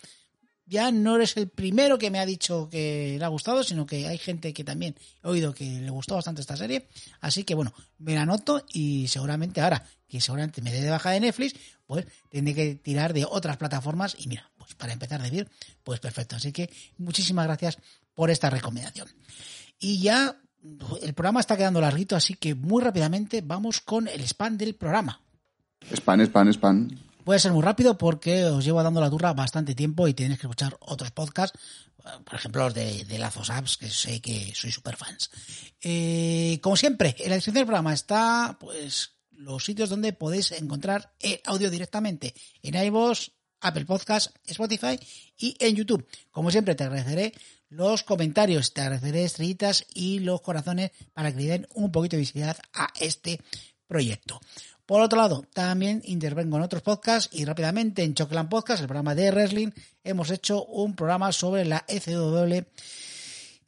ya 0.67 0.91
no 0.91 1.15
eres 1.15 1.37
el 1.37 1.47
primero 1.47 1.97
que 1.97 2.09
me 2.09 2.19
ha 2.19 2.25
dicho 2.25 2.69
que 2.69 3.15
le 3.17 3.25
ha 3.25 3.29
gustado, 3.29 3.63
sino 3.63 3.85
que 3.85 4.07
hay 4.07 4.17
gente 4.17 4.53
que 4.53 4.63
también 4.63 4.95
he 5.23 5.27
oído 5.27 5.53
que 5.53 5.65
le 5.65 5.89
gustó 5.89 6.15
bastante 6.15 6.41
esta 6.41 6.57
serie. 6.57 6.87
Así 7.21 7.43
que 7.43 7.55
bueno, 7.55 7.73
me 7.99 8.15
la 8.15 8.23
anoto 8.23 8.65
y 8.73 9.07
seguramente 9.07 9.61
ahora, 9.61 9.85
que 10.07 10.19
seguramente 10.21 10.61
me 10.61 10.71
dé 10.71 10.81
de 10.81 10.89
baja 10.89 11.11
de 11.11 11.19
Netflix, 11.19 11.55
pues 11.85 12.05
tendré 12.29 12.55
que 12.55 12.75
tirar 12.75 13.13
de 13.13 13.25
otras 13.25 13.57
plataformas 13.57 14.15
y 14.17 14.27
mira, 14.27 14.51
pues 14.57 14.73
para 14.73 14.93
empezar 14.93 15.21
a 15.21 15.25
decir, 15.25 15.47
pues 15.83 15.99
perfecto. 15.99 16.35
Así 16.35 16.51
que 16.51 16.69
muchísimas 16.97 17.45
gracias 17.45 17.77
por 18.13 18.31
esta 18.31 18.49
recomendación. 18.49 19.07
Y 19.79 19.99
ya 19.99 20.35
el 21.03 21.13
programa 21.13 21.41
está 21.41 21.55
quedando 21.55 21.79
larguito, 21.79 22.15
así 22.15 22.33
que 22.33 22.55
muy 22.55 22.81
rápidamente 22.81 23.41
vamos 23.41 23.81
con 23.81 24.07
el 24.07 24.21
spam 24.21 24.57
del 24.57 24.73
programa. 24.73 25.21
Spam, 25.91 26.21
spam, 26.21 26.49
spam. 26.53 26.89
A 27.27 27.39
ser 27.39 27.51
muy 27.51 27.63
rápido 27.63 27.97
porque 27.97 28.45
os 28.45 28.63
llevo 28.63 28.83
dando 28.83 29.01
la 29.01 29.09
turra 29.09 29.33
bastante 29.33 29.73
tiempo 29.73 30.07
y 30.07 30.13
tenéis 30.13 30.39
que 30.39 30.45
escuchar 30.45 30.77
otros 30.79 31.11
podcasts, 31.11 31.59
por 32.23 32.35
ejemplo 32.35 32.65
los 32.65 32.73
de, 32.73 33.17
Lazos 33.17 33.49
Apps, 33.49 33.77
que 33.77 33.89
sé 33.89 34.21
que 34.21 34.53
sois 34.53 34.73
super 34.73 34.95
fans. 34.95 35.31
Eh, 35.81 36.59
como 36.61 36.77
siempre, 36.77 37.15
en 37.17 37.29
la 37.29 37.35
descripción 37.35 37.55
del 37.55 37.65
programa 37.65 37.93
está 37.93 38.57
pues 38.59 39.15
los 39.31 39.65
sitios 39.65 39.89
donde 39.89 40.13
podéis 40.13 40.51
encontrar 40.51 41.13
el 41.19 41.41
audio 41.45 41.69
directamente 41.69 42.33
en 42.61 42.75
iVoox, 42.75 43.31
Apple 43.61 43.85
Podcasts, 43.85 44.31
Spotify 44.45 44.99
y 45.37 45.57
en 45.59 45.75
YouTube. 45.75 46.07
Como 46.31 46.51
siempre, 46.51 46.75
te 46.75 46.83
agradeceré 46.83 47.33
los 47.69 48.03
comentarios, 48.03 48.73
te 48.73 48.81
agradeceré 48.81 49.25
estrellitas 49.25 49.85
y 49.93 50.19
los 50.19 50.41
corazones 50.41 50.91
para 51.13 51.31
que 51.31 51.39
le 51.41 51.47
den 51.47 51.67
un 51.73 51.91
poquito 51.91 52.15
de 52.15 52.21
visibilidad 52.21 52.57
a 52.73 52.93
este 52.99 53.41
proyecto. 53.87 54.39
Por 54.85 55.01
otro 55.01 55.17
lado, 55.17 55.45
también 55.53 56.01
intervengo 56.05 56.57
en 56.57 56.63
otros 56.63 56.83
podcasts 56.83 57.29
y 57.35 57.43
rápidamente 57.43 58.03
en 58.03 58.13
Chocolate 58.13 58.49
Podcast, 58.49 58.81
el 58.81 58.87
programa 58.87 59.15
de 59.15 59.31
wrestling, 59.31 59.71
hemos 60.03 60.29
hecho 60.29 60.63
un 60.65 60.95
programa 60.95 61.31
sobre 61.31 61.65
la 61.65 61.83
ECW, 61.87 62.65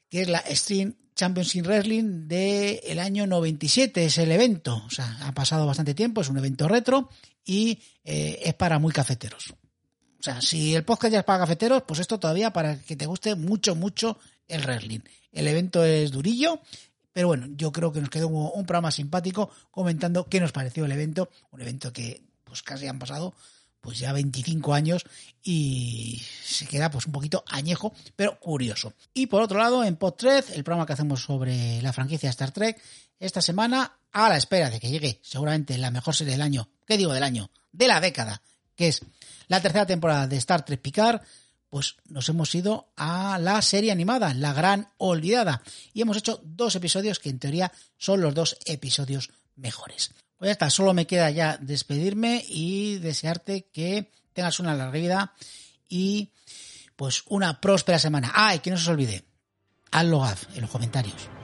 que 0.09 0.21
es 0.21 0.29
la 0.29 0.43
Stream 0.47 0.95
Championship 1.15 1.65
Wrestling 1.65 2.27
del 2.27 2.79
el 2.83 2.99
año 2.99 3.25
97, 3.25 4.05
es 4.05 4.19
el 4.19 4.31
evento. 4.31 4.83
O 4.85 4.89
sea, 4.91 5.17
ha 5.21 5.33
pasado 5.33 5.65
bastante 5.65 5.95
tiempo, 5.95 6.21
es 6.21 6.29
un 6.29 6.37
evento 6.37 6.67
retro 6.67 7.09
y 7.43 7.79
eh, 8.03 8.39
es 8.43 8.53
para 8.53 8.77
muy 8.77 8.93
cafeteros. 8.93 9.55
O 10.19 10.23
sea, 10.23 10.39
si 10.41 10.75
el 10.75 10.83
podcast 10.83 11.13
ya 11.13 11.19
es 11.19 11.25
para 11.25 11.39
cafeteros, 11.39 11.81
pues 11.87 11.99
esto 11.99 12.19
todavía 12.19 12.53
para 12.53 12.79
que 12.79 12.95
te 12.95 13.07
guste 13.07 13.33
mucho, 13.33 13.75
mucho 13.75 14.19
el 14.47 14.61
wrestling. 14.61 14.99
El 15.31 15.47
evento 15.47 15.83
es 15.83 16.11
durillo, 16.11 16.61
pero 17.17 17.29
bueno, 17.29 17.47
yo 17.55 17.71
creo 17.71 17.91
que 17.91 17.99
nos 17.99 18.11
quedó 18.11 18.27
un 18.27 18.67
programa 18.67 18.91
simpático 18.91 19.49
comentando 19.71 20.27
qué 20.29 20.39
nos 20.39 20.51
pareció 20.51 20.85
el 20.85 20.91
evento, 20.91 21.31
un 21.49 21.59
evento 21.59 21.91
que 21.91 22.21
pues 22.43 22.61
casi 22.61 22.85
han 22.85 22.99
pasado 22.99 23.33
pues 23.81 23.97
ya 23.97 24.13
25 24.13 24.75
años 24.75 25.03
y 25.41 26.21
se 26.43 26.67
queda 26.67 26.91
pues 26.91 27.07
un 27.07 27.13
poquito 27.13 27.43
añejo, 27.47 27.91
pero 28.15 28.39
curioso. 28.39 28.93
Y 29.15 29.25
por 29.25 29.41
otro 29.41 29.57
lado, 29.57 29.83
en 29.83 29.97
Pod3, 29.97 30.51
el 30.53 30.63
programa 30.63 30.85
que 30.85 30.93
hacemos 30.93 31.23
sobre 31.23 31.81
la 31.81 31.91
franquicia 31.91 32.29
Star 32.29 32.51
Trek, 32.51 32.79
esta 33.19 33.41
semana 33.41 33.97
a 34.11 34.29
la 34.29 34.37
espera 34.37 34.69
de 34.69 34.79
que 34.79 34.91
llegue 34.91 35.19
seguramente 35.23 35.75
la 35.79 35.89
mejor 35.89 36.13
serie 36.13 36.33
del 36.33 36.43
año, 36.43 36.69
¿qué 36.85 36.97
digo 36.97 37.13
del 37.13 37.23
año? 37.23 37.49
De 37.71 37.87
la 37.87 37.99
década, 37.99 38.43
que 38.75 38.89
es 38.89 39.01
la 39.47 39.59
tercera 39.59 39.87
temporada 39.87 40.27
de 40.27 40.37
Star 40.37 40.63
Trek 40.63 40.81
Picard, 40.81 41.19
pues 41.69 41.95
nos 42.05 42.29
hemos 42.29 42.53
ido 42.55 42.91
a 42.95 43.39
la 43.39 43.61
serie 43.61 43.91
animada, 43.91 44.33
La 44.33 44.53
Gran 44.53 44.89
Olvidada, 44.97 45.61
y 45.93 46.01
hemos 46.01 46.17
hecho 46.17 46.41
dos 46.43 46.75
episodios 46.75 47.19
que 47.19 47.29
en 47.29 47.39
teoría 47.39 47.71
son 47.97 48.21
los 48.21 48.33
dos 48.33 48.57
episodios 48.65 49.31
mejores. 49.55 50.11
Pues 50.37 50.49
ya 50.49 50.51
está, 50.53 50.69
solo 50.69 50.93
me 50.93 51.07
queda 51.07 51.29
ya 51.31 51.57
despedirme 51.57 52.43
y 52.47 52.99
desearte 52.99 53.69
que 53.73 54.11
tengas 54.33 54.59
una 54.59 54.75
larga 54.75 54.91
vida 54.99 55.33
y 55.89 56.31
pues 56.95 57.23
una 57.27 57.59
próspera 57.59 57.99
semana. 57.99 58.31
Ah, 58.33 58.57
que 58.59 58.69
no 58.69 58.77
se 58.77 58.83
os 58.83 58.89
olvide, 58.89 59.25
hazlo 59.91 60.25
en 60.53 60.61
los 60.61 60.69
comentarios. 60.69 61.36